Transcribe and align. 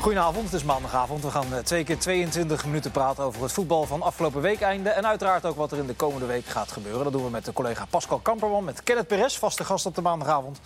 Goedenavond, 0.00 0.44
het 0.44 0.52
is 0.52 0.64
maandagavond. 0.64 1.22
We 1.22 1.30
gaan 1.30 1.54
eh, 1.54 1.58
twee 1.58 1.84
keer 1.84 1.98
22 1.98 2.64
minuten 2.64 2.90
praten 2.90 3.24
over 3.24 3.42
het 3.42 3.52
voetbal 3.52 3.84
van 3.84 4.02
afgelopen 4.02 4.40
weekeinde. 4.40 4.90
En 4.90 5.06
uiteraard 5.06 5.46
ook 5.46 5.56
wat 5.56 5.72
er 5.72 5.78
in 5.78 5.86
de 5.86 5.94
komende 5.94 6.26
week 6.26 6.44
gaat 6.46 6.72
gebeuren. 6.72 7.04
Dat 7.04 7.12
doen 7.12 7.24
we 7.24 7.30
met 7.30 7.44
de 7.44 7.52
collega 7.52 7.84
Pascal 7.90 8.18
Kamperman, 8.18 8.64
met 8.64 8.82
Kenneth 8.82 9.06
Perez, 9.06 9.36
vaste 9.36 9.64
gast 9.64 9.86
op 9.86 9.94
de 9.94 10.00
maandagavond. 10.00 10.60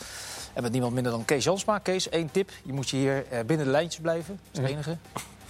En 0.52 0.62
met 0.62 0.72
niemand 0.72 0.94
minder 0.94 1.12
dan 1.12 1.25
Kees 1.25 1.44
Jansma. 1.44 1.79
Kees, 1.79 2.08
één 2.08 2.30
tip. 2.30 2.50
Je 2.62 2.72
moet 2.72 2.90
je 2.90 2.96
hier 2.96 3.26
eh, 3.30 3.44
binnen 3.44 3.66
de 3.66 3.72
lijntjes 3.72 4.00
blijven. 4.02 4.40
Dat 4.43 4.52
is 4.52 4.61
het 4.61 4.70
enige. 4.70 4.96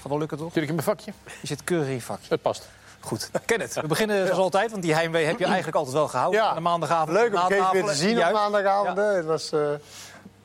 Gaat 0.00 0.08
wel 0.08 0.18
lukken, 0.18 0.38
toch? 0.38 0.52
Zit 0.52 0.62
ik 0.62 0.68
in 0.68 0.74
mijn 0.74 0.86
vakje? 0.86 1.12
Je 1.40 1.46
zit 1.46 1.64
keurig 1.64 1.88
in 1.88 1.94
je 1.94 2.02
vakje. 2.02 2.26
Het 2.28 2.42
past. 2.42 2.68
Goed. 3.00 3.30
Kenneth, 3.44 3.74
we 3.74 3.86
beginnen 3.86 4.26
zoals 4.26 4.40
altijd, 4.40 4.70
want 4.70 4.82
die 4.82 4.94
heimwee 4.94 5.24
heb 5.24 5.38
je 5.38 5.44
eigenlijk 5.54 5.76
altijd 5.76 5.94
wel 5.94 6.08
gehouden. 6.08 6.40
Ja. 6.40 6.48
aan 6.48 6.54
de 6.54 6.60
maandagavond. 6.60 7.10
Leuk 7.10 7.34
om 7.34 7.46
Kees 7.46 7.70
weer 7.72 7.84
te 7.84 7.94
zien 7.94 8.26
op 8.26 8.32
maandagavond. 8.32 8.96
Ja. 8.96 9.04
Het 9.04 9.24
was 9.24 9.52
eh 9.52 9.60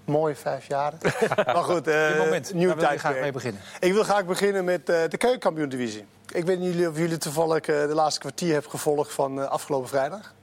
mooi, 0.10 0.36
vijf 0.36 0.68
jaar. 0.68 0.94
maar 1.46 1.64
goed, 1.64 1.88
eh 1.88 2.18
moment, 2.18 2.54
nieuw 2.54 2.68
daar 2.76 2.90
wil 2.90 2.98
graag 2.98 3.20
mee 3.20 3.32
beginnen. 3.32 3.62
Ik 3.80 3.94
wil 3.94 4.04
graag 4.04 4.26
beginnen 4.26 4.64
met 4.66 4.90
eh, 4.90 5.02
de 5.10 5.18
keukenkampioen-divisie. 5.18 6.06
Ik 6.32 6.46
weet 6.46 6.60
niet 6.60 6.88
of 6.88 6.98
jullie 6.98 7.18
toevallig 7.18 7.60
eh, 7.66 7.66
de 7.88 7.94
laatste 7.94 8.20
kwartier 8.20 8.54
hebben 8.54 8.72
gevolgd 8.72 9.14
van 9.14 9.42
eh, 9.42 9.48
afgelopen 9.48 9.90
vrijdag. 9.90 10.34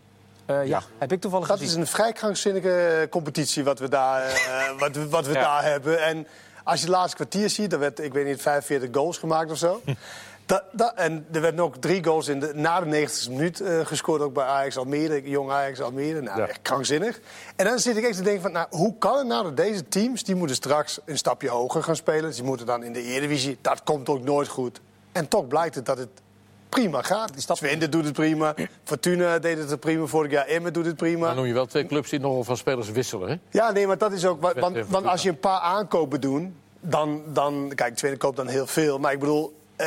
Eh, 0.47 0.67
ja, 0.67 0.83
heb 0.99 1.13
ik 1.13 1.21
toevallig 1.21 1.47
Dat 1.49 1.59
gezien. 1.59 1.73
is 1.73 1.81
een 1.81 1.87
vrij 1.95 2.13
krankzinnige 2.13 3.07
competitie 3.11 3.65
wat 3.65 3.79
we 3.79 3.89
daar, 3.89 4.23
eh, 4.27 4.71
wat, 4.79 4.97
we- 4.97 5.09
wat 5.09 5.27
we 5.27 5.33
Ja. 5.33 5.41
daar 5.41 5.65
hebben. 5.65 6.03
En 6.03 6.27
als 6.65 6.81
je 6.81 6.87
het 6.87 6.95
laatste 6.95 7.17
kwartier 7.17 7.51
ziet, 7.51 7.71
dan 7.71 7.81
werd, 7.81 8.01
ik 8.01 8.13
weet 8.13 8.27
niet, 8.27 8.43
45 8.43 8.89
goals 8.93 9.19
gemaakt 9.19 9.51
of 9.51 9.59
zo. 9.59 9.81
Dat, 10.47 10.63
dat, 10.73 10.93
en 10.95 11.27
er 11.33 11.41
werden 11.41 11.61
ook 11.61 11.77
drie 11.77 12.05
goals 12.05 12.29
in 12.29 12.41
de, 12.41 12.51
na 12.55 12.81
de 12.81 13.07
90ste 13.09 13.31
minuut 13.31 13.61
eh, 13.61 13.87
gescoord, 13.87 14.21
ook 14.23 14.33
bij 14.35 14.45
Ajax 14.45 14.77
Almere, 14.77 15.23
jong 15.31 15.51
Ajax 15.51 15.81
Almere. 15.81 16.21
Nou, 16.21 16.39
Ja. 16.41 16.47
echt 16.49 16.63
krankzinnig. 16.63 17.21
En 17.57 17.65
dan 17.65 17.79
zit 17.79 17.97
ik 17.97 18.05
echt 18.05 18.17
te 18.17 18.23
denken 18.23 18.43
van, 18.43 18.53
nou, 18.53 18.67
hoe 18.71 18.95
kan 18.99 19.19
het 19.19 19.27
nou 19.27 19.43
dat 19.45 19.57
deze 19.57 19.89
teams, 19.89 20.23
die 20.25 20.35
moeten 20.35 20.57
straks 20.57 20.99
een 21.05 21.19
stapje 21.19 21.49
hoger 21.49 21.83
gaan 21.83 21.97
spelen. 21.97 22.31
Die 22.33 22.43
moeten 22.43 22.67
dan 22.67 22.83
in 22.83 22.93
de 22.93 23.03
Eredivisie. 23.03 23.59
Dat 23.61 23.83
komt 23.83 24.09
ook 24.09 24.23
nooit 24.23 24.49
goed. 24.49 24.81
En 25.13 25.29
toch 25.29 25.47
blijkt 25.49 25.75
het 25.75 25.87
dat 25.87 25.99
het 25.99 26.09
prima 26.69 27.03
gaat. 27.03 27.31
stap- 27.37 27.57
Twente 27.57 27.89
doet 27.89 28.05
het 28.05 28.13
prima. 28.13 28.55
Fortuna 28.85 29.39
deed 29.39 29.59
het 29.71 29.81
prima 29.81 30.07
vorig 30.07 30.31
jaar. 30.31 30.47
Emmen 30.47 30.73
doet 30.73 30.87
het 30.87 30.97
prima. 30.97 31.27
Maar 31.27 31.35
noem 31.35 31.45
je 31.47 31.53
wel 31.53 31.67
twee 31.67 31.87
clubs 31.87 32.11
die 32.11 32.21
nogal 32.21 32.45
van 32.45 32.57
spelers 32.57 32.91
wisselen, 32.91 33.29
hè? 33.29 33.37
Ja, 33.51 33.71
nee, 33.73 33.87
maar 33.87 33.99
dat 33.99 34.13
is 34.13 34.27
ook. 34.27 34.41
Want, 34.41 34.85
want 34.89 35.07
als 35.07 35.23
je 35.23 35.29
een 35.29 35.41
paar 35.41 35.61
aankopen 35.61 36.21
doet, 36.21 36.43
dan. 36.81 37.23
dan 37.27 37.73
kijk, 37.75 37.97
Twente 37.97 38.17
koopt 38.19 38.37
dan 38.37 38.47
heel 38.49 38.67
veel. 38.67 38.99
Maar 38.99 39.13
ik 39.13 39.19
bedoel. 39.19 39.55
Eh, 39.77 39.87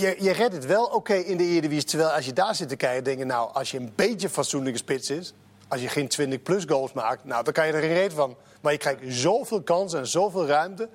je, 0.00 0.16
je 0.18 0.30
redt 0.30 0.54
het 0.54 0.66
wel 0.66 0.84
oké 0.84 1.14
in 1.14 1.36
de 1.36 1.44
Eredivisie. 1.44 1.84
Terwijl 1.84 2.10
als 2.10 2.24
je 2.24 2.32
daar 2.32 2.54
zit 2.54 2.68
te 2.68 2.76
kijken, 2.76 3.04
denk 3.04 3.18
je... 3.18 3.24
nou, 3.24 3.52
als 3.52 3.70
je 3.70 3.78
een 3.78 3.92
beetje 3.94 4.28
fatsoenlijke 4.28 4.78
spits 4.78 5.10
is... 5.10 5.32
als 5.68 5.80
je 5.80 5.88
geen 5.88 6.10
20-plus 6.20 6.64
goals 6.64 6.92
maakt, 6.92 7.24
nou, 7.24 7.44
dan 7.44 7.52
kan 7.52 7.66
je 7.66 7.72
er 7.72 7.80
geen 7.80 7.92
reet 7.92 8.12
van. 8.12 8.36
Maar 8.60 8.72
je 8.72 8.78
krijgt 8.78 9.00
zoveel 9.06 9.62
kansen 9.62 9.98
en 9.98 10.06
zoveel 10.06 10.46
ruimte. 10.46 10.88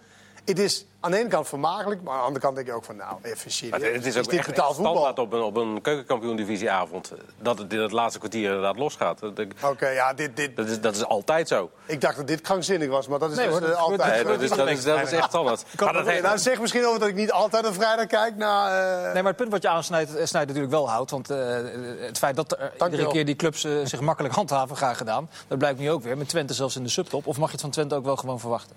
Het 0.46 0.60
is 0.60 0.86
aan 1.00 1.12
de 1.12 1.18
ene 1.18 1.30
kant 1.30 1.48
vermakelijk... 1.48 2.02
maar 2.02 2.14
aan 2.14 2.20
de 2.20 2.26
andere 2.26 2.42
kant 2.44 2.56
denk 2.56 2.68
je 2.68 2.74
ook 2.74 2.84
van... 2.84 2.96
nou, 2.96 3.18
even 3.22 3.52
serieus. 3.52 3.80
Maar 3.82 3.92
het 3.92 4.06
is 4.06 4.18
ook 4.18 4.24
dit 4.30 4.34
echt 4.40 4.48
betaald 4.48 4.76
voetbal? 4.76 4.94
standaard 4.94 5.20
op 5.20 5.34
een, 5.34 5.42
op 5.42 5.56
een 5.56 5.82
keukenkampioen-divisieavond. 5.82 7.12
Dat 7.42 7.58
het 7.58 7.74
in 7.74 7.80
het 7.80 7.92
laatste 7.92 8.20
kwartier 8.20 8.46
inderdaad 8.48 8.78
losgaat. 8.78 9.20
Dat, 9.20 9.32
Oké, 9.64 9.88
ja, 9.90 10.14
dit, 10.14 10.36
dit, 10.36 10.56
dat 10.56 10.68
is, 10.68 10.82
dat 10.82 10.96
is 10.96 11.06
altijd 11.06 11.48
zo. 11.48 11.70
ik 11.86 12.02
dacht 12.02 12.16
dat 12.18 12.28
dit 12.28 12.42
krankzinnig 12.42 12.90
was, 12.90 13.08
maar 13.08 13.20
dat 13.20 13.32
is 13.32 13.38
Nee, 13.38 13.46
dus, 13.46 13.54
hoor, 13.60 13.68
dat 13.68 13.78
eh, 13.78 13.82
gebeurt 13.84 14.00
altijd 14.02 14.14
Nee, 14.16 14.24
zo. 14.24 14.30
dat, 14.40 14.42
is, 14.42 14.50
dat, 14.50 14.68
is, 14.70 14.84
dat 14.84 15.02
is 15.02 15.12
echt 15.12 15.30
standaard. 15.30 15.64
Maar 15.80 15.94
dat 15.94 16.06
heeft- 16.06 16.22
Nou, 16.24 16.38
zeg 16.38 16.60
misschien 16.62 16.86
over 16.86 17.00
dat 17.00 17.10
ik 17.10 17.16
niet 17.16 17.32
altijd 17.32 17.68
op 17.68 17.74
vrijdag 17.74 18.06
kijk 18.08 18.36
naar... 18.36 18.98
eh, 18.98 19.04
Nee, 19.14 19.22
maar 19.24 19.32
het 19.32 19.36
punt 19.36 19.52
wat 19.52 19.62
je 19.62 19.70
aansnijdt, 19.70 20.10
eh, 20.16 20.26
snijdt 20.26 20.48
natuurlijk 20.48 20.74
wel 20.74 20.90
hout. 20.90 21.12
Want 21.12 21.30
eh, 21.30 21.38
het 22.00 22.18
feit 22.18 22.36
dat 22.36 22.52
er 22.52 22.72
iedere 22.92 23.08
keer 23.12 23.26
die 23.26 23.36
clubs 23.36 23.64
eh, 23.64 23.72
zich 23.84 24.00
makkelijk 24.00 24.34
handhaven, 24.34 24.76
graag 24.76 24.98
gedaan. 24.98 25.30
Dat 25.48 25.58
blijkt 25.58 25.80
nu 25.80 25.92
ook 25.92 26.04
weer. 26.04 26.18
Met 26.18 26.30
Twente 26.30 26.54
zelfs 26.54 26.76
in 26.76 26.84
de 26.84 26.90
subtop. 26.90 27.28
Of 27.28 27.38
mag 27.38 27.46
je 27.48 27.52
het 27.52 27.62
van 27.62 27.70
Twente 27.70 27.96
ook 27.96 28.06
wel 28.06 28.16
gewoon 28.16 28.40
verwachten? 28.40 28.76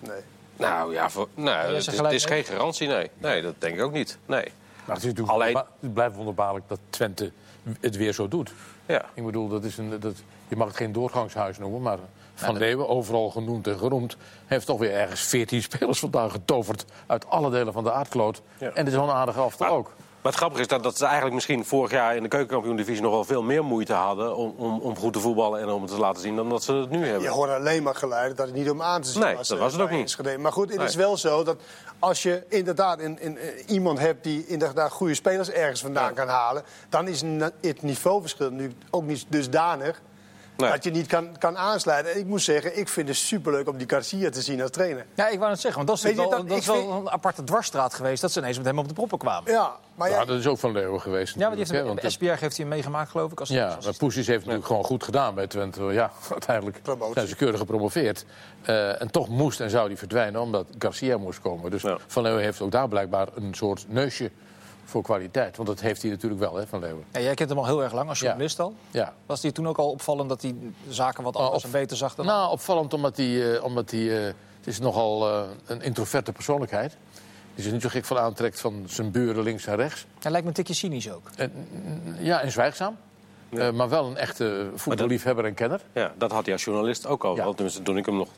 nee. 0.00 0.20
Nou 0.60 0.92
ja, 0.92 1.10
voor, 1.10 1.28
nou, 1.34 1.74
het, 1.74 1.86
is, 1.86 1.98
het 1.98 2.24
geen 2.24 2.44
garantie, 2.44 2.88
nee. 2.88 3.10
Nee, 3.18 3.42
dat 3.42 3.54
denk 3.58 3.74
ik 3.76 3.82
ook 3.82 3.92
niet. 3.92 4.18
Nee. 4.26 4.44
Maar 4.84 4.96
het, 4.96 5.04
is 5.04 5.10
natuurlijk 5.10 5.30
Alleen- 5.30 5.62
het 5.80 5.94
blijft 5.94 6.16
wonderbaarlijk 6.16 6.68
dat 6.68 6.78
Twente 6.90 7.32
het 7.80 7.96
weer 7.96 8.12
zo 8.12 8.28
doet. 8.28 8.52
Ja. 8.86 9.04
Ik 9.14 9.24
bedoel, 9.24 9.48
dat 9.48 9.64
is 9.64 9.78
een, 9.78 10.00
dat, 10.00 10.14
je 10.48 10.56
mag 10.56 10.66
het 10.66 10.76
geen 10.76 10.92
doorgangshuis 10.92 11.58
noemen, 11.58 11.82
maar 11.82 11.98
Van 12.34 12.56
Leeuwen, 12.56 12.88
overal 12.88 13.30
genoemd 13.30 13.66
en 13.66 13.78
geroemd... 13.78 14.16
heeft 14.46 14.66
toch 14.66 14.78
weer 14.78 14.92
ergens 14.92 15.20
14 15.20 15.62
spelers 15.70 15.98
vandaag 15.98 16.32
getoverd 16.32 16.84
uit 17.06 17.26
alle 17.28 17.50
delen 17.50 17.72
van 17.72 17.84
de 17.84 17.92
aardkloot. 17.92 18.42
Ja. 18.58 18.66
En 18.66 18.84
dit 18.84 18.92
is 18.92 18.98
wel 18.98 19.08
een 19.08 19.14
aardige 19.14 19.40
aftal 19.40 19.68
ook. 19.68 19.92
Maar 20.22 20.32
het 20.32 20.40
grappige 20.40 20.60
is 20.62 20.68
dat, 20.68 20.82
dat 20.82 20.96
ze 20.96 21.04
eigenlijk 21.04 21.34
misschien 21.34 21.64
vorig 21.64 21.90
jaar 21.90 22.16
in 22.16 22.22
de 22.22 22.28
keukenkampioen-divisie 22.28 23.02
nog 23.02 23.12
wel 23.12 23.24
veel 23.24 23.42
meer 23.42 23.64
moeite 23.64 23.92
hadden 23.92 24.36
om, 24.36 24.54
om, 24.56 24.80
om 24.80 24.96
goed 24.96 25.12
te 25.12 25.20
voetballen 25.20 25.60
en 25.60 25.68
om 25.68 25.82
het 25.82 25.90
te 25.90 25.98
laten 25.98 26.22
zien 26.22 26.36
dan 26.36 26.48
dat 26.48 26.62
ze 26.62 26.72
het 26.72 26.90
nu 26.90 27.04
hebben. 27.04 27.22
Je 27.22 27.28
hoort 27.28 27.50
alleen 27.50 27.82
maar 27.82 27.94
geluiden 27.94 28.36
dat 28.36 28.46
het 28.46 28.54
niet 28.56 28.70
om 28.70 28.82
aan 28.82 29.02
te 29.02 29.08
zien 29.10 29.22
Nee, 29.22 29.36
was. 29.36 29.48
dat 29.48 29.56
eh, 29.56 29.62
was 29.62 29.72
het 29.72 29.82
ook 29.82 29.90
niet. 29.90 30.38
Maar 30.38 30.52
goed, 30.52 30.68
het 30.68 30.78
Nee. 30.78 30.86
is 30.86 30.94
wel 30.94 31.16
zo 31.16 31.44
dat 31.44 31.56
als 31.98 32.22
je 32.22 32.42
inderdaad 32.48 32.98
in, 33.00 33.20
in, 33.20 33.38
eh, 33.38 33.48
iemand 33.66 33.98
hebt 33.98 34.24
die 34.24 34.46
inderdaad 34.46 34.90
goede 34.92 35.14
spelers 35.14 35.50
ergens 35.50 35.80
vandaan 35.80 36.08
Ja. 36.08 36.10
kan 36.14 36.28
halen, 36.28 36.62
dan 36.88 37.08
is 37.08 37.22
het 37.60 37.82
niveauverschil 37.82 38.50
nu 38.50 38.72
ook 38.90 39.04
niet 39.04 39.24
dusdanig 39.28 40.00
Nee. 40.56 40.70
dat 40.70 40.84
je 40.84 40.90
niet 40.90 41.06
kan, 41.06 41.38
kan 41.38 41.56
aansluiten. 41.56 42.12
En 42.12 42.18
ik 42.18 42.26
moet 42.26 42.42
zeggen, 42.42 42.78
ik 42.78 42.88
vind 42.88 43.08
het 43.08 43.16
superleuk 43.16 43.68
om 43.68 43.76
die 43.76 43.88
Garcia 43.88 44.30
te 44.30 44.42
zien 44.42 44.62
als 44.62 44.70
trainer. 44.70 45.06
Ja, 45.14 45.28
ik 45.28 45.38
wou 45.38 45.50
het 45.50 45.60
zeggen. 45.60 45.84
Want 45.84 45.88
dat 45.88 45.96
is, 45.96 46.02
Weet 46.02 46.16
wel, 46.28 46.30
dat- 46.38 46.48
dat 46.48 46.58
is 46.58 46.68
ik 46.68 46.72
wel 46.74 46.90
een 46.90 47.10
aparte 47.10 47.44
dwarsstraat 47.44 47.94
geweest... 47.94 48.20
dat 48.20 48.32
ze 48.32 48.38
ineens 48.38 48.56
met 48.56 48.66
hem 48.66 48.78
op 48.78 48.88
de 48.88 48.94
proppen 48.94 49.18
kwamen. 49.18 49.52
Ja, 49.52 49.76
maar 49.94 50.10
Ja, 50.10 50.18
ja, 50.18 50.24
dat 50.24 50.38
is 50.38 50.46
ook 50.46 50.58
Van 50.58 50.72
Leeuwen 50.72 51.00
geweest 51.00 51.34
Ja, 51.34 51.40
want 51.40 51.56
die 51.56 51.66
heeft 51.76 51.86
want 51.86 52.12
SBR 52.12 52.24
heeft 52.40 52.56
hij 52.56 52.66
meegemaakt, 52.66 53.10
geloof 53.10 53.32
ik. 53.32 53.40
Als, 53.40 53.48
Ja, 53.48 53.74
als- 53.74 53.84
maar 53.84 53.94
Poesies 53.96 54.26
heeft 54.26 54.38
natuurlijk 54.40 54.66
gewoon 54.66 54.84
goed 54.84 55.04
gedaan 55.04 55.34
bij 55.34 55.46
Twente. 55.46 55.82
Ja, 55.82 56.10
uiteindelijk 56.30 56.82
Promotie. 56.82 57.14
zijn 57.14 57.26
ze 57.26 57.36
keurig 57.36 57.58
gepromoveerd. 57.58 58.24
Eh, 58.62 59.00
en 59.02 59.10
toch 59.10 59.28
moest 59.28 59.60
en 59.60 59.70
zou 59.70 59.88
die 59.88 59.96
verdwijnen 59.96 60.40
omdat 60.40 60.66
Garcia 60.78 61.18
moest 61.18 61.40
komen. 61.40 61.70
Dus 61.70 61.82
Ja. 61.82 61.96
Van 62.06 62.22
Leeuwen 62.22 62.42
heeft 62.42 62.60
ook 62.60 62.70
daar 62.70 62.88
blijkbaar 62.88 63.28
een 63.34 63.54
soort 63.54 63.84
neusje 63.88 64.30
voor 64.90 65.02
kwaliteit. 65.02 65.56
Want 65.56 65.68
dat 65.68 65.80
heeft 65.80 66.02
hij 66.02 66.10
natuurlijk 66.10 66.40
wel, 66.40 66.54
hè, 66.54 66.66
Van 66.66 66.80
Leeuwen. 66.80 67.04
Ja, 67.12 67.20
jij 67.20 67.34
kent 67.34 67.48
hem 67.48 67.58
al 67.58 67.66
heel 67.66 67.82
erg 67.82 67.92
lang 67.92 68.08
als 68.08 68.18
Ja. 68.18 68.24
journalist 68.26 68.60
al. 68.60 68.74
Ja. 68.90 69.12
Was 69.26 69.42
hij 69.42 69.52
toen 69.52 69.68
ook 69.68 69.78
al 69.78 69.90
opvallend 69.90 70.28
dat 70.28 70.42
hij 70.42 70.54
zaken 70.88 71.24
wat 71.24 71.36
anders 71.36 71.56
of- 71.56 71.64
en 71.64 71.70
beter 71.70 71.96
zag 71.96 72.14
dan... 72.14 72.26
Nou, 72.26 72.50
opvallend 72.50 72.94
omdat 72.94 73.16
hij... 73.16 73.54
eh, 73.54 73.64
omdat 73.64 73.90
hij 73.90 74.18
eh, 74.18 74.24
het 74.58 74.66
is 74.66 74.78
nogal 74.78 75.28
eh, 75.28 75.42
een 75.66 75.82
introverte 75.82 76.32
persoonlijkheid. 76.32 76.96
Die 77.54 77.64
zich 77.64 77.72
niet 77.72 77.82
zo 77.82 77.88
gek 77.88 78.04
van 78.04 78.18
aantrekt 78.18 78.60
van 78.60 78.82
zijn 78.86 79.10
buren 79.10 79.42
links 79.42 79.66
en 79.66 79.76
rechts. 79.76 80.06
Hij 80.20 80.30
lijkt 80.30 80.42
me 80.46 80.48
een 80.48 80.56
tikje 80.56 80.74
cynisch 80.74 81.12
ook. 81.12 81.30
En, 81.36 81.52
ja, 82.18 82.40
en 82.40 82.50
zwijgzaam. 82.50 82.96
Eh, 83.50 83.70
maar 83.70 83.88
wel 83.88 84.06
een 84.06 84.16
echte 84.16 84.70
voetballiefhebber 84.74 85.44
en 85.44 85.54
kenner. 85.54 85.80
Ja, 85.92 86.12
dat 86.18 86.30
had 86.32 86.44
hij 86.44 86.52
als 86.52 86.64
journalist 86.64 87.06
ook 87.06 87.24
al. 87.24 87.36
Ja. 87.36 87.44
Want 87.44 87.56
tenminste, 87.56 87.82
toen 87.82 87.96
ik 87.96 88.06
hem 88.06 88.16
nog 88.16 88.28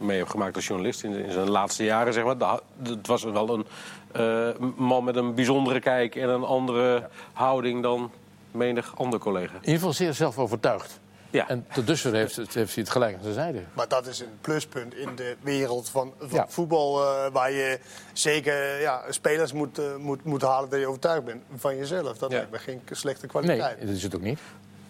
mee 0.00 0.18
heb 0.18 0.28
gemaakt 0.28 0.56
als 0.56 0.66
journalist 0.66 1.04
in, 1.04 1.12
in 1.24 1.32
zijn 1.32 1.50
laatste 1.50 1.84
jaren, 1.84 2.12
zeg 2.12 2.24
maar. 2.24 2.58
Het 2.82 3.06
was 3.06 3.22
wel 3.22 3.48
een 3.54 3.66
eh, 4.12 4.48
man 4.76 5.04
met 5.04 5.16
een 5.16 5.34
bijzondere 5.34 5.80
kijk 5.80 6.14
en 6.16 6.28
een 6.28 6.44
andere 6.44 7.08
houding 7.32 7.82
dan 7.82 8.10
menig 8.50 8.96
ander 8.96 9.18
collega. 9.18 9.52
In 9.54 9.58
ieder 9.60 9.74
geval 9.74 9.92
zeer 9.92 10.14
zelfovertuigd. 10.14 11.00
Ja. 11.32 11.48
En 11.48 11.66
tot 11.72 11.86
dusver 11.86 12.14
heeft, 12.14 12.36
het, 12.36 12.54
heeft 12.54 12.74
hij 12.74 12.82
het 12.82 12.92
gelijk 12.92 13.14
aan 13.16 13.22
zijn 13.22 13.34
zijde. 13.34 13.60
maar 13.72 13.88
dat 13.88 14.06
is 14.06 14.20
een 14.20 14.38
pluspunt 14.40 14.94
in 14.94 15.08
de 15.16 15.36
wereld 15.40 15.88
van, 15.88 16.12
van 16.18 16.28
Ja. 16.38 16.46
voetbal... 16.48 17.00
eh, 17.02 17.32
waar 17.32 17.50
je 17.52 17.78
zeker 18.12 18.80
ja, 18.80 19.02
spelers 19.08 19.52
moet, 19.52 19.78
eh, 19.78 19.96
moet, 19.96 20.24
moet 20.24 20.42
halen 20.42 20.70
dat 20.70 20.80
je 20.80 20.86
overtuigd 20.86 21.24
bent 21.24 21.42
van 21.56 21.76
jezelf. 21.76 22.18
Dat 22.18 22.30
Ja. 22.30 22.36
lijkt 22.36 22.50
me 22.50 22.58
geen 22.58 22.80
slechte 22.90 23.20
Nee, 23.26 23.30
kwaliteit. 23.30 23.80
dat 23.80 23.88
is 23.96 24.02
het 24.02 24.14
ook 24.14 24.20
niet. 24.20 24.38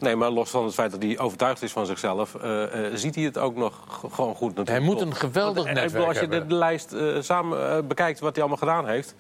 Nee, 0.00 0.16
maar 0.16 0.30
los 0.30 0.50
van 0.50 0.64
het 0.64 0.74
feit 0.74 0.90
dat 0.90 1.02
hij 1.02 1.18
overtuigd 1.18 1.62
is 1.62 1.72
van 1.72 1.86
zichzelf, 1.86 2.34
eh, 2.34 2.86
eh, 2.86 2.90
ziet 2.94 3.14
hij 3.14 3.24
het 3.24 3.38
ook 3.38 3.56
nog 3.56 3.74
gewoon 4.12 4.34
goed 4.34 4.54
natuurlijk. 4.54 4.68
Hij 4.68 4.80
moet 4.94 5.00
een 5.00 5.14
geweldig 5.14 5.64
Want, 5.64 5.66
eh, 5.66 5.72
ik 5.72 5.80
netwerk 5.80 5.92
bedoel, 5.92 6.06
Als 6.08 6.18
je 6.18 6.28
de, 6.28 6.34
hebben. 6.34 6.48
de 6.48 6.54
lijst 6.54 6.92
eh, 6.92 7.22
samen 7.22 7.86
bekijkt 7.86 8.20
wat 8.20 8.34
hij 8.34 8.44
allemaal 8.44 8.68
gedaan 8.68 8.86
heeft, 8.88 9.14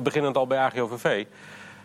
beginnend 0.00 0.36
al 0.36 0.46
bij 0.46 0.58
AGOVV... 0.58 1.24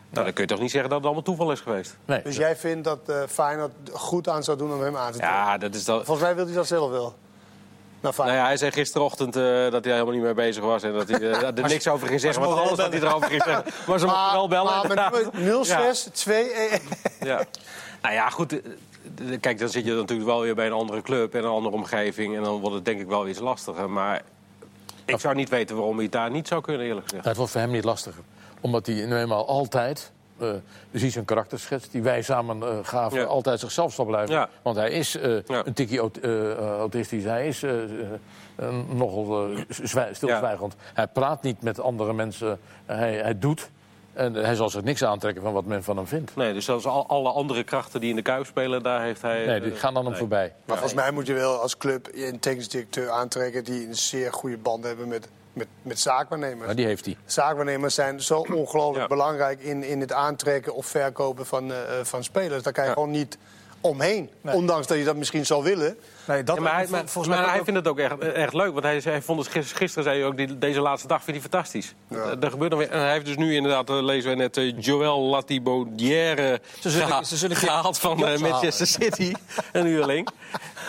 Nou, 0.09 0.25
dan 0.25 0.33
kun 0.35 0.43
je 0.43 0.49
toch 0.49 0.59
niet 0.59 0.71
zeggen 0.71 0.89
dat 0.89 0.97
het 0.97 1.07
allemaal 1.07 1.25
toeval 1.25 1.51
is 1.51 1.59
geweest? 1.59 1.97
Nee. 2.05 2.21
Dus 2.21 2.35
jij 2.37 2.55
vindt 2.55 2.83
dat 2.83 2.99
eh 3.05 3.21
Feyenoord 3.29 3.71
goed 3.93 4.29
aan 4.29 4.43
zou 4.43 4.57
doen 4.57 4.73
om 4.73 4.81
hem 4.81 4.95
aan 4.95 5.11
te 5.11 5.17
trekken? 5.17 5.37
Ja, 5.39 5.57
dat 5.57 5.75
is 5.75 5.85
dat... 5.85 6.05
Volgens 6.05 6.25
mij 6.25 6.35
wil 6.35 6.45
hij 6.45 6.53
dat 6.55 6.67
zelf 6.67 6.89
wel. 6.91 7.01
Nou, 7.01 7.13
Nou 8.01 8.13
Feyenoord. 8.13 8.39
ja, 8.39 8.45
hij 8.45 8.57
zei 8.57 8.71
gisterochtend 8.71 9.35
eh, 9.35 9.43
dat 9.71 9.83
hij 9.83 9.93
helemaal 9.93 10.13
niet 10.13 10.23
mee 10.23 10.33
bezig 10.33 10.63
was 10.63 10.83
en 10.83 10.93
dat 10.93 11.09
hij 11.09 11.19
eh, 11.19 11.41
er 11.41 11.67
niks 11.67 11.87
over 11.87 12.07
ging 12.07 12.19
zeggen. 12.19 12.41
Want 12.41 12.53
mogen 12.53 12.67
alles 12.67 12.79
wat 12.83 12.93
hij 12.93 13.01
erover 13.01 13.27
ging 13.29 13.43
zeggen. 13.43 13.63
Maar 13.87 13.99
ze 13.99 14.05
mochten 14.05 14.31
wel 14.33 14.47
bellen. 14.47 14.71
maar 14.71 14.81
inderdaad. 14.81 15.33
met 15.33 15.65
06, 15.65 16.09
2, 16.11 16.51
eh, 16.51 16.79
Ja. 17.19 17.43
Nou 18.05 18.17
ja, 18.17 18.29
goed. 18.29 18.51
eh, 18.61 19.33
eh, 19.33 19.39
Kijk, 19.41 19.59
dan 19.59 19.69
zit 19.69 19.85
je 19.85 19.93
natuurlijk 19.93 20.27
wel 20.29 20.41
weer 20.41 20.55
bij 20.55 20.65
een 20.65 20.71
andere 20.71 21.01
club 21.01 21.33
en 21.33 21.43
een 21.43 21.49
andere 21.49 21.75
omgeving. 21.75 22.35
En 22.35 22.43
dan 22.43 22.59
wordt 22.59 22.75
het 22.75 22.85
denk 22.85 22.99
ik 22.99 23.07
wel 23.07 23.27
iets 23.27 23.39
lastiger. 23.39 23.89
Maar 23.89 24.21
ik 25.05 25.19
zou 25.19 25.35
niet 25.35 25.49
weten 25.49 25.75
waarom 25.75 25.93
hij 25.95 26.03
het 26.03 26.11
daar 26.13 26.31
niet 26.31 26.47
zou 26.47 26.61
kunnen, 26.61 26.85
eerlijk 26.87 27.07
gezegd. 27.07 27.25
Het 27.25 27.37
wordt 27.37 27.51
voor 27.51 27.61
hem 27.61 27.71
niet 27.71 27.83
lastiger. 27.83 28.23
Omdat 28.61 28.85
hij 28.85 29.05
nu 29.05 29.15
eenmaal 29.17 29.47
altijd, 29.47 30.11
eh 30.37 30.49
dus 30.91 31.01
hij 31.01 31.09
zijn 31.09 31.25
karakterschets, 31.25 31.89
die 31.89 32.01
wij 32.01 32.21
samen 32.21 32.61
eh, 32.63 32.77
gaven, 32.81 33.19
Ja. 33.19 33.25
altijd 33.25 33.59
zichzelf 33.59 33.93
zal 33.93 34.05
blijven. 34.05 34.35
Ja. 34.35 34.49
Want 34.61 34.75
hij 34.75 34.91
is 34.91 35.15
eh, 35.17 35.37
Ja. 35.45 35.65
een 35.65 35.73
tikkie 35.73 35.99
aut- 35.99 36.19
eh, 36.19 36.51
eh, 36.51 36.57
autistisch, 36.57 37.23
hij 37.23 37.47
is 37.47 37.63
eh, 37.63 37.83
eh, 37.83 37.89
eh, 38.55 38.73
nogal 38.93 39.49
eh, 39.51 39.59
zwij- 39.67 40.13
stilzwijgend. 40.13 40.75
Hij 40.93 41.07
praat 41.07 41.43
niet 41.43 41.61
met 41.61 41.79
andere 41.79 42.13
mensen, 42.13 42.59
hij, 42.85 43.13
hij 43.15 43.39
doet. 43.39 43.69
En 44.15 44.33
hij 44.33 44.55
zal 44.55 44.69
zich 44.69 44.83
niks 44.83 45.03
aantrekken 45.03 45.43
van 45.43 45.53
wat 45.53 45.65
men 45.65 45.83
van 45.83 45.97
hem 45.97 46.07
vindt. 46.07 46.35
Nee, 46.35 46.53
dus 46.53 46.65
zelfs 46.65 46.85
al, 46.85 47.07
alle 47.07 47.29
andere 47.29 47.63
krachten 47.63 47.99
die 47.99 48.09
in 48.09 48.15
de 48.15 48.21
kuip 48.21 48.45
spelen, 48.45 48.83
daar 48.83 49.01
heeft 49.01 49.21
hij... 49.21 49.45
Nee, 49.45 49.55
eh, 49.55 49.63
die 49.63 49.71
gaan 49.71 49.93
dan 49.93 50.05
hem 50.05 50.15
voorbij. 50.15 50.53
Maar 50.65 50.77
volgens 50.77 51.01
mij 51.01 51.11
moet 51.11 51.27
je 51.27 51.33
wel 51.33 51.61
als 51.61 51.77
club 51.77 52.09
een 52.13 52.39
technisch 52.39 52.69
directeur 52.69 53.09
aantrekken... 53.09 53.63
die 53.63 53.87
een 53.87 53.95
zeer 53.95 54.33
goede 54.33 54.57
band 54.57 54.83
hebben 54.83 55.07
met 55.07 55.27
met, 55.55 55.67
met 55.81 55.99
zaakwaarnemers. 55.99 56.65
Maar 56.65 56.75
die 56.75 56.85
heeft 56.85 57.05
hij. 57.05 57.17
Zaakwaarnemers 57.25 57.95
zijn 57.95 58.21
zo 58.21 58.45
ongelooflijk 58.53 59.07
belangrijk 59.07 59.61
in, 59.61 59.83
in 59.83 59.99
het 59.99 60.11
aantrekken 60.11 60.75
of 60.75 60.85
verkopen 60.85 61.45
van, 61.45 61.71
uh, 61.71 61.77
van 62.03 62.23
spelers. 62.23 62.63
Daar 62.63 62.73
kan 62.73 62.85
je 62.85 62.91
gewoon 62.91 63.11
niet 63.11 63.37
omheen. 63.81 64.29
Nee. 64.41 64.55
Ondanks 64.55 64.87
dat 64.87 64.97
je 64.97 65.03
dat 65.03 65.15
misschien 65.15 65.45
zou 65.45 65.63
willen. 65.63 65.97
Nee, 66.27 66.43
dat 66.43 66.55
ja, 66.55 66.61
maar 66.61 66.75
hij, 66.75 66.87
volgens 66.87 67.27
mij 67.27 67.37
maar 67.37 67.49
hij 67.49 67.63
vindt 67.63 67.79
het 67.79 67.87
ook 67.87 67.99
echt, 67.99 68.19
echt 68.19 68.53
leuk. 68.53 68.71
Want 68.71 68.83
hij, 68.83 69.01
hij 69.03 69.21
vond 69.21 69.45
het 69.45 69.65
gisteren, 69.67 70.03
zei 70.03 70.19
hij 70.19 70.25
ook, 70.25 70.37
die, 70.37 70.57
deze 70.57 70.81
laatste 70.81 71.07
dag 71.07 71.23
vindt 71.23 71.41
hij 71.41 71.49
fantastisch. 71.49 71.93
Ja. 72.07 72.35
Er 72.39 72.49
gebeurt 72.49 72.71
nog 72.71 72.79
weer, 72.79 72.89
en 72.89 72.99
hij 72.99 73.11
heeft 73.11 73.25
dus 73.25 73.35
nu 73.35 73.55
inderdaad, 73.55 73.89
uh, 73.89 74.03
lezen 74.03 74.29
we 74.29 74.35
net, 74.35 74.57
uh, 74.57 74.73
Joël 74.79 75.21
Latibaudière 75.21 76.59
geha 76.81 77.21
gehaald 77.23 77.99
van 77.99 78.19
uh, 78.19 78.37
Manchester 78.37 78.87
City. 78.87 79.33
een 79.71 79.85
huurling. 79.85 80.27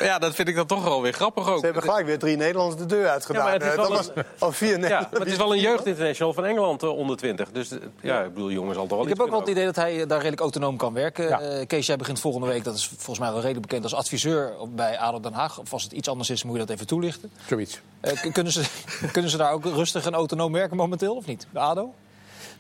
Ja, 0.01 0.19
dat 0.19 0.35
vind 0.35 0.49
ik 0.49 0.55
dan 0.55 0.67
toch 0.67 0.85
wel 0.85 1.03
weer 1.03 1.13
grappig 1.13 1.49
ook. 1.49 1.59
Ze 1.59 1.65
hebben 1.65 1.83
gelijk 1.83 2.07
weer 2.07 2.19
drie 2.19 2.37
Nederlanders 2.37 2.81
de 2.81 2.87
deur 2.87 3.09
uitgedaan. 3.09 3.53
Ja, 3.53 3.59
dat 3.59 3.89
was 3.89 4.11
al 4.39 4.53
vier 4.53 4.75
ja, 4.89 5.09
maar 5.11 5.21
het 5.21 5.31
is 5.31 5.37
wel 5.37 5.53
een 5.53 5.61
jeugdinternational 5.61 6.33
van 6.33 6.45
Engeland 6.45 6.83
onder 6.83 7.17
20. 7.17 7.51
Dus 7.51 7.71
ja, 8.01 8.23
ik 8.23 8.35
bedoel, 8.35 8.51
jongens 8.51 8.79
al 8.79 8.87
toch 8.87 8.97
wel 8.97 9.07
Ik 9.07 9.09
heb 9.09 9.21
ook 9.21 9.31
wel 9.31 9.41
het 9.41 9.49
idee 9.49 9.65
dat 9.65 9.77
hij 9.77 10.07
daar 10.07 10.19
redelijk 10.19 10.41
autonoom 10.41 10.77
kan 10.77 10.93
werken. 10.93 11.67
Kees, 11.67 11.87
jij 11.87 11.97
begint 11.97 12.21
volgende 12.21 12.47
week, 12.47 12.65
dat 12.65 12.75
is 12.75 12.87
volgens 12.87 13.19
mij 13.19 13.29
wel 13.29 13.41
redelijk 13.41 13.67
bekend, 13.67 13.83
als 13.83 13.95
adviseur 13.95 14.53
bij 14.69 14.99
ADO 14.99 15.21
Den 15.31 15.39
Haag. 15.39 15.59
Of 15.59 15.73
als 15.73 15.83
het 15.83 15.93
iets 15.93 16.09
anders 16.09 16.31
is, 16.31 16.43
moet 16.43 16.53
je 16.53 16.59
dat 16.59 16.71
even 16.71 16.87
toelichten. 16.87 17.31
Zoiets. 17.47 17.81
Uh, 18.03 18.33
kunnen, 18.33 18.53
ze, 18.53 18.65
kunnen 19.13 19.31
ze 19.31 19.37
daar 19.37 19.53
ook 19.53 19.65
rustig 19.65 20.07
en 20.07 20.15
autonoom 20.15 20.53
werken 20.53 20.77
momenteel, 20.77 21.17
of 21.17 21.27
niet? 21.27 21.47
De 21.53 21.59
ADO? 21.59 21.95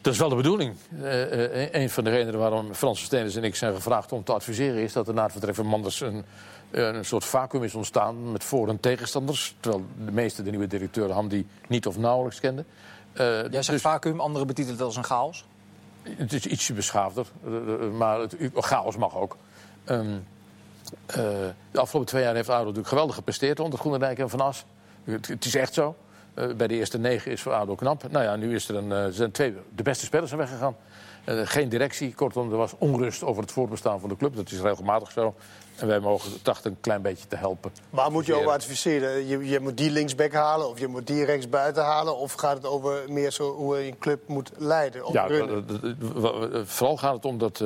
Dat 0.00 0.12
is 0.12 0.18
wel 0.18 0.28
de 0.28 0.34
bedoeling. 0.34 0.74
Uh, 0.92 1.32
uh, 1.32 1.72
een 1.72 1.90
van 1.90 2.04
de 2.04 2.10
redenen 2.10 2.40
waarom 2.40 2.74
Frans 2.74 3.02
Stenens 3.02 3.34
en 3.34 3.44
ik 3.44 3.54
zijn 3.56 3.74
gevraagd 3.74 4.12
om 4.12 4.24
te 4.24 4.32
adviseren... 4.32 4.82
is 4.82 4.92
dat 4.92 5.08
er 5.08 5.14
na 5.14 5.22
het 5.22 5.32
vertrek 5.32 5.54
van 5.54 5.66
Manders 5.66 6.00
een, 6.00 6.24
een 6.70 7.04
soort 7.04 7.24
vacuüm 7.24 7.64
is 7.64 7.74
ontstaan... 7.74 8.32
met 8.32 8.44
voor- 8.44 8.68
en 8.68 8.80
tegenstanders. 8.80 9.54
Terwijl 9.60 9.84
de 10.04 10.12
meeste 10.12 10.42
de 10.42 10.50
nieuwe 10.50 10.66
directeuren 10.66 11.16
hem 11.16 11.28
die 11.28 11.46
niet 11.68 11.86
of 11.86 11.98
nauwelijks 11.98 12.40
kenden. 12.40 12.66
Jij 13.14 13.50
zegt 13.50 13.70
dus, 13.70 13.80
vacuüm, 13.80 14.20
anderen 14.20 14.46
betitelen 14.46 14.76
het 14.76 14.86
als 14.86 14.96
een 14.96 15.04
chaos? 15.04 15.44
Het 16.02 16.32
is 16.32 16.46
ietsje 16.46 16.72
beschaafder, 16.72 17.26
maar 17.92 18.20
het, 18.20 18.36
chaos 18.54 18.96
mag 18.96 19.16
ook. 19.16 19.36
Um, 19.86 20.26
uh, 21.10 21.16
de 21.70 21.80
afgelopen 21.80 22.10
twee 22.10 22.22
jaar 22.22 22.34
heeft 22.34 22.48
ADO 22.48 22.60
natuurlijk 22.60 22.88
geweldig 22.88 23.14
gepresteerd 23.14 23.60
onder 23.60 23.78
Groenendijk 23.78 24.18
en 24.18 24.30
Van 24.30 24.40
As. 24.40 24.64
Het, 25.04 25.28
het 25.28 25.44
is 25.44 25.54
echt 25.54 25.74
zo. 25.74 25.96
Uh, 26.34 26.54
bij 26.54 26.66
de 26.66 26.74
eerste 26.74 26.98
negen 26.98 27.30
is 27.30 27.42
voor 27.42 27.52
ADO 27.52 27.74
knap. 27.74 28.10
Nou 28.10 28.24
ja, 28.24 28.36
nu 28.36 28.54
is 28.54 28.68
er 28.68 28.74
een, 28.74 28.90
uh, 28.90 29.06
zijn 29.10 29.30
twee 29.30 29.54
de 29.74 29.82
beste 29.82 30.04
spelers 30.04 30.28
zijn 30.28 30.40
weggegaan. 30.40 30.76
geen 31.24 31.68
directie, 31.68 32.14
kortom, 32.14 32.50
er 32.50 32.56
was 32.56 32.72
onrust 32.78 33.22
over 33.22 33.42
het 33.42 33.52
voortbestaan 33.52 34.00
van 34.00 34.08
de 34.08 34.16
club. 34.16 34.36
Dat 34.36 34.50
is 34.50 34.60
regelmatig 34.60 35.10
zo. 35.10 35.34
En 35.76 35.86
wij 35.86 36.00
mogen 36.00 36.42
trachten 36.42 36.70
een 36.70 36.80
klein 36.80 37.02
beetje 37.02 37.26
te 37.26 37.36
helpen. 37.36 37.72
Maar 37.90 38.10
moet 38.10 38.26
je 38.26 38.34
over 38.34 38.50
adviseren? 38.50 39.26
Je, 39.26 39.48
je 39.48 39.60
moet 39.60 39.76
die 39.76 39.90
linksback 39.90 40.32
halen 40.32 40.68
of 40.68 40.78
je 40.78 40.86
moet 40.86 41.06
die 41.06 41.24
rechtsbuiten 41.24 41.82
halen? 41.82 42.16
Of 42.16 42.32
gaat 42.32 42.56
het 42.56 42.66
over 42.66 43.02
meer 43.08 43.30
zo 43.30 43.54
hoe 43.54 43.76
je 43.76 43.86
een 43.86 43.98
club 43.98 44.28
moet 44.28 44.50
leiden? 44.56 45.12
ja, 45.12 45.28
vooral 46.64 46.96
gaat 46.96 47.14
het 47.14 47.24
om 47.24 47.38
dat 47.38 47.62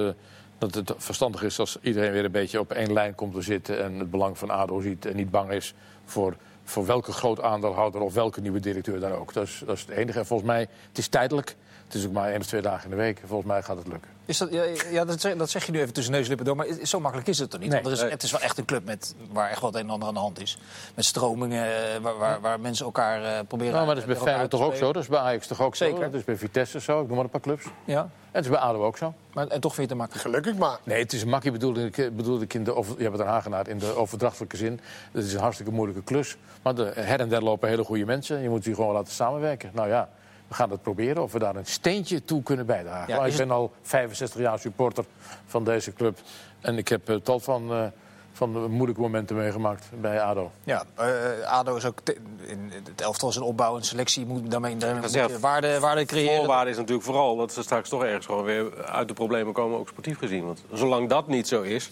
dat 0.60 0.74
het 0.74 0.92
verstandig 0.96 1.42
is 1.42 1.58
als 1.58 1.78
iedereen 1.82 2.12
weer 2.12 2.24
een 2.24 2.30
beetje 2.30 2.60
op 2.60 2.72
één 2.72 2.92
lijn 2.92 3.14
komt 3.14 3.34
te 3.34 3.42
zitten... 3.42 3.82
en 3.82 3.98
het 3.98 4.10
belang 4.10 4.38
van 4.38 4.50
ADO 4.50 4.80
ziet 4.80 5.06
en 5.06 5.16
niet 5.16 5.30
bang 5.30 5.50
is 5.50 5.74
voor, 6.04 6.36
voor 6.64 6.86
welke 6.86 7.12
groot 7.12 7.42
aandeelhouder... 7.42 8.00
of 8.00 8.14
welke 8.14 8.40
nieuwe 8.40 8.60
directeur 8.60 9.00
dan 9.00 9.12
ook. 9.12 9.32
Dat 9.32 9.46
is, 9.46 9.62
dat 9.66 9.76
is 9.76 9.80
het 9.80 9.90
enige. 9.90 10.18
En 10.18 10.26
volgens 10.26 10.48
mij, 10.48 10.60
het 10.88 10.98
is 10.98 11.08
tijdelijk. 11.08 11.56
Het 11.90 11.98
is 11.98 12.06
ook 12.06 12.12
maar 12.12 12.30
één 12.30 12.40
of 12.40 12.46
twee 12.46 12.62
dagen 12.62 12.84
in 12.84 12.90
de 12.90 12.96
week. 12.96 13.20
Volgens 13.26 13.48
mij 13.48 13.62
gaat 13.62 13.76
het 13.76 13.86
lukken. 13.86 14.10
Is 14.24 14.38
dat, 14.38 14.52
ja, 14.52 14.64
ja 14.90 15.04
dat, 15.04 15.20
zeg, 15.20 15.36
dat, 15.36 15.50
zeg, 15.50 15.66
je 15.66 15.72
nu 15.72 15.80
even 15.80 15.92
tussen 15.92 16.12
neuslippen 16.12 16.46
door. 16.46 16.56
Maar 16.56 16.66
zo 16.82 17.00
makkelijk 17.00 17.28
is 17.28 17.38
het 17.38 17.50
toch 17.50 17.60
niet? 17.60 17.70
Nee. 17.70 17.82
Want 17.82 17.98
er 17.98 18.04
is, 18.04 18.12
het 18.12 18.22
is 18.22 18.30
wel 18.30 18.40
echt 18.40 18.58
een 18.58 18.64
club 18.64 18.84
met, 18.84 19.14
waar 19.32 19.50
echt 19.50 19.60
wat 19.60 19.74
een 19.74 19.80
en 19.80 19.90
ander 19.90 20.08
aan 20.08 20.14
de 20.14 20.20
hand 20.20 20.40
is. 20.40 20.58
Met 20.94 21.04
stromingen, 21.04 21.64
eh, 21.64 22.00
waar, 22.00 22.18
waar, 22.18 22.40
waar 22.40 22.60
mensen 22.60 22.84
elkaar 22.84 23.22
uh, 23.22 23.38
proberen... 23.48 23.72
Nou, 23.72 23.86
maar 23.86 23.94
dat 23.94 24.04
is 24.08 24.14
bij 24.14 24.22
Feyenoord 24.22 24.50
toch 24.50 24.62
ook 24.62 24.74
zo? 24.74 24.92
Dat 24.92 25.02
is 25.02 25.08
bij 25.08 25.18
Ajax 25.18 25.46
toch 25.46 25.60
ook 25.60 25.76
Zeker. 25.76 25.96
zo? 25.96 26.02
Dat 26.02 26.14
is 26.14 26.24
bij 26.24 26.36
Vitesse 26.36 26.80
zo? 26.80 27.00
Ik 27.00 27.06
noem 27.06 27.16
maar 27.16 27.24
een 27.24 27.30
paar 27.30 27.40
clubs. 27.40 27.64
Ja. 27.84 28.00
En 28.00 28.10
het 28.36 28.44
is 28.44 28.50
bij 28.50 28.60
ADO 28.60 28.84
ook 28.84 28.96
zo. 28.96 29.14
Maar, 29.32 29.46
en 29.46 29.60
toch 29.60 29.74
vind 29.74 29.88
je 29.88 29.94
het 29.94 30.02
makkelijk? 30.02 30.28
Gelukkig 30.28 30.56
maar. 30.56 30.78
Nee, 30.82 31.02
het 31.02 31.12
is 31.12 31.22
een 31.22 31.28
makkie 31.28 31.50
bedoelde 31.50 31.84
ik, 31.84 32.16
bedoelde 32.16 32.44
ik 32.44 32.54
in 32.54 32.64
de... 32.64 32.74
Over, 32.74 32.96
je 32.96 33.02
hebt 33.02 33.16
het 33.16 33.26
een 33.26 33.32
Hagenaar 33.32 33.68
in 33.68 33.78
de 33.78 33.96
overdrachtelijke 33.96 34.56
zin. 34.56 34.80
Het 35.12 35.24
is 35.24 35.32
een 35.34 35.40
hartstikke 35.40 35.72
moeilijke 35.72 36.02
klus. 36.02 36.36
Maar 36.62 36.74
de, 36.74 36.92
her 36.94 37.20
en 37.20 37.28
der 37.28 37.42
lopen 37.42 37.68
hele 37.68 37.84
goede 37.84 38.04
mensen. 38.04 38.42
Je 38.42 38.48
moet 38.48 38.64
die 38.64 38.74
gewoon 38.74 38.94
laten 38.94 39.12
samenwerken. 39.12 39.70
Nou 39.74 39.88
ja, 39.88 40.08
we 40.50 40.56
gaan 40.56 40.70
het 40.70 40.82
proberen 40.82 41.22
of 41.22 41.32
we 41.32 41.38
daar 41.38 41.56
een 41.56 41.66
steentje 41.66 42.24
toe 42.24 42.42
kunnen 42.42 42.66
bijdragen. 42.66 43.14
Ja, 43.14 43.24
ik 43.24 43.36
ben 43.36 43.50
al 43.50 43.72
65 43.82 44.40
jaar 44.40 44.58
supporter 44.58 45.04
van 45.46 45.64
deze 45.64 45.92
club. 45.92 46.18
En 46.60 46.78
ik 46.78 46.88
heb 46.88 47.10
uh, 47.10 47.16
tal 47.16 47.40
van, 47.40 47.72
uh, 47.72 47.84
van 48.32 48.70
moeilijke 48.70 49.00
momenten 49.00 49.36
meegemaakt 49.36 49.86
bij 50.00 50.20
ADO. 50.22 50.50
Ja, 50.64 50.84
uh, 51.00 51.50
ADO 51.50 51.76
is 51.76 51.84
ook 51.84 51.98
in 52.46 52.72
het 52.84 53.00
elftal 53.00 53.32
zijn 53.32 53.44
opbouw 53.44 53.76
en 53.76 53.82
selectie 53.82 54.26
moet 54.26 54.50
daarmee, 54.50 54.76
daarmee 54.76 55.02
moet 55.02 55.40
waarde, 55.40 55.80
waarde 55.80 56.04
creëren. 56.04 56.36
Voorwaarde 56.36 56.70
is 56.70 56.76
natuurlijk 56.76 57.06
vooral 57.06 57.36
dat 57.36 57.52
ze 57.52 57.62
straks 57.62 57.88
toch 57.88 58.04
ergens 58.04 58.26
gewoon 58.26 58.44
weer 58.44 58.84
uit 58.84 59.08
de 59.08 59.14
problemen 59.14 59.52
komen, 59.52 59.78
ook 59.78 59.88
sportief 59.88 60.18
gezien. 60.18 60.44
Want 60.44 60.62
zolang 60.72 61.08
dat 61.08 61.26
niet 61.26 61.48
zo 61.48 61.62
is, 61.62 61.90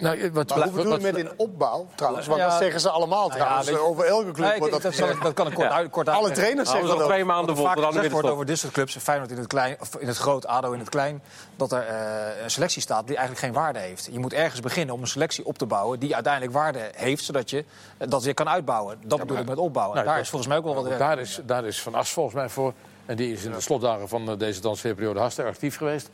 nou, 0.00 0.30
wat, 0.32 0.56
maar 0.56 0.68
hoe 0.68 0.76
bedoel 0.76 0.96
je 0.96 1.00
met 1.02 1.16
in 1.16 1.30
opbouw 1.36 1.86
trouwens? 1.94 2.26
Want 2.26 2.40
dat 2.40 2.52
zeggen 2.52 2.80
ze 2.80 2.90
allemaal 2.90 3.28
trouwens. 3.28 3.68
Ja, 3.68 3.76
over 3.76 4.04
elke 4.04 4.30
club 4.30 4.58
wordt 4.58 4.82
dat, 4.82 4.82
dat, 4.82 5.22
dat 5.22 5.34
kan 5.34 5.46
ik 5.46 5.54
kort, 5.54 5.70
uit, 5.70 5.90
kort 5.90 6.08
Alle 6.08 6.30
trainers 6.30 6.70
zeggen 6.70 6.88
dat 6.88 7.06
twee 7.06 7.24
maanden 7.24 7.56
voor. 7.56 7.66
Vaak 7.66 7.84
gezegd 7.84 8.10
wordt 8.10 8.28
over 8.28 8.46
dit 8.46 8.58
soort 8.58 8.72
clubs, 8.72 8.96
Feyenoord 8.96 9.30
in 9.30 9.36
het, 9.36 9.46
klein, 9.46 9.76
of 9.80 9.96
in 9.96 10.06
het 10.06 10.16
groot, 10.16 10.46
ADO 10.46 10.72
in 10.72 10.78
het 10.78 10.88
klein... 10.88 11.22
dat 11.56 11.72
er 11.72 11.88
uh, 11.90 12.42
een 12.42 12.50
selectie 12.50 12.82
staat 12.82 13.06
die 13.06 13.16
eigenlijk 13.16 13.46
geen 13.46 13.62
waarde 13.62 13.78
heeft. 13.78 14.08
Je 14.12 14.18
moet 14.18 14.32
ergens 14.32 14.60
beginnen 14.60 14.94
om 14.94 15.00
een 15.00 15.06
selectie 15.06 15.46
op 15.46 15.58
te 15.58 15.66
bouwen... 15.66 15.98
die 15.98 16.14
uiteindelijk 16.14 16.52
waarde 16.52 16.90
heeft, 16.94 17.24
zodat 17.24 17.50
je 17.50 17.64
dat 17.98 18.24
weer 18.24 18.34
kan 18.34 18.48
uitbouwen. 18.48 18.98
Dat 19.04 19.18
bedoel 19.18 19.38
ik 19.38 19.46
met 19.46 19.58
opbouwen. 19.58 19.96
Nou, 19.96 20.08
daar 20.08 20.20
is 20.20 20.28
volgens 20.28 20.50
mij 20.50 20.58
ook 20.58 20.64
wel 20.64 20.74
wat... 20.74 20.98
Daar 20.98 21.18
is, 21.18 21.40
daar 21.44 21.64
is 21.64 21.82
Van 21.82 21.94
As 21.94 22.10
volgens 22.10 22.34
mij 22.34 22.48
voor. 22.48 22.72
En 23.06 23.16
die 23.16 23.32
is 23.32 23.44
in 23.44 23.52
de 23.52 23.60
slotdagen 23.60 24.08
van 24.08 24.38
deze 24.38 24.60
transferperiode 24.60 25.18
hartstikke 25.18 25.50
actief 25.50 25.76
geweest. 25.76 26.10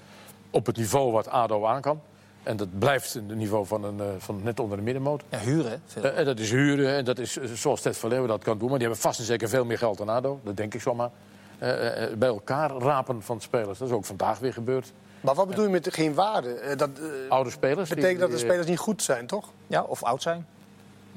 Op 0.50 0.66
het 0.66 0.76
niveau 0.76 1.12
wat 1.12 1.28
ADO 1.28 1.66
aan 1.66 1.80
kan. 1.80 2.00
En 2.46 2.56
dat 2.56 2.78
blijft 2.78 3.14
het 3.14 3.34
niveau 3.34 3.66
van, 3.66 3.84
een, 3.84 3.98
uh, 3.98 4.04
van 4.18 4.40
net 4.42 4.60
onder 4.60 4.76
de 4.76 4.82
middenmoot. 4.82 5.22
Ja, 5.28 5.38
huren. 5.38 5.82
Uh, 5.98 6.18
en 6.18 6.24
dat 6.24 6.38
is 6.38 6.50
huren. 6.50 6.94
En 6.94 7.04
dat 7.04 7.18
is 7.18 7.38
zoals 7.54 7.80
Ted 7.80 7.96
van 7.96 8.08
Leeuwen 8.08 8.28
dat 8.28 8.42
kan 8.42 8.58
doen. 8.58 8.68
Maar 8.68 8.78
die 8.78 8.86
hebben 8.86 9.04
vast 9.04 9.18
en 9.18 9.24
zeker 9.24 9.48
veel 9.48 9.64
meer 9.64 9.78
geld 9.78 9.98
dan 9.98 10.08
ADO. 10.08 10.40
Dat 10.42 10.56
denk 10.56 10.74
ik 10.74 10.80
zomaar. 10.80 11.10
Uh, 11.62 11.68
bij 12.18 12.28
elkaar 12.28 12.70
rapen 12.70 13.22
van 13.22 13.40
spelers. 13.40 13.78
Dat 13.78 13.88
is 13.88 13.94
ook 13.94 14.04
vandaag 14.04 14.38
weer 14.38 14.52
gebeurd. 14.52 14.92
Maar 15.20 15.34
wat 15.34 15.48
bedoel 15.48 15.64
je 15.64 15.70
met 15.70 15.94
geen 15.94 16.14
waarde? 16.14 16.76
dat, 16.76 16.90
Oude 17.28 17.50
spelers. 17.50 17.88
betekent 17.88 18.20
dat 18.20 18.30
de 18.30 18.38
spelers 18.38 18.66
niet 18.66 18.78
goed 18.78 19.02
zijn, 19.02 19.26
toch? 19.26 19.48
Ja, 19.66 19.82
of 19.82 20.02
oud 20.02 20.22
zijn. 20.22 20.46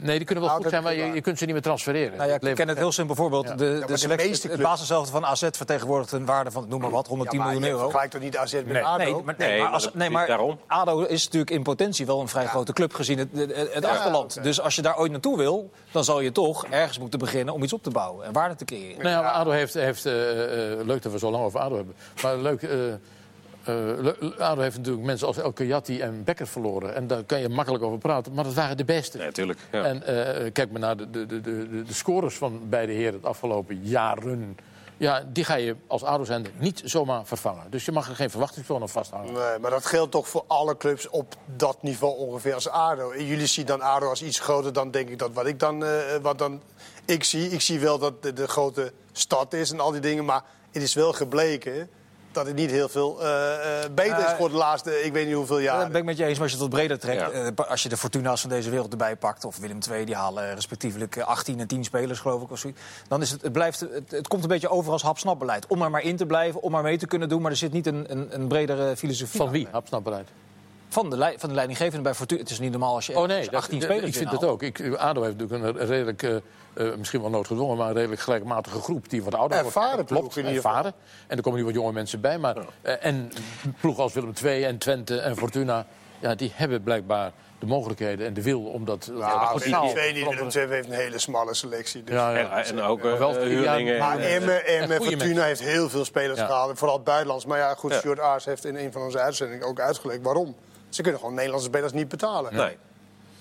Nee, 0.02 0.18
die 0.18 0.26
kunnen 0.26 0.44
wel 0.44 0.56
goed 0.56 0.70
zijn, 0.70 0.84
maar 0.84 0.96
je, 0.96 1.06
je, 1.06 1.22
kunt 1.22 1.38
ze 1.38 1.46
niet 1.46 1.54
meer 1.54 1.64
transfereren. 1.64 2.18
Nou 2.18 2.30
ja, 2.30 2.40
ik 2.40 2.56
ken 2.56 2.68
het 2.68 2.78
heel 2.78 2.92
simpel 2.92 3.16
voorbeeld. 3.16 3.48
De, 3.48 3.56
de, 3.56 3.84
de 3.86 3.98
selectie, 3.98 4.52
het 4.52 4.62
basiszelfde 4.62 5.12
van 5.12 5.26
AZ 5.26 5.48
vertegenwoordigt 5.52 6.12
een 6.12 6.26
waarde 6.26 6.52
van, 6.52 6.66
noem 6.70 6.82
maar 6.82 6.90
wat, 6.90 7.08
110 7.08 7.40
miljoen 7.42 7.64
euro. 7.64 7.80
Vergelijkt 7.80 8.12
toch 8.12 8.22
niet 8.22 8.38
AZ 8.38 8.54
met 8.54 8.66
nee. 8.66 8.84
ADO? 8.84 9.04
Nee, 9.04 9.24
maar, 9.24 9.36
nee, 9.38 9.62
maar, 9.62 9.70
als, 9.70 9.94
nee, 9.94 10.10
maar 10.10 10.40
ADO 10.68 11.04
is 11.04 11.24
natuurlijk 11.24 11.52
in 11.52 11.64
potentie 11.64 12.06
wel 12.06 12.22
een 12.22 12.28
vrij 12.28 12.46
grote 12.46 12.74
club 12.74 12.94
gezien 12.94 13.18
het, 13.18 13.30
het, 13.74 13.86
achterland. 13.86 14.44
Dus 14.44 14.62
als 14.62 14.76
je 14.76 14.82
daar 14.82 14.98
ooit 14.98 15.12
naartoe 15.12 15.38
wil, 15.38 15.72
dan 15.92 16.04
zal 16.04 16.20
je 16.20 16.32
toch 16.32 16.66
ergens 16.66 17.00
moeten 17.00 17.20
beginnen 17.20 17.54
om 17.54 17.64
iets 17.64 17.74
op 17.74 17.84
te 17.84 17.90
bouwen 17.90 18.26
en 18.26 18.34
waarde 18.34 18.56
te 18.56 18.66
creëren. 18.66 19.04
Nou 19.04 19.24
ja, 19.24 19.32
ADO 19.32 19.52
heeft, 19.52 19.74
heeft 19.74 20.06
uh, 20.06 20.14
leuk 20.84 21.02
dat 21.02 21.12
we 21.12 21.20
zo 21.20 21.32
lang 21.32 21.44
over 21.44 21.60
ADO 21.60 21.76
hebben, 21.76 21.96
maar 22.22 22.38
leuk... 22.38 22.62
Uh, 22.62 22.94
uh, 23.70 24.40
ADO 24.40 24.62
heeft 24.62 24.78
natuurlijk 24.78 25.06
mensen 25.06 25.28
als 25.28 25.38
El 25.38 25.52
Kayati 25.52 26.02
en 26.02 26.24
Becker 26.24 26.48
verloren. 26.48 26.96
En 26.96 27.08
daar 27.08 27.24
kan 27.24 27.40
je 27.40 27.50
makkelijk 27.50 27.84
over 27.84 27.98
praten. 27.98 28.34
Maar 28.34 28.44
dat 28.44 28.54
waren 28.54 28.78
de 28.78 28.86
beste. 28.86 29.18
Ja, 29.18 29.32
tuurlijk. 29.32 29.60
Ja. 29.72 29.84
En 29.84 29.96
uh, 29.96 30.52
kijk 30.52 30.72
maar 30.72 30.80
naar 30.80 30.98
de, 30.98 31.10
de, 31.10 31.26
de, 31.26 31.42
de, 31.42 31.84
de 31.84 31.94
scores 31.94 32.36
van 32.36 32.62
beide 32.70 32.92
heren 32.92 33.22
de 33.22 33.28
afgelopen 33.28 33.80
jaren. 33.82 34.58
Ja, 34.98 35.24
die 35.28 35.44
ga 35.44 35.56
je 35.56 35.76
als 35.88 36.04
ADO 36.04 36.24
zijn 36.24 36.46
niet 36.58 36.82
zomaar 36.86 37.26
vervangen. 37.26 37.64
Dus 37.70 37.86
je 37.86 37.92
mag 37.92 38.10
er 38.10 38.16
geen 38.16 38.30
verwachtingspatroon 38.30 38.84
op 38.84 38.90
vasthangen. 38.90 39.34
Nee, 39.34 39.60
maar 39.60 39.72
dat 39.72 39.86
geldt 39.86 40.12
toch 40.12 40.28
voor 40.28 40.44
alle 40.48 40.78
clubs 40.78 41.10
op 41.10 41.36
dat 41.56 41.84
niveau 41.84 42.18
ongeveer 42.18 42.54
als 42.54 42.70
ADO. 42.70 43.12
En 43.12 43.26
jullie 43.26 43.46
zien 43.46 43.66
dan 43.66 43.82
ADO 43.82 44.10
als 44.10 44.24
iets 44.24 44.40
groter 44.40 44.74
dan 44.74 44.92
denk 44.92 45.10
ik 45.10 45.20
dat 45.20 45.34
wat 45.34 45.46
ik 45.46 45.60
dan, 45.60 45.84
uh, 45.84 45.90
wat 46.22 46.38
dan 46.38 46.62
ik 47.06 47.24
zie. 47.24 47.50
Ik 47.50 47.62
zie 47.62 47.80
wel 47.80 48.00
dat 48.00 48.24
de, 48.24 48.34
de 48.34 48.48
grote 48.48 48.92
stad 49.12 49.54
is 49.54 49.72
en 49.72 49.80
al 49.80 49.92
die 49.92 50.02
dingen. 50.02 50.26
Maar 50.26 50.44
het 50.72 50.84
is 50.84 50.94
wel 50.94 51.14
gebleken 51.14 51.90
dat 52.32 52.46
het 52.46 52.56
niet 52.56 52.72
heel 52.72 52.90
veel 52.90 53.22
uh, 53.22 53.28
uh, 53.28 53.96
beter 53.96 54.18
is 54.18 54.34
voor 54.38 54.50
de 54.50 54.56
laatste, 54.56 55.04
ik 55.04 55.14
weet 55.14 55.26
niet 55.26 55.36
hoeveel 55.36 55.60
jaar. 55.60 55.80
Dat 55.80 55.92
ben 55.92 56.00
ik 56.00 56.06
met 56.06 56.18
je 56.18 56.26
eens, 56.26 56.34
maar 56.34 56.42
als 56.42 56.52
je 56.52 56.58
het 56.58 56.68
wat 56.68 56.80
breder 56.80 57.00
trekt. 57.00 57.34
Ja. 57.34 57.44
Uh, 57.44 57.70
als 57.70 57.84
je 57.84 57.90
de 57.90 57.98
Fortuna's 57.98 58.42
van 58.42 58.50
deze 58.50 58.70
wereld 58.70 58.92
erbij 58.92 59.16
pakt, 59.16 59.46
of 59.46 59.58
Willem 59.58 59.80
II, 59.92 60.06
die 60.06 60.16
halen 60.16 60.54
respectievelijk 60.54 61.18
18 61.20 61.60
en 61.60 61.68
10 61.68 61.84
spelers, 61.84 62.20
geloof 62.20 62.42
ik. 62.42 62.52
Of 62.52 62.60
zoiets, 62.60 62.80
dan 63.08 63.22
is 63.22 63.32
het, 63.32 63.42
het, 63.42 63.52
blijft, 63.52 63.80
het, 63.80 64.12
het 64.12 64.28
komt 64.28 64.44
een 64.44 64.50
beetje 64.50 64.70
over 64.70 64.92
als 64.92 65.02
hapsnapbeleid. 65.02 65.68
Om 65.68 65.82
er 65.82 65.90
maar 65.90 66.04
in 66.04 66.18
te 66.18 66.26
blijven, 66.26 66.62
om 66.62 66.72
maar 66.72 66.84
mee 66.84 66.98
te 66.98 67.08
kunnen 67.08 67.30
doen, 67.30 67.42
maar 67.42 67.52
er 67.52 67.58
zit 67.58 67.72
niet 67.72 67.88
een, 67.88 68.06
een, 68.12 68.28
een 68.30 68.48
bredere 68.48 68.98
filosofie 68.98 69.40
Van 69.40 69.50
wie, 69.50 69.68
hapsnapbeleid? 69.72 70.28
Van 70.90 71.10
de, 71.10 71.34
van 71.38 71.50
de 71.50 71.56
leidinggevende 71.56 72.04
bij 72.04 72.14
Fortuna. 72.14 72.42
Het 72.42 72.50
is 72.50 72.60
niet 72.60 72.72
normaal 72.72 72.96
als 72.96 73.06
je 73.06 73.18
oh, 73.18 73.28
nee, 73.28 73.56
18 73.56 73.82
spelers 73.82 74.08
Ik 74.08 74.16
vind 74.16 74.32
het 74.32 74.44
ook. 74.44 74.64
Ik, 74.64 74.96
ADO 74.96 75.24
heeft 75.24 75.38
natuurlijk 75.38 75.80
een 75.80 75.86
redelijk, 75.86 76.22
uh, 76.22 76.36
uh, 76.76 76.96
misschien 76.96 77.22
wel 77.22 77.30
noodgedwongen... 77.30 77.78
maar 77.78 77.88
een 77.88 77.94
redelijk 77.96 78.22
gelijkmatige 78.22 78.80
groep 78.80 79.10
die 79.10 79.24
wat 79.24 79.36
ouder 79.36 79.62
wordt. 79.62 79.76
Ervaren 79.76 80.06
klopt, 80.06 80.38
ervaren. 80.38 80.94
En 81.28 81.38
er 81.38 81.44
komen 81.44 81.60
nu 81.60 81.66
wat 81.66 81.74
jonge 81.74 81.92
mensen 81.92 82.22
bij. 82.22 82.38
Maar, 82.38 82.58
uh, 82.58 83.06
en 83.06 83.32
ploegen 83.82 84.04
als 84.04 84.14
Willem 84.14 84.34
II 84.44 84.64
en 84.64 84.78
Twente 84.78 85.20
en 85.20 85.36
Fortuna... 85.38 85.86
ja, 86.20 86.36
die 86.36 86.52
hebben 86.56 86.84
blijkbaar 86.84 87.32
de 87.60 87.66
mogelijkheden 87.66 88.28
en 88.28 88.34
de 88.34 88.42
wil 88.42 88.62
om 88.62 88.86
dat... 88.86 89.12
Ja, 89.16 89.54
niet. 89.54 89.94
Willem. 89.94 90.48
II 90.56 90.68
heeft 90.68 90.88
een 90.88 90.94
hele 90.94 91.20
smalle 91.20 91.54
selectie. 91.54 92.04
Dus. 92.04 92.16
Ja, 92.16 92.34
En, 92.34 92.40
ja. 92.40 92.64
en 92.64 92.82
ook 92.82 93.06
eh, 93.06 93.18
wel- 93.18 93.36
huurlingen. 93.36 93.94
ja, 93.94 94.08
Maar 94.08 94.20
en, 94.20 94.50
eh, 94.50 94.82
Emmen, 94.82 94.96
Fortuna 94.98 95.18
mensen. 95.26 95.44
heeft 95.44 95.60
heel 95.60 95.90
veel 95.90 96.06
spelers 96.06 96.40
Ja. 96.40 96.46
gehaald. 96.46 96.78
Vooral 96.78 96.96
het 96.96 97.06
buitenlands. 97.06 97.46
Maar 97.46 97.58
ja, 97.58 97.74
goed, 97.74 97.92
Ja. 97.92 97.98
Stuart 97.98 98.20
Aars 98.20 98.46
heeft 98.46 98.66
in 98.66 98.76
een 98.76 98.92
van 98.92 99.02
onze 99.02 99.20
uitzendingen 99.20 99.68
ook 99.68 99.80
uitgelegd 99.80 100.22
waarom. 100.22 100.56
Ze 100.90 101.02
kunnen 101.02 101.20
gewoon 101.20 101.36
Nederlandse 101.36 101.68
spelers 101.68 101.94
niet 101.94 102.08
betalen. 102.10 102.56
Nee. 102.56 102.78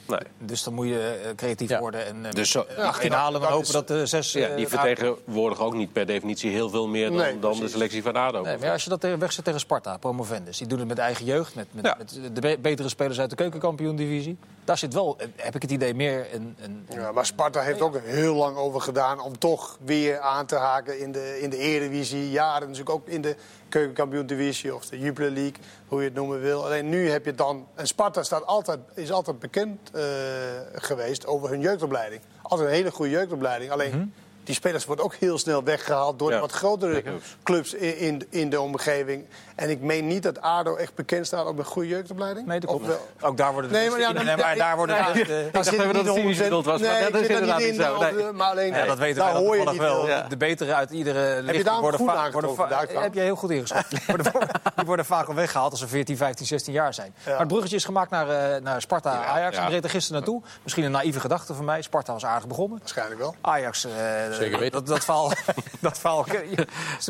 nee. 0.07 0.19
Dus 0.39 0.63
dan 0.63 0.75
moet 0.75 0.87
je 0.87 1.21
eh, 1.25 1.35
creatief 1.35 1.69
Ja. 1.69 1.79
worden 1.81 2.07
en 2.07 2.25
eh, 2.27 2.33
Dus 2.33 2.51
zo- 2.51 2.65
ja, 2.77 2.83
18 2.85 3.11
dat- 3.11 3.19
halen 3.19 3.41
en 3.43 3.47
hopen 3.49 3.67
is- 3.67 3.73
dat 3.73 3.89
de 3.89 4.07
zes... 4.07 4.33
Ja, 4.33 4.47
eh, 4.49 4.57
die 4.57 4.69
vertegenwoordigen 4.69 5.65
ook 5.65 5.75
niet 5.75 5.93
per 5.93 6.07
definitie 6.07 6.51
heel 6.51 6.71
veel 6.71 6.89
meer 6.89 7.09
dan, 7.09 7.17
Nee, 7.17 7.39
dan 7.39 7.59
de 7.61 7.69
selectie 7.69 8.03
van 8.03 8.17
ADO. 8.17 8.43
Nee, 8.43 8.59
maar 8.59 8.71
als 8.73 8.85
je 8.85 8.91
dat 8.91 9.03
wegzet 9.19 9.45
tegen 9.45 9.61
Sparta, 9.61 9.97
promovendus, 9.97 10.59
die 10.59 10.67
doen 10.67 10.79
het 10.79 10.89
met 10.89 10.99
eigen 10.99 11.25
jeugd, 11.25 11.55
met, 11.55 11.67
met, 11.71 11.85
Ja. 11.85 11.95
met 11.99 12.21
de 12.35 12.41
be- 12.41 12.59
betere 12.61 12.89
spelers 12.89 13.21
uit 13.21 13.31
de 13.31 13.37
keukenkampioen-divisie. 13.37 14.37
Daar 14.65 14.79
zit 14.79 14.95
wel, 14.95 15.17
eh, 15.19 15.27
heb 15.37 15.55
ik 15.55 15.63
het 15.63 15.71
idee, 15.71 15.95
meer 15.95 16.27
een... 16.35 16.57
een, 16.61 16.87
een- 16.89 17.01
Ja, 17.01 17.13
maar 17.13 17.27
Sparta 17.27 17.61
heeft 17.61 17.81
ook 17.81 17.99
heel 18.05 18.35
lang 18.35 18.57
over 18.57 18.81
gedaan 18.81 19.21
om 19.21 19.39
toch 19.39 19.79
weer 19.85 20.19
aan 20.21 20.47
te 20.47 20.57
haken 20.57 21.01
in 21.01 21.13
de, 21.13 21.39
in 21.41 21.51
de 21.51 21.57
Eredivisie. 21.57 22.31
Jaren 22.31 22.61
natuurlijk 22.69 22.91
ook 22.97 23.07
in 23.09 23.21
de 23.23 23.37
keukenkampioen-divisie 23.69 24.75
of 24.75 24.87
de 24.87 24.99
Jupiler 24.99 25.31
League, 25.31 25.57
hoe 25.89 25.99
je 25.99 26.05
het 26.05 26.15
noemen 26.15 26.41
wil. 26.41 26.65
Alleen 26.65 26.89
nu 26.89 27.11
heb 27.11 27.25
je 27.25 27.35
dan... 27.35 27.67
En 27.75 27.87
Sparta 27.87 28.23
staat 28.23 28.47
altijd, 28.47 28.79
is 28.95 29.13
altijd 29.13 29.39
bekend 29.39 29.91
eh, 29.93 30.03
geweest 30.73 31.27
over 31.27 31.49
hun 31.49 31.61
jeugdopleiding. 31.61 32.21
Altijd 32.43 32.69
een 32.69 32.75
hele 32.75 32.91
goede 32.91 33.11
jeugdopleiding. 33.11 33.71
Alleen... 33.71 34.13
Die 34.45 34.57
spelers 34.57 34.85
worden 34.85 35.05
ook 35.05 35.15
heel 35.15 35.39
snel 35.39 35.65
weggehaald 35.65 36.19
door 36.19 36.29
Ja, 36.29 36.35
de 36.35 36.41
wat 36.41 36.53
grotere 36.53 37.03
clubs 37.43 37.75
in, 37.75 37.99
in, 37.99 38.27
in 38.31 38.51
de 38.51 38.61
omgeving. 38.61 39.25
En 39.59 39.71
ik 39.71 39.81
meen 39.81 40.07
niet 40.07 40.23
dat 40.23 40.41
ADO 40.41 40.77
echt 40.77 40.95
bekend 40.95 41.27
staat 41.27 41.47
op 41.47 41.59
een 41.59 41.65
goede 41.65 41.89
jeugdopleiding. 41.89 42.47
Nee, 42.47 42.61
dat 42.61 42.71
Of 42.71 42.77
klopt. 42.77 42.93
wel? 43.19 43.29
Ook 43.31 43.37
daar 43.37 43.53
worden 43.53 43.71
de 43.71 43.77
Nee, 43.77 43.91
maar 43.91 44.01
ja, 44.01 44.13
dan- 44.13 44.25
nee, 44.25 44.37
maar 44.37 44.57
daar 44.57 44.77
worden 44.77 44.97
de 44.97 45.03
Ja, 45.03 45.37
Ik 45.47 45.53
dacht 45.53 45.67
even 45.73 45.85
dat 45.85 45.93
niet 45.95 46.05
het 46.05 46.15
cynisch 46.15 46.37
100% 46.39 46.43
bedoeld 46.43 46.65
was, 46.65 46.81
maar 46.81 47.01
dat 47.11 47.21
is 47.21 47.29
er 47.29 47.31
inderdaad 47.31 47.59
niet 47.59 47.75
zo. 47.75 48.33
Maar 48.33 48.51
alleen, 48.51 48.75
Ja, 48.75 48.85
dat 48.85 48.99
weten 48.99 49.27
hoor 49.37 49.57
je 49.57 49.79
wel. 49.79 50.07
De, 50.29 50.37
betere 50.37 50.75
uit 50.75 50.91
iedere 50.91 51.43
licht 51.43 51.69
worden 51.69 51.93
groen 51.95 52.07
va- 52.09 52.15
aangetroffen, 52.15 52.49
worden 52.49 52.57
va- 52.57 52.69
daar 52.69 52.79
trouwens? 52.87 53.05
heb 53.05 53.15
je 53.15 53.21
heel 53.21 53.37
goed 53.37 53.51
ingeschat. 53.51 53.85
Die 54.77 54.87
worden 54.87 55.05
vaak 55.05 55.29
al 55.29 55.35
weggehaald 55.35 55.71
als 55.71 55.81
ze 55.81 55.89
14, 55.89 56.17
15, 56.17 56.47
16 56.47 56.73
jaar 56.73 56.95
zijn. 56.95 57.15
Maar 57.27 57.39
het 57.39 57.49
bruggetje 57.49 57.77
is 57.77 57.85
gemaakt 57.85 58.11
naar, 58.11 58.29
eh, 58.55 58.63
naar 58.63 58.81
Sparta 58.81 59.25
Ajax. 59.25 59.57
ja. 59.57 59.63
Ik 59.65 59.69
reed 59.71 59.85
er 59.85 59.91
gisteren 59.91 60.21
naartoe. 60.21 60.43
Misschien 60.63 60.85
een 60.85 60.91
naïeve 60.91 61.21
gedachte 61.21 61.55
van 61.55 61.65
mij. 61.65 61.83
Sparta 61.83 62.13
was 62.13 62.25
aardig 62.25 62.47
begonnen. 62.49 62.79
Waarschijnlijk 62.79 63.21
wel. 63.21 63.35
Ajax, 63.41 63.85
eh, 63.85 63.91
Zeker 64.33 64.59
weten. 64.59 64.73
dat, 64.73 64.87
dat 64.87 65.05
verhaal, 65.05 65.33
dat 65.81 66.01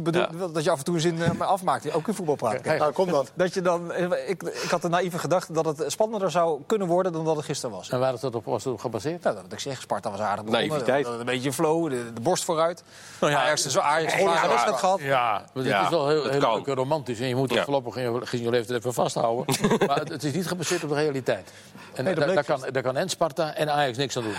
bedoel- 0.02 0.52
dat 0.52 0.64
je 0.64 0.70
af 0.70 0.78
en 0.78 0.84
toe 0.84 0.94
een 0.94 1.00
zin 1.00 1.22
eh, 1.22 1.40
afmaakt, 1.40 1.92
ook 1.92 2.08
in 2.08 2.14
voetbal 2.14 2.36
praten. 2.38 2.60
Kijk, 2.60 2.78
Nou, 2.80 2.92
kom 2.92 3.10
dan. 3.10 3.26
Dat 3.34 3.54
je 3.54 3.62
dan, 3.62 3.94
ik, 4.26 4.42
ik 4.42 4.70
had 4.70 4.84
een 4.84 4.90
naïeve 4.90 5.18
gedachte 5.18 5.52
dat 5.52 5.64
het 5.64 5.84
spannender 5.92 6.30
zou 6.30 6.60
kunnen 6.66 6.86
worden 6.86 7.12
dan 7.12 7.24
dat 7.24 7.36
het 7.36 7.44
gisteren 7.44 7.76
was. 7.76 7.90
En 7.90 7.98
waar 8.00 8.14
is 8.14 8.20
dat 8.20 8.34
op, 8.34 8.44
was 8.44 8.62
dat 8.62 8.72
op 8.72 8.80
gebaseerd? 8.80 9.22
Nou, 9.22 9.36
dat 9.36 9.52
ik 9.52 9.58
zeg, 9.58 9.80
Sparta 9.80 10.10
was 10.10 10.20
aardig 10.20 10.44
begonnen. 10.44 10.68
Naïviteit. 10.68 11.06
Een 11.06 11.24
beetje 11.24 11.52
flow, 11.52 11.90
de, 11.90 12.12
de 12.12 12.20
borst 12.20 12.44
vooruit. 12.44 12.82
Nou 13.20 13.32
ja, 13.32 13.42
Ajax, 13.42 13.66
zo 13.66 13.80
Ajax 13.80 14.12
een 14.12 14.24
wedstrijd 14.48 14.76
gehad. 14.76 15.00
Ja, 15.00 15.32
maar 15.32 15.50
het 15.52 15.64
Ja, 15.64 15.82
is 15.82 15.88
wel 15.88 16.08
heel, 16.08 16.28
heel 16.28 16.54
leuk 16.54 16.66
en 16.66 16.74
romantisch. 16.74 17.20
En 17.20 17.28
je 17.28 17.34
moet 17.34 17.48
het 17.48 17.58
Ja. 17.58 17.64
voorlopig 17.64 17.96
in 17.96 18.02
je, 18.02 18.20
in 18.30 18.42
je 18.42 18.50
leeftijd 18.50 18.78
even 18.78 18.92
vasthouden. 18.94 19.44
maar 19.86 19.98
het, 19.98 20.08
het 20.08 20.24
is 20.24 20.32
niet 20.32 20.46
gebaseerd 20.48 20.82
op 20.82 20.88
de 20.88 20.94
realiteit. 20.94 21.50
En 21.94 22.04
Nee, 22.04 22.14
daar, 22.14 22.44
kan, 22.44 22.62
daar 22.72 22.82
kan 22.82 22.96
en 22.96 23.08
Sparta 23.08 23.54
en 23.54 23.70
Ajax 23.72 23.96
niks 23.96 24.16
aan 24.16 24.22
doen. 24.22 24.34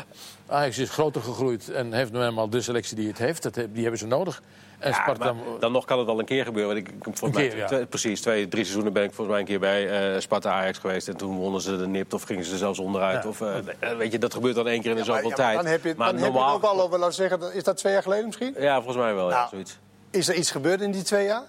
Ajax 0.47 0.77
is 0.77 0.89
groter 0.89 1.21
gegroeid 1.21 1.69
en 1.69 1.93
heeft 1.93 2.11
nu 2.11 2.21
eenmaal 2.21 2.49
de 2.49 2.61
selectie 2.61 2.95
die 2.95 3.07
het 3.07 3.17
heeft. 3.17 3.43
Dat, 3.43 3.53
die 3.53 3.81
hebben 3.81 3.99
ze 3.99 4.07
nodig. 4.07 4.41
En 4.79 4.89
Ja, 4.89 5.01
Sparta... 5.01 5.33
maar 5.33 5.43
dan 5.59 5.71
nog 5.71 5.85
kan 5.85 5.97
het 5.97 6.07
wel 6.07 6.19
een 6.19 6.25
keer 6.25 6.45
gebeuren. 6.45 6.73
Want 6.75 6.87
ik, 6.87 6.93
ik, 6.95 7.03
volgens 7.03 7.31
mij, 7.39 7.47
keer, 7.47 7.57
ja. 7.57 7.65
twee- 7.67 7.85
precies, 7.85 8.21
twee, 8.21 8.47
drie 8.47 8.63
seizoenen 8.63 8.93
ben 8.93 9.03
ik 9.03 9.13
volgens 9.13 9.29
mij 9.29 9.39
een 9.39 9.45
keer 9.45 9.59
bij 9.59 10.13
eh, 10.13 10.19
Sparta 10.21 10.51
Ajax 10.51 10.77
geweest. 10.77 11.07
En 11.07 11.17
toen 11.17 11.35
wonnen 11.37 11.61
ze 11.61 11.77
de 11.77 11.87
nipt 11.87 12.13
of 12.13 12.23
gingen 12.23 12.45
ze 12.45 12.51
er 12.51 12.57
zelfs 12.57 12.79
onderuit. 12.79 13.23
Ja. 13.23 13.29
Of, 13.29 13.41
eh, 13.41 13.57
eh, 13.79 13.97
weet 13.97 14.11
je, 14.11 14.17
dat 14.19 14.33
gebeurt 14.33 14.55
dan 14.55 14.67
één 14.67 14.81
keer 14.81 14.89
in 14.91 14.97
de 14.97 15.03
Ja, 15.03 15.11
maar- 15.11 15.21
zoveel 15.21 15.35
tijd. 15.37 15.55
Dan 15.55 15.65
heb 15.65 15.83
je, 15.83 15.93
maar 15.97 16.07
dan 16.13 16.21
heb 16.21 16.33
je 16.33 16.39
het 16.39 16.51
ook 16.53 16.63
al 16.63 16.81
over, 16.81 16.91
laten 16.99 17.07
we 17.07 17.13
zeggen, 17.13 17.39
dat- 17.39 17.53
is 17.53 17.63
dat 17.63 17.77
twee 17.77 17.93
jaar 17.93 18.03
geleden 18.03 18.25
misschien? 18.25 18.55
Ja, 18.59 18.75
volgens 18.75 18.97
mij 18.97 19.15
wel, 19.15 19.29
ja, 19.29 19.35
Nou, 19.35 19.49
zoiets. 19.49 19.77
Is 20.11 20.27
er 20.27 20.35
iets 20.35 20.51
gebeurd 20.51 20.81
in 20.81 20.91
die 20.91 21.03
twee 21.03 21.25
jaar? 21.25 21.43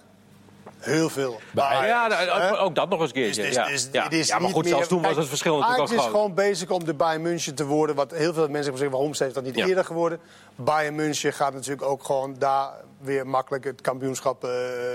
Heel 0.81 1.09
veel. 1.09 1.39
Maar 1.51 1.87
Ja, 1.87 2.07
nou, 2.07 2.41
hè? 2.41 2.59
ook, 2.59 2.75
dat 2.75 2.89
nog 2.89 3.01
eens. 3.01 3.13
Dus- 3.13 3.35
dus- 3.35 3.53
ja. 3.53 3.67
ja. 3.91 4.03
het 4.03 4.13
is 4.13 4.27
ja, 4.27 4.39
maar 4.39 4.49
goed, 4.51 4.67
zelfs 4.67 4.87
toen 4.87 5.01
was 5.01 5.15
het 5.15 5.27
verschil 5.27 5.51
natuurlijk 5.57 5.77
Ajax 5.79 5.91
al 5.91 5.97
is 5.97 6.01
groot. 6.03 6.15
gewoon 6.15 6.33
bezig 6.35 6.69
om 6.69 6.83
de 6.85 6.93
Bayern 6.93 7.21
München 7.21 7.55
te 7.55 7.65
worden. 7.65 7.95
Wat 7.95 8.11
heel 8.11 8.33
veel 8.33 8.47
mensen 8.47 8.53
hebben 8.53 8.71
gezegd, 8.73 8.91
waarom 8.91 9.11
is 9.11 9.17
dat 9.33 9.43
niet 9.43 9.55
Ja. 9.55 9.65
eerder 9.65 9.85
geworden? 9.85 10.19
Bayern 10.55 10.95
München 10.95 11.33
gaat 11.33 11.53
natuurlijk 11.53 11.83
ook 11.83 12.03
gewoon 12.03 12.35
daar 12.39 12.69
weer 12.99 13.27
makkelijk 13.27 13.63
het 13.63 13.81
kampioenschap 13.81 14.43
eh 14.43 14.51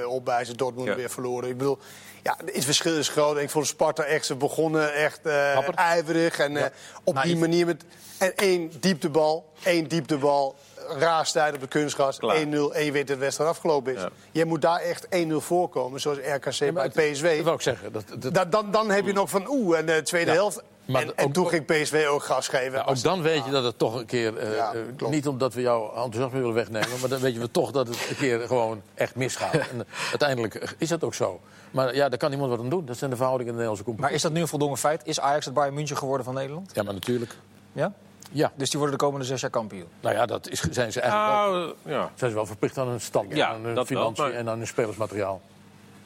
opwijzen. 0.09 0.57
Dortmund 0.57 0.89
Ja. 0.89 0.95
weer 0.95 1.11
verloren. 1.11 1.49
Ik 1.49 1.57
bedoel, 1.59 1.79
ja, 2.23 2.37
het 2.53 2.65
verschil 2.65 2.97
is 2.97 3.09
groot. 3.09 3.39
Ik 3.39 3.51
vond 3.51 3.67
Sparta 3.67 4.03
echt, 4.03 4.27
ze 4.27 4.35
begonnen 4.35 4.95
echt 4.95 5.21
eh, 5.23 5.79
ijverig. 5.79 6.39
En 6.39 6.57
eh, 6.57 6.65
op 7.05 7.15
die 7.15 7.25
Naïef. 7.25 7.39
manier 7.39 7.67
met... 7.67 7.85
En 8.19 8.35
één 8.37 8.71
dieptebal, 8.81 9.53
één 9.63 9.89
dieptebal, 9.89 10.55
raarstijd 10.89 11.55
op 11.55 11.61
de 11.61 11.67
kunstgras. 11.69 12.17
1-0 12.17 12.19
Klaar. 12.19 12.37
en 12.37 12.85
je 12.85 12.93
weet 12.93 13.07
dat 13.07 13.17
de 13.17 13.23
wedstrijd 13.23 13.51
afgelopen 13.51 13.95
is. 13.95 14.01
Ja. 14.01 14.09
Jij 14.33 14.45
moet 14.45 14.63
daar 14.63 14.81
echt 14.81 15.07
1-0 15.11 15.41
voorkomen, 15.41 16.01
zoals 16.01 16.19
RKC 16.19 16.73
bij 16.75 16.83
het- 16.83 16.93
PSV. 17.13 17.37
Dat 17.37 17.45
wil 17.45 17.55
ik 17.55 17.61
zeggen. 17.61 17.93
Dat, 17.93 18.05
dat, 18.19 18.35
Da- 18.35 18.45
dan, 18.45 18.71
dan 18.71 18.91
heb 18.91 19.07
je 19.07 19.13
nog 19.13 19.31
van 19.31 19.49
oeh, 19.49 19.79
en 19.79 19.87
de 19.87 20.03
tweede 20.03 20.31
Ja, 20.31 20.37
helft. 20.37 20.63
maar 20.85 21.03
en, 21.03 21.09
ook- 21.11 21.15
en 21.15 21.33
toen 21.33 21.49
ging 21.49 21.65
PSV 21.67 22.07
ook 22.11 22.23
gas 22.23 22.49
geven. 22.49 22.73
Ja, 22.79 22.85
ook 22.85 23.03
dan 23.03 23.23
weet 23.23 23.45
je 23.45 23.51
dat 23.51 23.65
het 23.65 23.79
toch 23.79 23.95
een 23.95 24.07
keer... 24.07 24.37
eh, 24.39 24.57
Ja, 24.57 24.73
eh, 24.99 25.09
niet 25.09 25.29
omdat 25.29 25.55
we 25.55 25.61
jouw 25.61 25.87
enthousiasme 25.95 26.39
willen 26.39 26.55
wegnemen... 26.55 26.89
maar 27.01 27.09
dan 27.09 27.21
weet 27.21 27.35
je 27.35 27.51
toch 27.51 27.71
dat 27.71 27.89
het 27.89 28.07
een 28.11 28.17
keer 28.17 28.41
gewoon 28.47 28.83
echt 28.95 29.15
misgaat. 29.15 29.53
En 29.55 29.61
eh, 29.81 30.09
uiteindelijk 30.11 30.75
is 30.79 30.89
dat 30.89 31.05
ook 31.05 31.15
zo. 31.15 31.41
Maar 31.71 31.95
ja, 31.95 32.09
daar 32.09 32.19
kan 32.19 32.31
niemand 32.31 32.51
wat 32.51 32.61
aan 32.61 32.69
doen. 32.69 32.87
Dat 32.87 32.97
zijn 32.97 33.11
de 33.11 33.17
verhoudingen 33.17 33.53
in 33.53 33.59
de 33.59 33.65
Nederlandse 33.65 33.85
competitie. 33.85 34.11
Maar 34.11 34.17
is 34.17 34.23
dat 34.23 34.33
nu 34.33 34.41
een 34.41 34.49
voldongen 34.49 34.79
feit? 34.79 35.01
Is 35.05 35.21
Ajax 35.21 35.45
het 35.45 35.55
Bayern 35.55 35.75
München 35.75 35.97
geworden 35.97 36.25
van 36.25 36.35
Nederland? 36.35 36.71
Ja, 36.75 36.83
maar 36.83 36.95
natuurlijk. 36.95 37.35
Ja? 37.73 37.93
Ja, 38.33 38.53
Dus 38.55 38.71
die 38.71 38.79
worden 38.79 38.99
de 38.99 39.05
komende 39.05 39.27
zes 39.27 39.41
jaar 39.41 39.51
kampioen. 39.51 39.87
nou 40.01 40.15
ja, 40.15 40.27
dat 40.27 40.49
is, 40.49 40.61
zijn 40.61 40.93
ze 40.93 41.01
eigenlijk 41.01 41.33
wel, 41.33 41.53
Nou, 41.53 41.75
ja. 41.83 42.11
zijn 42.15 42.31
ze 42.31 42.37
wel 42.37 42.47
verplicht 42.47 42.79
aan 42.79 42.89
hun 42.89 43.01
stand, 43.01 43.35
Ja, 43.35 43.49
aan 43.49 43.65
hun 43.65 43.75
dat 43.75 43.89
wel, 43.89 43.99
financiën 44.01 44.25
maar- 44.25 44.33
en 44.33 44.49
aan 44.49 44.59
hun 44.59 44.67
spelersmateriaal. 44.67 45.41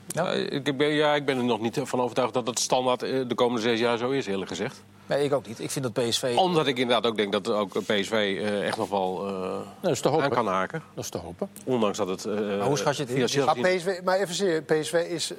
Ja? 0.06 0.32
Ja, 0.32 0.32
ik, 0.32 0.76
ben, 0.76 0.88
ja, 0.88 1.14
ik 1.14 1.24
ben 1.24 1.36
er 1.38 1.44
nog 1.44 1.60
niet 1.60 1.80
van 1.82 2.00
overtuigd 2.00 2.34
dat 2.34 2.46
het 2.46 2.58
standaard 2.58 3.02
eh, 3.02 3.20
de 3.28 3.34
komende 3.34 3.60
zes 3.60 3.78
jaar 3.80 3.98
zo 3.98 4.10
is, 4.10 4.26
eerlijk 4.26 4.48
gezegd. 4.50 4.82
Nee, 5.06 5.24
ik 5.24 5.32
ook 5.32 5.46
niet. 5.46 5.60
Ik 5.60 5.70
vind 5.70 5.94
dat 5.94 6.04
PSV... 6.08 6.34
Omdat 6.36 6.66
ik 6.66 6.78
inderdaad 6.78 7.06
ook 7.10 7.16
denk 7.16 7.32
dat 7.32 7.48
ook 7.50 7.72
PSV 7.86 8.12
eh, 8.12 8.66
echt 8.66 8.76
nog 8.76 8.88
wel 8.88 9.26
eh, 9.28 9.58
dat 9.80 9.90
is 9.90 10.00
te 10.00 10.08
aan 10.08 10.14
hopen. 10.14 10.30
kan 10.30 10.46
haken. 10.46 10.82
Dat 10.94 11.04
is 11.04 11.10
te 11.10 11.18
hopen. 11.18 11.48
Ondanks 11.64 11.98
dat 11.98 12.08
het... 12.08 12.24
eh, 12.24 12.62
hoe 12.66 12.76
schat 12.78 12.96
je 12.96 13.00
het 13.02 13.10
in? 13.10 13.14
financieel 13.16 13.44
maar, 13.46 13.54
PSV, 13.58 14.00
maar 14.04 14.18
even 14.18 14.34
serieus, 14.34 14.62
PSV 14.66 14.92
is... 15.08 15.32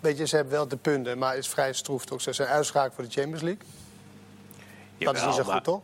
Weet 0.00 0.18
je, 0.18 0.26
ze 0.26 0.36
hebben 0.36 0.54
wel 0.54 0.68
de 0.68 0.76
punten, 0.76 1.18
maar 1.18 1.36
is 1.36 1.48
vrij 1.48 1.72
stroef 1.72 2.04
toch. 2.04 2.20
Ze 2.20 2.32
zijn 2.32 2.48
uitschakeld 2.48 2.94
voor 2.94 3.04
de 3.04 3.10
Champions 3.10 3.42
League. 3.42 3.62
dat 4.98 5.14
is 5.16 5.24
niet 5.24 5.34
zo 5.34 5.42
goed, 5.42 5.64
toch? 5.64 5.80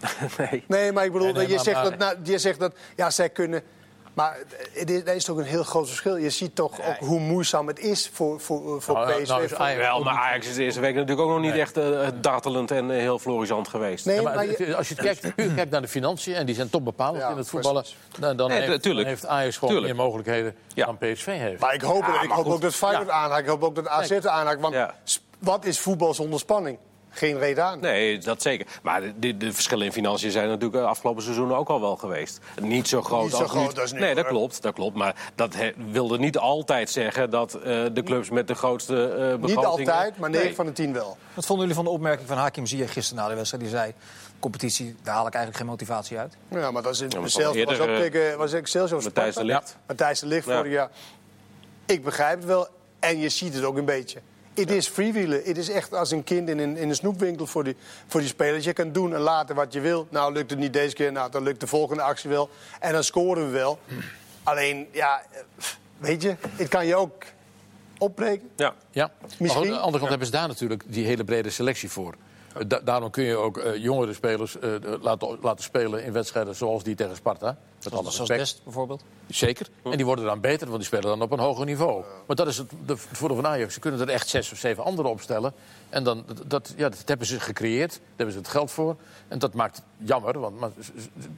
Maar- 0.00 0.30
Nee. 0.50 0.64
Nee, 0.68 0.92
maar 0.92 1.04
ik 1.04 1.12
bedoel, 1.12 1.26
Nee, 1.26 1.36
nee, 1.36 1.48
je, 1.48 1.54
maar- 1.54 1.64
zegt 1.64 1.76
maar- 1.82 1.90
dat, 1.90 1.98
nou, 1.98 2.16
je 2.22 2.38
zegt 2.38 2.58
dat... 2.60 2.72
Ja, 2.96 3.10
zij 3.10 3.28
kunnen... 3.30 3.62
Maar 4.14 4.36
het 4.72 4.90
is, 4.90 5.00
er 5.00 5.14
is 5.14 5.24
toch 5.24 5.36
een 5.36 5.44
heel 5.44 5.62
groot 5.62 5.86
verschil. 5.86 6.16
Je 6.16 6.30
ziet 6.30 6.54
toch 6.54 6.72
ook 6.86 6.96
hoe 6.98 7.20
moeizaam 7.20 7.66
het 7.66 7.78
is 7.78 8.10
voor, 8.12 8.40
voor, 8.40 8.82
voor 8.82 8.94
Nou, 8.94 9.12
PSV. 9.22 9.28
nou 9.28 9.44
is 9.44 9.54
Ajax 9.54 9.80
Wel, 9.80 9.96
ook 9.98 10.04
maar 10.04 10.12
niet- 10.12 10.22
Ajax 10.22 10.46
is 10.48 10.54
de 10.54 10.62
eerste 10.62 10.80
week 10.80 10.94
natuurlijk 10.94 11.20
ook 11.20 11.28
nog 11.32 11.40
niet 11.40 11.50
Nee. 11.52 11.60
echt 11.60 11.76
eh, 11.76 12.08
dartelend 12.20 12.70
en 12.70 12.90
eh, 12.90 12.96
heel 12.98 13.18
florisant 13.18 13.68
geweest. 13.68 14.04
nee, 14.06 14.16
Ja, 14.16 14.22
maar, 14.22 14.34
maar 14.34 14.46
je- 14.46 14.76
als 14.76 14.88
je 14.88 14.94
kijkt, 14.94 15.34
puur 15.34 15.52
kijkt 15.54 15.70
naar 15.70 15.80
de 15.82 15.88
financiën, 15.88 16.34
en 16.34 16.46
die 16.46 16.54
zijn 16.54 16.70
toch 16.70 16.82
bepalend 16.82 17.22
Ja, 17.22 17.28
in 17.30 17.36
het 17.36 17.48
voetballen, 17.48 17.84
dan, 18.18 18.36
dan, 18.36 18.48
Nee, 18.48 18.60
heeft, 18.60 18.82
tuurlijk. 18.82 19.06
dan 19.06 19.14
heeft 19.16 19.26
Ajax 19.26 19.56
gewoon 19.56 19.74
Tuurlijk. 19.74 19.94
meer 19.94 20.04
mogelijkheden 20.04 20.54
Ja. 20.74 20.86
dan 20.86 20.98
PSV 20.98 21.26
heeft. 21.26 21.60
maar 21.60 21.74
ik 21.74 21.80
hoop, 21.82 22.02
Ja, 22.06 22.22
ik 22.22 22.28
maar 22.28 22.36
hoop 22.36 22.46
ook 22.46 22.60
dat 22.60 22.74
Feyenoord 22.74 23.08
aanhaakt. 23.10 23.42
Ik 23.42 23.48
hoop 23.48 23.64
ook 23.64 23.74
dat 23.74 23.88
AZ 23.88 24.12
aanhaakt. 24.12 24.60
Want 24.60 24.76
wat 25.38 25.64
is 25.64 25.80
voetbal 25.80 26.14
zonder 26.14 26.38
spanning? 26.38 26.78
Geen 27.16 27.38
reden 27.38 27.64
aan. 27.64 27.80
Nee, 27.80 28.18
dat 28.18 28.42
zeker. 28.42 28.66
Maar 28.82 29.00
de, 29.00 29.12
de, 29.18 29.36
de 29.36 29.52
verschillen 29.52 29.84
in 29.86 29.92
financiën 29.92 30.30
zijn 30.30 30.48
natuurlijk 30.48 30.82
de 30.82 30.88
afgelopen 30.88 31.22
seizoenen 31.22 31.56
ook 31.56 31.68
al 31.68 31.80
wel 31.80 31.96
geweest. 31.96 32.40
Niet 32.60 32.88
zo 32.88 33.02
groot 33.02 33.22
Niet 33.22 33.30
zo 33.32 33.42
als 33.42 33.50
groot 33.50 33.74
nu. 33.74 33.80
als 33.80 33.92
nu, 33.92 33.98
Nee, 34.00 34.14
dat 34.14 34.26
klopt, 34.26 34.62
dat 34.62 34.74
klopt. 34.74 34.96
Maar 34.96 35.14
dat 35.34 35.54
he- 35.54 35.72
wilde 35.90 36.18
niet 36.18 36.38
altijd 36.38 36.90
zeggen 36.90 37.30
dat 37.30 37.54
eh, 37.54 37.62
de 37.92 38.02
clubs 38.04 38.30
met 38.30 38.48
de 38.48 38.54
grootste 38.54 38.94
eh 39.08 39.16
begrotingen... 39.16 39.46
Niet 39.78 39.88
altijd, 39.88 40.18
maar 40.18 40.30
9 40.30 40.44
Nee. 40.46 40.54
van 40.54 40.66
de 40.66 40.72
10 40.72 40.92
wel. 40.92 41.16
Wat 41.34 41.46
vonden 41.46 41.66
jullie 41.66 41.74
van 41.82 41.84
de 41.84 41.90
opmerking 41.98 42.28
van 42.28 42.36
Hakim 42.36 42.66
Ziyech 42.66 42.92
gisteren 42.92 43.22
na 43.22 43.28
de 43.28 43.34
wedstrijd? 43.34 43.62
Die 43.62 43.72
zei, 43.72 43.92
competitie, 44.38 44.96
daar 45.02 45.14
haal 45.14 45.26
ik 45.26 45.34
eigenlijk 45.34 45.56
geen 45.56 45.66
motivatie 45.72 46.18
uit. 46.18 46.36
Ja, 46.48 46.70
maar 46.70 46.82
dat 46.82 46.92
is 46.94 47.00
in 47.00 47.08
maar 47.14 47.22
Excelsior 47.22 47.66
was 47.66 47.78
ook 47.78 47.88
eh, 47.88 47.96
tegen 47.96 48.38
was 48.38 48.52
Excelsior 48.52 49.02
Matthijs 49.02 49.34
de 49.34 49.44
Ligt. 49.44 49.76
Matthijs 49.86 50.20
de 50.20 50.26
Ligt 50.26 50.46
Ja. 50.46 50.56
vorig 50.56 50.72
jaar. 50.72 50.90
Ik 51.86 52.04
begrijp 52.04 52.36
het 52.38 52.44
wel. 52.46 52.68
En 52.98 53.18
je 53.18 53.28
ziet 53.28 53.54
het 53.54 53.64
ook 53.64 53.76
een 53.76 53.84
beetje. 53.84 54.18
Het 54.56 54.70
is 54.70 54.88
freewheelen. 54.88 55.40
Het 55.44 55.56
is 55.56 55.68
echt 55.68 55.94
als 55.94 56.10
een 56.10 56.24
kind 56.24 56.48
in 56.48 56.58
een, 56.58 56.76
in 56.76 56.88
een 56.88 56.94
snoepwinkel 56.94 57.46
voor 57.46 57.64
die, 57.64 57.76
voor 58.06 58.20
die 58.20 58.28
spelers. 58.28 58.64
Je 58.64 58.72
kan 58.72 58.92
doen 58.92 59.14
en 59.14 59.20
laten 59.20 59.54
wat 59.54 59.72
je 59.72 59.80
wil. 59.80 60.06
Nou, 60.10 60.32
lukt 60.32 60.50
het 60.50 60.58
niet 60.58 60.72
deze 60.72 60.94
keer. 60.94 61.12
Nou, 61.12 61.30
dan 61.30 61.42
lukt 61.42 61.60
de 61.60 61.66
volgende 61.66 62.02
actie 62.02 62.30
wel. 62.30 62.50
En 62.80 62.92
dan 62.92 63.04
scoren 63.04 63.44
we 63.44 63.50
wel. 63.50 63.78
Alleen, 64.42 64.88
ja, 64.92 65.22
weet 65.98 66.22
je, 66.22 66.36
het 66.56 66.68
kan 66.68 66.86
je 66.86 66.96
ook 66.96 67.24
opbreken. 67.98 68.50
Ja. 68.56 68.74
Ja. 68.90 69.10
Misschien. 69.20 69.46
Maar 69.46 69.56
aan 69.56 69.62
de 69.62 69.70
andere 69.78 69.98
kant 69.98 70.08
hebben 70.08 70.26
ze 70.26 70.32
daar 70.32 70.48
natuurlijk 70.48 70.82
die 70.86 71.04
hele 71.06 71.24
brede 71.24 71.50
selectie 71.50 71.90
voor. 71.90 72.14
Da- 72.66 72.80
daarom 72.80 73.10
kun 73.10 73.24
je 73.24 73.36
ook 73.36 73.58
eh, 73.58 73.76
jongere 73.82 74.12
spelers 74.12 74.58
eh, 74.58 74.70
laten, 75.00 75.38
laten 75.42 75.64
spelen 75.64 76.04
in 76.04 76.12
wedstrijden 76.12 76.54
zoals 76.54 76.82
die 76.82 76.94
tegen 76.94 77.16
Sparta. 77.16 77.56
Met 77.90 78.00
alle 78.00 78.10
Zoals. 78.10 78.28
Dest 78.28 78.60
bijvoorbeeld. 78.64 79.02
Zeker. 79.28 79.66
En 79.84 79.96
die 79.96 80.04
worden 80.06 80.24
dan 80.24 80.40
beter, 80.40 80.66
want 80.66 80.78
die 80.78 80.86
spelen 80.86 81.04
dan 81.04 81.22
op 81.22 81.30
een 81.32 81.38
hoger 81.38 81.64
niveau. 81.64 82.04
Maar 82.26 82.36
dat 82.36 82.46
is 82.46 82.58
het, 82.58 82.70
de, 82.86 82.92
het 82.92 83.06
voordeel 83.12 83.36
van 83.36 83.46
Ajax. 83.46 83.74
Ze 83.74 83.80
kunnen 83.80 84.00
er 84.00 84.08
echt 84.08 84.28
zes 84.28 84.52
of 84.52 84.58
zeven 84.58 84.84
anderen 84.84 85.10
opstellen. 85.10 85.52
En 85.88 86.04
dan, 86.04 86.24
dat, 86.46 86.74
ja, 86.76 86.88
dat 86.88 87.02
hebben 87.04 87.26
ze 87.26 87.40
gecreëerd. 87.40 87.90
Daar 87.90 88.00
hebben 88.16 88.32
ze 88.34 88.40
het 88.40 88.48
geld 88.48 88.70
voor. 88.70 88.96
En 89.28 89.38
dat 89.38 89.54
maakt 89.54 89.76
het 89.76 89.84
jammer. 90.08 90.38
Want 90.40 90.60
maar, 90.60 90.70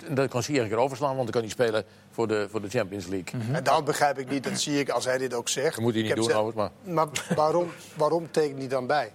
en 0.06 0.14
dat 0.14 0.28
kan 0.28 0.42
Sier 0.42 0.62
een 0.62 0.68
keer 0.68 0.76
overslaan, 0.76 1.16
want 1.16 1.22
dan 1.22 1.30
kan 1.32 1.40
hij 1.40 1.50
spelen 1.50 1.84
voor 2.10 2.28
de, 2.28 2.46
voor 2.50 2.60
de 2.60 2.68
Champions 2.68 3.06
League. 3.06 3.40
En 3.52 3.64
dan 3.64 3.84
begrijp 3.84 4.18
ik 4.18 4.30
niet, 4.30 4.44
dat 4.44 4.60
zie 4.60 4.78
ik 4.80 4.88
als 4.90 5.04
hij 5.04 5.18
dit 5.18 5.34
ook 5.34 5.48
zegt. 5.48 5.74
Dat 5.74 5.84
moet 5.84 5.92
hij 5.94 6.02
niet 6.02 6.10
Ik 6.10 6.16
heb 6.16 6.24
doen, 6.26 6.34
ze- 6.34 6.40
overigens, 6.42 6.72
Maar 6.84 7.08
waarom, 7.36 7.70
waarom 7.94 8.30
tekent 8.30 8.58
hij 8.58 8.68
dan 8.68 8.86
bij? 8.86 9.12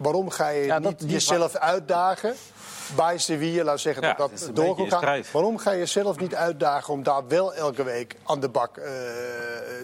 Waarom 0.00 0.30
ga 0.30 0.48
je 0.48 0.64
Ja, 0.64 0.78
niet 0.78 0.98
die 0.98 1.08
jezelf 1.08 1.54
uitdagen 1.56 2.34
bij 2.96 3.18
Sevilla, 3.18 3.64
laat 3.64 3.80
zeggen 3.80 4.02
Ja, 4.02 4.14
dat 4.14 4.30
dat 4.30 4.48
een 4.48 4.54
door 4.54 4.64
beetje 4.64 4.76
kan 4.82 4.88
gaan? 4.90 4.98
strijd. 5.00 5.30
Waarom 5.30 5.58
ga 5.58 5.70
je 5.70 5.78
jezelf 5.78 6.18
niet 6.18 6.34
uitdagen 6.34 6.92
om 6.94 7.02
daar 7.02 7.28
wel 7.28 7.54
elke 7.54 7.82
week 7.82 8.16
aan 8.24 8.40
de 8.40 8.48
bak 8.48 8.76
eh, 8.76 8.90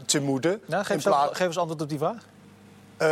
te 0.06 0.20
moeten? 0.20 0.60
Nou, 0.66 0.84
geef, 0.84 0.94
eens, 0.94 1.04
plaats- 1.04 1.36
geef 1.36 1.46
eens 1.46 1.58
antwoord 1.58 1.82
op 1.82 1.88
die 1.88 1.98
vraag. 1.98 2.22
Eh, 2.96 3.08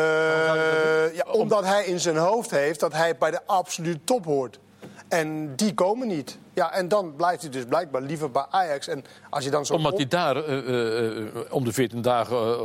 ja, 1.15 1.25
omdat 1.33 1.65
hij 1.65 1.85
in 1.85 2.01
zijn 2.01 2.17
hoofd 2.17 2.51
heeft 2.51 2.81
dat 2.81 2.93
hij 2.93 3.17
bij 3.17 3.31
de 3.31 3.41
absolute 3.47 3.99
top 4.05 4.25
hoort. 4.25 4.59
En 5.09 5.57
die 5.57 5.75
komen 5.75 6.09
niet. 6.09 6.39
Ja, 6.53 6.73
en 6.73 6.89
dan 6.89 7.15
blijft 7.17 7.43
hij 7.43 7.51
dus 7.51 7.65
blijkbaar 7.65 8.01
liever 8.03 8.31
bij 8.31 8.47
Ajax. 8.51 8.89
En 8.89 9.05
als 9.31 9.45
je 9.45 9.51
dan 9.51 9.67
zo 9.67 9.75
Omdat 9.75 9.97
hij 9.97 10.07
daar 10.09 10.37
eh, 10.37 11.27
om 11.51 11.65
de 11.65 11.73
14 11.73 12.03
dagen 12.03 12.59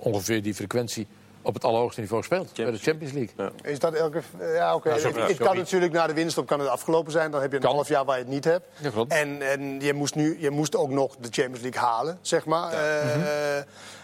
ongeveer 0.00 0.42
die 0.42 0.54
frequentie 0.54 1.06
op 1.42 1.54
het 1.54 1.64
allerhoogste 1.64 2.00
niveau 2.00 2.22
speelt. 2.22 2.52
Bij 2.54 2.70
de 2.70 2.78
Champions 2.78 3.12
League. 3.12 3.50
Is 3.62 3.78
dat 3.78 3.94
elke... 3.94 4.20
Ja, 4.54 4.74
oké. 4.74 4.90
het, 4.90 5.02
ja, 5.14 5.26
het 5.26 5.36
kan 5.36 5.56
natuurlijk 5.56 5.92
na 5.92 6.06
de 6.06 6.14
winststop 6.14 6.46
kan 6.46 6.60
het 6.60 6.68
afgelopen 6.68 7.12
zijn. 7.12 7.30
Dan 7.30 7.40
heb 7.40 7.50
je 7.50 7.56
een 7.56 7.62
Kan. 7.62 7.74
half 7.74 7.88
jaar 7.88 8.04
waar 8.04 8.16
je 8.18 8.22
het 8.22 8.32
niet 8.32 8.44
hebt. 8.44 8.66
Ja, 8.76 8.90
klopt. 8.90 9.12
En, 9.12 9.42
en 9.42 9.80
je, 9.80 9.94
moest 9.94 10.14
nu, 10.14 10.36
je 10.40 10.50
moest 10.50 10.76
ook 10.76 10.90
nog 10.90 11.16
de 11.16 11.28
Champions 11.30 11.60
League 11.60 11.80
halen, 11.80 12.18
zeg 12.22 12.44
maar. 12.44 12.72
Eh, 12.72 13.16
Mhm. 13.16 13.26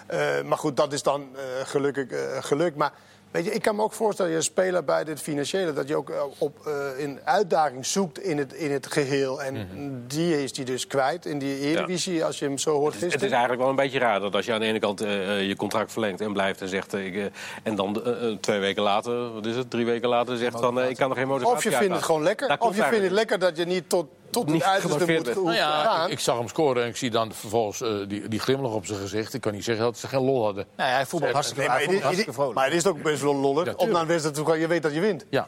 eh, 0.06 0.42
maar 0.42 0.58
goed, 0.58 0.76
dat 0.76 0.92
is 0.92 1.02
dan 1.02 1.26
eh, 1.36 1.42
gelukkig 1.64 2.08
eh, 2.10 2.42
gelukt. 2.42 2.76
Maar 2.76 2.92
weet 3.36 3.44
je, 3.44 3.50
ik 3.54 3.62
kan 3.62 3.76
me 3.76 3.82
ook 3.82 3.92
voorstellen, 3.92 4.32
je 4.32 4.40
speler 4.42 4.84
bij 4.84 5.04
dit 5.04 5.20
financiële... 5.20 5.72
dat 5.72 5.88
je 5.88 5.96
ook 5.96 6.10
eh, 6.10 6.22
op, 6.38 6.66
eh, 6.66 6.72
in 7.04 7.20
uitdaging 7.24 7.86
zoekt 7.86 8.18
in 8.18 8.38
het, 8.38 8.52
in 8.52 8.72
het 8.72 8.86
geheel. 8.86 9.42
En 9.42 9.54
Mhm. 9.54 9.90
die 10.06 10.42
is 10.42 10.52
die 10.52 10.64
dus 10.64 10.86
kwijt 10.86 11.26
in 11.26 11.38
die 11.38 11.58
Eredivisie, 11.60 12.24
als 12.24 12.38
je 12.38 12.44
hem 12.44 12.58
zo 12.58 12.70
hoort 12.74 12.92
Het 12.94 13.02
is 13.02 13.08
gisteren. 13.08 13.30
eigenlijk 13.30 13.60
wel 13.60 13.70
een 13.70 13.76
beetje 13.76 13.98
raar 13.98 14.20
dat 14.20 14.34
als 14.34 14.46
je 14.46 14.52
aan 14.52 14.60
de 14.60 14.66
ene 14.66 14.78
kant 14.78 15.00
eh, 15.00 15.38
eh, 15.38 15.48
je 15.48 15.56
contract 15.56 15.92
verlengt 15.92 16.20
en 16.20 16.32
blijft 16.32 16.60
en 16.60 16.68
zegt. 16.68 16.94
eh, 16.94 17.06
ik, 17.06 17.14
eh, 17.16 17.24
en 17.62 17.74
dan 17.74 18.04
eh, 18.04 18.28
eh, 18.30 18.36
twee 18.40 18.58
weken 18.58 18.82
later, 18.82 19.32
wat 19.32 19.46
is 19.46 19.56
het, 19.56 19.70
drie 19.70 19.84
weken 19.84 20.08
later 20.08 20.36
zegt 20.36 20.60
van 20.60 20.80
eh, 20.80 20.88
ik 20.90 20.96
kan 20.96 21.10
er 21.10 21.16
geen 21.16 21.28
motivatie 21.28 21.56
Of 21.56 21.64
je 21.64 21.70
vindt 21.72 21.94
het 21.94 22.02
gewoon 22.04 22.22
lekker. 22.22 22.56
Of 22.58 22.76
je 22.76 22.82
vindt 22.82 23.02
het 23.04 23.12
lekker 23.12 23.38
dat 23.38 23.56
je 23.56 23.64
niet 23.64 23.88
tot, 23.88 24.06
tot 24.30 24.46
Niet 24.46 24.64
hoeven 24.64 25.34
Nou 25.34 25.54
ja, 25.54 26.04
ik, 26.04 26.10
ik 26.10 26.20
zag 26.20 26.36
hem 26.38 26.48
scoren 26.48 26.82
en 26.82 26.88
ik 26.88 26.96
zie 26.96 27.10
dan 27.10 27.32
vervolgens 27.32 27.80
eh, 27.80 27.90
die, 28.08 28.28
die 28.28 28.38
glimlach 28.40 28.72
op 28.72 28.86
zijn 28.86 28.98
gezicht. 28.98 29.34
Ik 29.34 29.40
kan 29.40 29.52
niet 29.52 29.64
zeggen 29.64 29.84
dat 29.84 29.98
ze 29.98 30.08
geen 30.08 30.20
lol 30.24 30.44
hadden. 30.44 30.66
Nou, 30.76 30.90
ja, 30.90 30.94
hij 30.96 31.06
voetbalt 31.06 31.32
hartstikke, 31.32 31.60
Nee, 31.68 31.70
hij 31.76 31.86
maar, 31.86 31.94
is- 31.94 32.00
hartstikke 32.02 32.32
vrolijk. 32.32 32.54
maar 32.54 32.64
het 32.64 32.74
is 32.74 32.86
ook 32.86 33.02
best 33.02 33.22
wel 33.22 33.34
lollig. 33.34 33.64
Ja, 33.66 33.72
Op 33.76 33.88
naar 33.88 34.00
een 34.00 34.06
wedstrijd 34.06 34.36
toe 34.36 34.46
gaan, 34.46 34.58
je 34.58 34.66
weet 34.66 34.82
dat 34.82 34.94
je 34.94 35.00
wint. 35.00 35.24
Ja, 35.30 35.44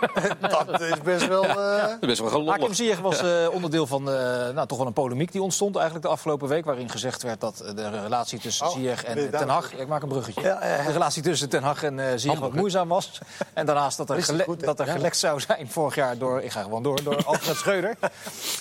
Dat 0.40 0.80
is 0.80 1.00
best 1.04 1.26
wel... 1.26 1.44
eh, 1.44 1.84
is 2.00 2.20
best 2.20 2.20
wel 2.32 2.48
Hakim. 2.48 2.74
Ziyech 2.74 2.98
was 3.00 3.22
eh, 3.22 3.46
onderdeel 3.52 3.86
van 3.86 4.10
eh, 4.10 4.14
nou, 4.54 4.66
toch 4.66 4.78
wel 4.78 4.86
een 4.86 4.92
polemiek 4.92 5.32
die 5.32 5.42
ontstond 5.42 5.74
eigenlijk 5.74 6.04
de 6.06 6.10
afgelopen 6.12 6.48
week. 6.48 6.64
Waarin 6.64 6.88
gezegd 6.90 7.22
werd 7.22 7.40
dat 7.40 7.56
de 7.74 7.88
relatie 8.02 8.38
tussen 8.38 8.66
Oh, 8.66 8.72
Ziyech 8.72 9.04
en 9.04 9.30
Ten? 9.30 9.48
Hag... 9.48 9.72
Ja, 9.72 9.78
ik 9.78 9.88
maak 9.88 10.02
een 10.02 10.08
bruggetje. 10.08 10.40
Ja, 10.40 10.58
ja, 10.62 10.76
ja. 10.76 10.82
De 10.86 10.92
relatie 10.92 11.22
tussen 11.22 11.48
Ten 11.48 11.62
Hag 11.62 11.82
en 11.82 11.98
eh 11.98 12.12
Ziyech 12.16 12.38
wat 12.38 12.52
moeizaam 12.52 12.88
was. 12.88 13.18
En 13.52 13.66
daarnaast 13.66 13.96
dat 13.96 14.10
er, 14.10 14.56
dat 14.58 14.80
er 14.80 14.86
gelekt 14.86 15.16
zou 15.16 15.40
zijn 15.40 15.68
vorig 15.70 15.94
jaar 15.94 16.18
door... 16.18 16.42
Ik 16.42 16.50
ga 16.50 16.62
gewoon 16.62 16.82
door, 16.82 17.02
door 17.02 17.24
Alfred 17.24 17.56
Schreuder. 17.56 17.96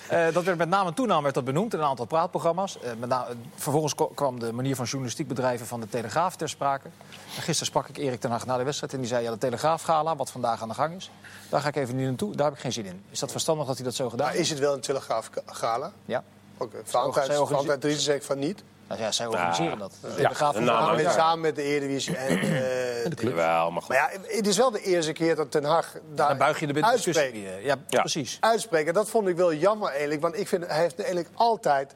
Eh, 0.09 0.33
dat 0.33 0.43
werd 0.43 0.57
met 0.57 0.69
naam 0.69 0.87
en 0.87 0.93
toenaam 0.93 1.23
werd 1.23 1.35
dat 1.35 1.43
benoemd 1.43 1.73
in 1.73 1.79
een 1.79 1.85
aantal 1.85 2.05
praatprogramma's. 2.05 2.79
Eh, 2.79 2.91
met 2.99 3.09
na- 3.09 3.27
vervolgens 3.55 3.95
kwam 4.15 4.39
de 4.39 4.53
manier 4.53 4.75
van 4.75 4.85
journalistiek 4.85 5.27
bedrijven 5.27 5.67
van 5.67 5.79
de 5.79 5.89
Telegraaf 5.89 6.35
ter 6.35 6.49
sprake. 6.49 6.87
En 7.35 7.41
gisteren 7.41 7.65
sprak 7.65 7.87
ik 7.87 7.97
Erik 7.97 8.19
ten 8.19 8.31
Hag 8.31 8.45
na 8.45 8.57
de 8.57 8.63
wedstrijd 8.63 8.93
en 8.93 8.99
die 8.99 9.07
zei... 9.07 9.23
ja, 9.23 9.31
de 9.31 9.37
Telegraaf-gala, 9.37 10.15
wat 10.15 10.31
vandaag 10.31 10.61
aan 10.61 10.67
de 10.67 10.73
gang 10.73 10.95
is... 10.95 11.11
daar 11.49 11.61
ga 11.61 11.67
ik 11.67 11.75
even 11.75 11.95
niet 11.95 12.07
naartoe, 12.07 12.35
daar 12.35 12.45
heb 12.45 12.55
ik 12.55 12.61
geen 12.61 12.73
zin 12.73 12.85
in. 12.85 13.03
Is 13.09 13.19
dat 13.19 13.31
verstandig 13.31 13.67
dat 13.67 13.75
hij 13.75 13.85
dat 13.85 13.95
zo 13.95 14.09
gedaan 14.09 14.27
heeft? 14.27 14.39
is 14.39 14.49
het 14.49 14.59
wel 14.59 14.73
een 14.73 14.81
telegraaf 14.81 15.29
gala? 15.45 15.91
Ja. 16.05 16.23
Oké, 16.57 16.77
zij 17.25 17.35
Valentijn 17.45 17.99
zegt 17.99 18.25
van 18.25 18.39
niet. 18.39 18.63
Nou 18.87 19.01
ja, 19.01 19.11
zij 19.11 19.25
organiseren 19.25 19.77
dat. 19.77 19.93
Ja, 20.17 20.31
al 20.39 20.45
uit. 20.47 20.55
een 20.99 21.03
Met, 21.03 21.13
samen 21.13 21.39
met 21.39 21.55
de 21.55 21.61
Eredivisie 21.63 22.17
en 22.17 22.37
eh, 22.39 22.45
de 23.11 23.15
Jawel, 23.19 23.71
maar 23.71 23.81
goed. 23.81 23.89
Maar 23.95 24.11
ja, 24.13 24.35
het 24.35 24.47
is 24.47 24.57
wel 24.57 24.71
de 24.71 24.81
eerste 24.81 25.11
keer 25.13 25.35
dat 25.35 25.51
Ten 25.51 25.63
Hag 25.63 25.93
daar 26.13 26.27
Dan 26.27 26.37
buig 26.37 26.59
je 26.59 26.67
de 26.67 26.73
discussie. 26.73 27.47
eh, 27.47 27.65
Ja, 27.65 27.75
Ja. 27.87 27.99
precies. 27.99 28.37
Uitspreken. 28.39 28.93
Dat 28.93 29.09
vond 29.09 29.27
ik 29.27 29.35
wel 29.35 29.53
jammer 29.53 29.89
eigenlijk. 29.89 30.21
Want 30.21 30.37
ik 30.39 30.47
vind, 30.47 30.67
hij 30.67 30.79
heeft 30.79 30.97
eigenlijk 30.99 31.29
altijd 31.33 31.93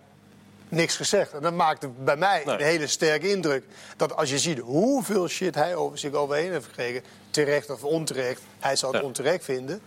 niks 0.70 0.96
gezegd. 0.96 1.34
En 1.34 1.42
dat 1.42 1.54
maakte 1.54 1.88
bij 1.88 2.16
mij 2.18 2.42
Nee. 2.46 2.56
een 2.56 2.64
hele 2.64 2.88
sterke 2.88 3.30
indruk. 3.32 3.64
Dat 3.98 4.16
als 4.16 4.30
je 4.30 4.40
ziet 4.40 4.60
hoeveel 4.60 5.28
shit 5.28 5.56
hij 5.56 5.76
over 5.76 5.98
zich 5.98 6.14
overheen 6.14 6.52
heeft 6.52 6.66
gekregen... 6.66 7.04
terecht 7.30 7.70
of 7.70 7.84
onterecht, 7.84 8.42
hij 8.60 8.76
zal 8.76 8.92
het 8.92 9.02
Ja. 9.02 9.08
onterecht 9.08 9.44
vinden... 9.44 9.82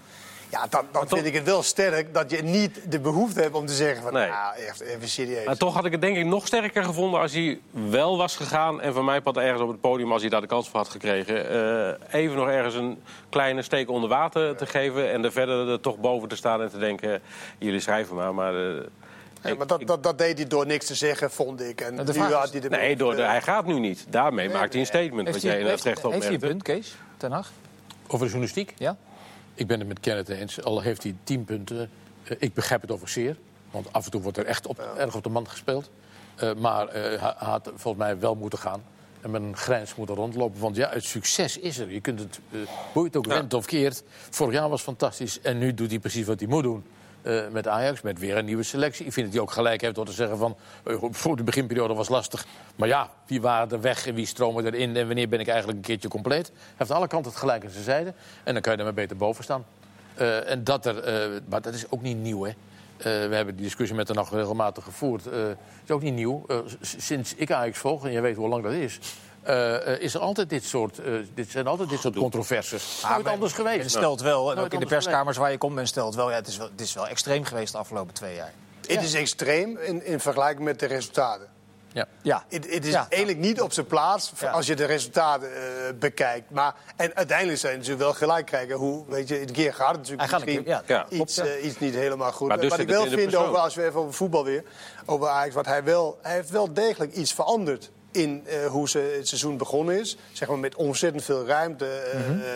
Ja, 0.52 0.66
dan, 0.70 0.84
dan 0.92 1.06
toch- 1.06 1.18
vind 1.18 1.26
ik 1.26 1.34
het 1.34 1.44
wel 1.44 1.62
sterk 1.62 2.14
dat 2.14 2.30
je 2.30 2.42
niet 2.42 2.80
de 2.92 3.00
behoefte 3.00 3.40
hebt 3.40 3.54
om 3.54 3.66
te 3.66 3.72
zeggen 3.72 4.02
van... 4.02 4.12
Nee. 4.12 4.28
nou, 4.28 4.56
echt 4.56 4.80
even 4.80 5.08
serieus. 5.08 5.44
Maar 5.44 5.56
toch 5.56 5.74
had 5.74 5.84
ik 5.84 5.92
het 5.92 6.00
denk 6.00 6.16
ik 6.16 6.24
nog 6.26 6.46
sterker 6.46 6.84
gevonden 6.84 7.20
als 7.20 7.32
hij 7.32 7.60
wel 7.70 8.16
was 8.16 8.36
gegaan. 8.36 8.80
En 8.80 8.92
van 8.92 9.04
mij 9.04 9.20
pad 9.20 9.36
ergens 9.36 9.60
op 9.62 9.68
het 9.68 9.80
podium, 9.80 10.12
als 10.12 10.20
hij 10.20 10.30
daar 10.30 10.40
de 10.40 10.46
kans 10.46 10.68
voor 10.68 10.78
had 10.78 10.88
gekregen. 10.88 11.48
eh, 12.10 12.20
even 12.20 12.36
nog 12.36 12.48
ergens 12.48 12.74
een 12.74 13.02
kleine 13.28 13.62
steek 13.62 13.90
onder 13.90 14.08
water 14.08 14.56
te 14.56 14.66
geven. 14.66 15.10
En 15.12 15.24
er 15.24 15.32
verder 15.32 15.68
er 15.68 15.80
toch 15.80 15.98
boven 15.98 16.28
te 16.28 16.36
staan 16.36 16.62
en 16.62 16.70
te 16.70 16.78
denken: 16.78 17.20
jullie 17.58 17.80
schrijven 17.80 18.16
maar. 18.16 18.34
Maar, 18.34 18.54
eh, 18.54 18.82
Ja, 19.42 19.54
maar 19.54 19.66
dat, 19.66 19.86
dat, 19.86 20.02
dat 20.02 20.18
deed 20.18 20.38
hij 20.38 20.46
door 20.46 20.66
niks 20.66 20.86
te 20.86 20.94
zeggen, 20.94 21.30
vond 21.30 21.60
ik. 21.60 21.80
En 21.80 21.96
De 22.04 22.12
nu 22.12 22.20
had 22.20 22.50
hij 22.52 22.60
de 22.60 22.68
nee, 22.68 22.96
door 22.96 23.16
de, 23.16 23.22
hij 23.22 23.42
gaat 23.42 23.66
nu 23.66 23.78
niet. 23.78 24.06
Daarmee 24.08 24.48
maakt 24.48 24.72
hij 24.72 24.80
een 24.80 24.86
statement. 24.86 25.26
Heeft 25.28 25.32
wat 25.32 25.42
hij, 25.52 25.60
jij 25.60 25.70
heeft, 25.70 25.84
heeft 25.84 26.02
hij 26.02 26.32
een 26.32 26.38
punt, 26.38 26.62
Kees? 26.62 26.94
Ten 27.16 27.32
Hag? 27.32 27.50
Over 28.12 28.26
de 28.26 28.32
journalistiek. 28.32 28.74
Ja? 28.78 28.96
Ik 29.54 29.66
ben 29.66 29.78
het 29.78 29.88
met 29.88 30.00
Kenneth 30.00 30.28
eens. 30.28 30.62
Al 30.62 30.80
heeft 30.80 31.02
hij 31.02 31.14
tien 31.24 31.44
punten. 31.44 31.90
eh, 32.24 32.36
ik 32.38 32.54
begrijp 32.54 32.80
het 32.80 32.90
over 32.90 33.08
zeer. 33.08 33.36
Want 33.70 33.92
af 33.92 34.04
en 34.04 34.10
toe 34.10 34.20
wordt 34.22 34.38
er 34.38 34.46
echt 34.46 34.66
op, 34.66 34.78
erg 34.98 35.14
op 35.14 35.22
de 35.22 35.28
man 35.28 35.48
gespeeld. 35.48 35.90
Eh, 36.34 36.54
maar 36.54 36.88
eh, 36.88 37.22
hij 37.22 37.34
had 37.36 37.70
volgens 37.74 38.04
mij 38.04 38.18
wel 38.18 38.34
moeten 38.34 38.58
gaan. 38.58 38.82
En 39.20 39.30
met 39.30 39.42
een 39.42 39.56
grijns 39.56 39.94
moeten 39.94 40.14
rondlopen. 40.14 40.60
Want 40.60 40.76
ja, 40.76 40.88
het 40.90 41.04
succes 41.04 41.58
is 41.58 41.78
er. 41.78 41.90
Je 41.90 42.00
kunt 42.00 42.18
het, 42.20 42.40
hoe 42.92 43.02
je 43.02 43.08
het 43.08 43.16
ook 43.16 43.26
went 43.26 43.54
of 43.54 43.66
keert. 43.66 44.02
Vorig 44.30 44.54
jaar 44.54 44.68
was 44.68 44.82
fantastisch. 44.82 45.40
En 45.40 45.58
nu 45.58 45.74
doet 45.74 45.90
hij 45.90 45.98
precies 45.98 46.26
wat 46.26 46.40
hij 46.40 46.48
moet 46.48 46.62
doen. 46.62 46.84
Eh, 47.22 47.48
met 47.50 47.68
Ajax, 47.68 48.00
met 48.00 48.18
weer 48.18 48.36
een 48.36 48.44
nieuwe 48.44 48.62
selectie. 48.62 49.06
Ik 49.06 49.12
vind 49.12 49.26
dat 49.26 49.34
hij 49.34 49.44
ook 49.44 49.50
gelijk 49.50 49.80
heeft 49.80 49.94
door 49.94 50.04
te 50.04 50.12
zeggen 50.12 50.38
van... 50.38 50.56
eh, 50.84 50.96
voor 51.10 51.36
de 51.36 51.42
beginperiode 51.42 51.94
was 51.94 52.08
lastig. 52.08 52.46
Maar 52.76 52.88
ja, 52.88 53.10
wie 53.26 53.40
waren 53.40 53.70
er 53.70 53.80
weg 53.80 54.06
en 54.06 54.14
wie 54.14 54.26
stromen 54.26 54.66
erin... 54.66 54.96
en 54.96 55.06
wanneer 55.06 55.28
ben 55.28 55.40
ik 55.40 55.48
eigenlijk 55.48 55.78
een 55.78 55.84
keertje 55.84 56.08
compleet? 56.08 56.46
Hij 56.46 56.74
heeft 56.76 56.90
alle 56.90 57.06
kanten 57.06 57.30
het 57.30 57.40
gelijk 57.40 57.64
aan 57.64 57.70
zijn 57.70 57.84
zijde. 57.84 58.14
En 58.44 58.52
dan 58.52 58.62
kan 58.62 58.72
je 58.72 58.78
er 58.78 58.84
maar 58.84 58.94
beter 58.94 59.16
boven 59.16 59.44
staan. 59.44 59.64
Eh, 60.14 60.50
en 60.50 60.64
dat 60.64 60.86
er, 60.86 60.94
maar 61.48 61.62
dat 61.62 61.74
is 61.74 61.90
ook 61.90 62.02
niet 62.02 62.16
nieuw, 62.16 62.44
hè. 62.44 62.52
We 63.02 63.34
hebben 63.34 63.54
die 63.54 63.64
discussie 63.64 63.96
met 63.96 64.06
de 64.06 64.14
nog 64.14 64.30
regelmatig 64.30 64.84
gevoerd. 64.84 65.24
Het 65.24 65.56
is 65.84 65.90
ook 65.90 66.02
niet 66.02 66.14
nieuw. 66.14 66.46
Sinds 66.80 67.34
ik 67.34 67.52
Ajax 67.52 67.78
volg, 67.78 68.04
en 68.04 68.12
jij 68.12 68.22
weet 68.22 68.36
hoe 68.36 68.48
lang 68.48 68.62
dat 68.62 68.72
is... 68.72 68.98
eh, 69.42 69.92
eh, 69.94 70.00
is 70.00 70.14
er 70.14 70.20
altijd 70.20 70.50
dit 70.50 70.64
soort, 70.64 70.98
eh, 70.98 71.12
dit 71.34 71.50
zijn 71.50 71.66
altijd 71.66 71.88
dit 71.88 72.00
soort 72.00 72.16
controversies. 72.16 73.02
Nooit 73.08 73.26
anders 73.26 73.56
Men 73.56 73.66
geweest. 73.66 73.90
stelt 73.90 74.20
wel, 74.20 74.52
en 74.52 74.58
ook 74.58 74.72
in 74.72 74.80
de 74.80 74.86
perskamers 74.86 75.36
waar 75.36 75.50
je 75.50 75.58
komt, 75.58 75.74
men 75.74 75.86
stelt 75.86 76.14
wel... 76.14 76.30
Ja, 76.30 76.36
het, 76.36 76.46
is 76.48 76.56
wel 76.56 76.68
het 76.70 76.80
is 76.80 76.94
wel 76.94 77.06
extreem 77.08 77.44
geweest 77.44 77.72
de 77.72 77.78
afgelopen 77.78 78.14
twee 78.14 78.34
jaar. 78.34 78.52
Het 78.86 79.02
is 79.02 79.14
extreem 79.14 79.78
in, 79.78 80.04
in 80.06 80.20
vergelijking 80.20 80.64
met 80.64 80.78
de 80.80 80.86
resultaten. 80.86 81.46
Ja. 81.92 82.06
Ja. 82.22 82.44
Het, 82.48 82.70
het 82.74 82.84
is 82.86 82.92
Ja. 82.92 83.06
eigenlijk 83.08 83.42
niet 83.42 83.60
op 83.60 83.72
zijn 83.72 83.86
plaats 83.86 84.32
Ja. 84.40 84.50
als 84.50 84.66
je 84.66 84.74
de 84.76 84.84
resultaten 84.84 85.48
eh, 85.56 85.62
bekijkt. 85.98 86.50
Maar, 86.50 86.74
en 86.96 87.14
uiteindelijk 87.16 87.58
zijn 87.58 87.84
ze 87.84 87.96
wel 87.96 88.12
gelijk 88.14 88.46
krijgen. 88.46 88.76
Hoe, 88.76 89.04
weet 89.08 89.28
je, 89.28 89.40
een 89.40 89.52
keer 89.52 89.74
gaat 89.74 89.88
het 89.88 89.96
natuurlijk 89.96 90.20
Hij 90.30 90.38
gaat 90.38 90.46
misschien 90.46 90.64
keer- 90.64 90.82
ja, 90.86 91.06
iets, 91.08 91.34
ja. 91.34 91.56
iets 91.56 91.78
niet 91.78 91.94
helemaal 91.94 92.32
goed. 92.32 92.48
Maar 92.48 92.60
dus 92.60 92.70
Wat 92.70 92.78
ik 92.78 92.88
wel 92.88 93.06
vind, 93.06 93.34
over, 93.34 93.56
als 93.58 93.74
we 93.74 93.84
even 93.84 94.00
over 94.00 94.12
voetbal 94.14 94.44
weer, 94.44 94.64
over 95.06 95.28
Ajax, 95.28 95.54
wat 95.54 95.66
hij 95.66 95.84
wel, 95.84 96.18
hij 96.22 96.34
heeft 96.34 96.50
wel 96.50 96.72
degelijk 96.72 97.12
iets 97.12 97.32
veranderd. 97.32 97.90
In 98.12 98.42
eh, 98.46 98.66
hoe 98.66 98.88
ze 98.88 98.98
het 99.16 99.28
seizoen 99.28 99.56
begonnen 99.56 100.00
is. 100.00 100.16
Zeg 100.32 100.48
maar 100.48 100.58
met 100.58 100.74
ontzettend 100.74 101.24
veel 101.24 101.46
ruimte 101.46 101.86
eh, 101.86 102.18
Mhm. 102.20 102.40
eh, 102.40 102.46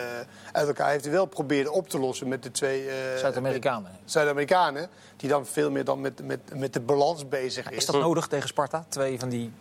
uit 0.53 0.67
elkaar. 0.67 0.91
Heeft 0.91 1.05
hij 1.05 1.13
wel 1.13 1.23
geprobeerd 1.23 1.69
op 1.69 1.89
te 1.89 1.99
lossen 1.99 2.29
met 2.29 2.43
de 2.43 2.51
twee 2.51 2.89
Zuid-Amerikanen. 3.19 3.91
Zuid-Amerikanen. 4.05 4.89
Die 5.17 5.29
dan 5.29 5.47
veel 5.47 5.71
meer 5.71 5.85
dan 5.85 6.01
met, 6.01 6.27
met, 6.27 6.41
met 6.55 6.73
de 6.73 6.81
balans 6.81 7.29
bezig 7.29 7.71
is. 7.71 7.77
Is 7.77 7.87
dat 7.87 8.01
nodig 8.01 8.27
tegen 8.27 8.49
Sparta? 8.49 8.85
Twee 8.89 9.19
van 9.19 9.29
die 9.29 9.53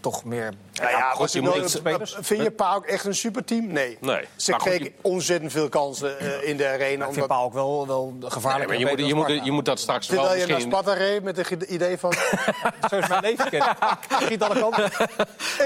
toch 0.00 0.24
meer 0.24 0.52
Ja, 0.82 0.90
ja, 0.90 1.10
goed, 1.10 1.18
was 1.18 1.32
je 1.32 1.42
je 1.42 1.48
moet 1.48 1.70
spelers. 1.70 2.16
Vind 2.20 2.42
je 2.42 2.50
PAOK 2.50 2.86
echt 2.86 3.04
een 3.04 3.14
superteam? 3.14 3.66
Nee. 3.66 3.98
Nee. 4.00 4.24
Ze 4.36 4.50
Maar 4.50 4.60
goed, 4.60 4.68
kregen 4.70 4.92
ontzettend 5.00 5.52
veel 5.52 5.68
kansen 5.68 6.18
eh, 6.18 6.48
in 6.48 6.56
de 6.56 6.66
arena. 6.66 6.84
Ik 7.06 7.12
vind 7.12 7.14
Omdat... 7.14 7.26
Paal 7.28 7.44
ook 7.44 7.52
wel, 7.52 7.86
wel 7.86 8.14
Nee, 8.20 8.30
gevaarlijk. 8.30 8.68
maar 8.68 8.78
je, 8.78 8.86
moet, 8.86 8.98
je, 9.06 9.14
moet, 9.14 9.44
je 9.44 9.50
moet 9.52 9.64
dat 9.64 9.78
straks 9.80 10.08
wel 10.08 10.18
Terwijl 10.18 10.40
je 10.40 10.46
naar 10.46 10.54
misschien... 10.54 10.72
Sparta 10.84 10.92
reed 11.04 11.22
met 11.22 11.36
het 11.48 11.62
idee 11.62 11.98
van... 11.98 12.12
Zo 12.90 12.96
is 12.98 13.08
mijn 13.08 13.20
leven 13.22 13.48
kennen. 13.50 13.76
Giet 14.28 14.42
alle 14.42 14.58
kanten. 14.60 14.84
ik 14.84 14.92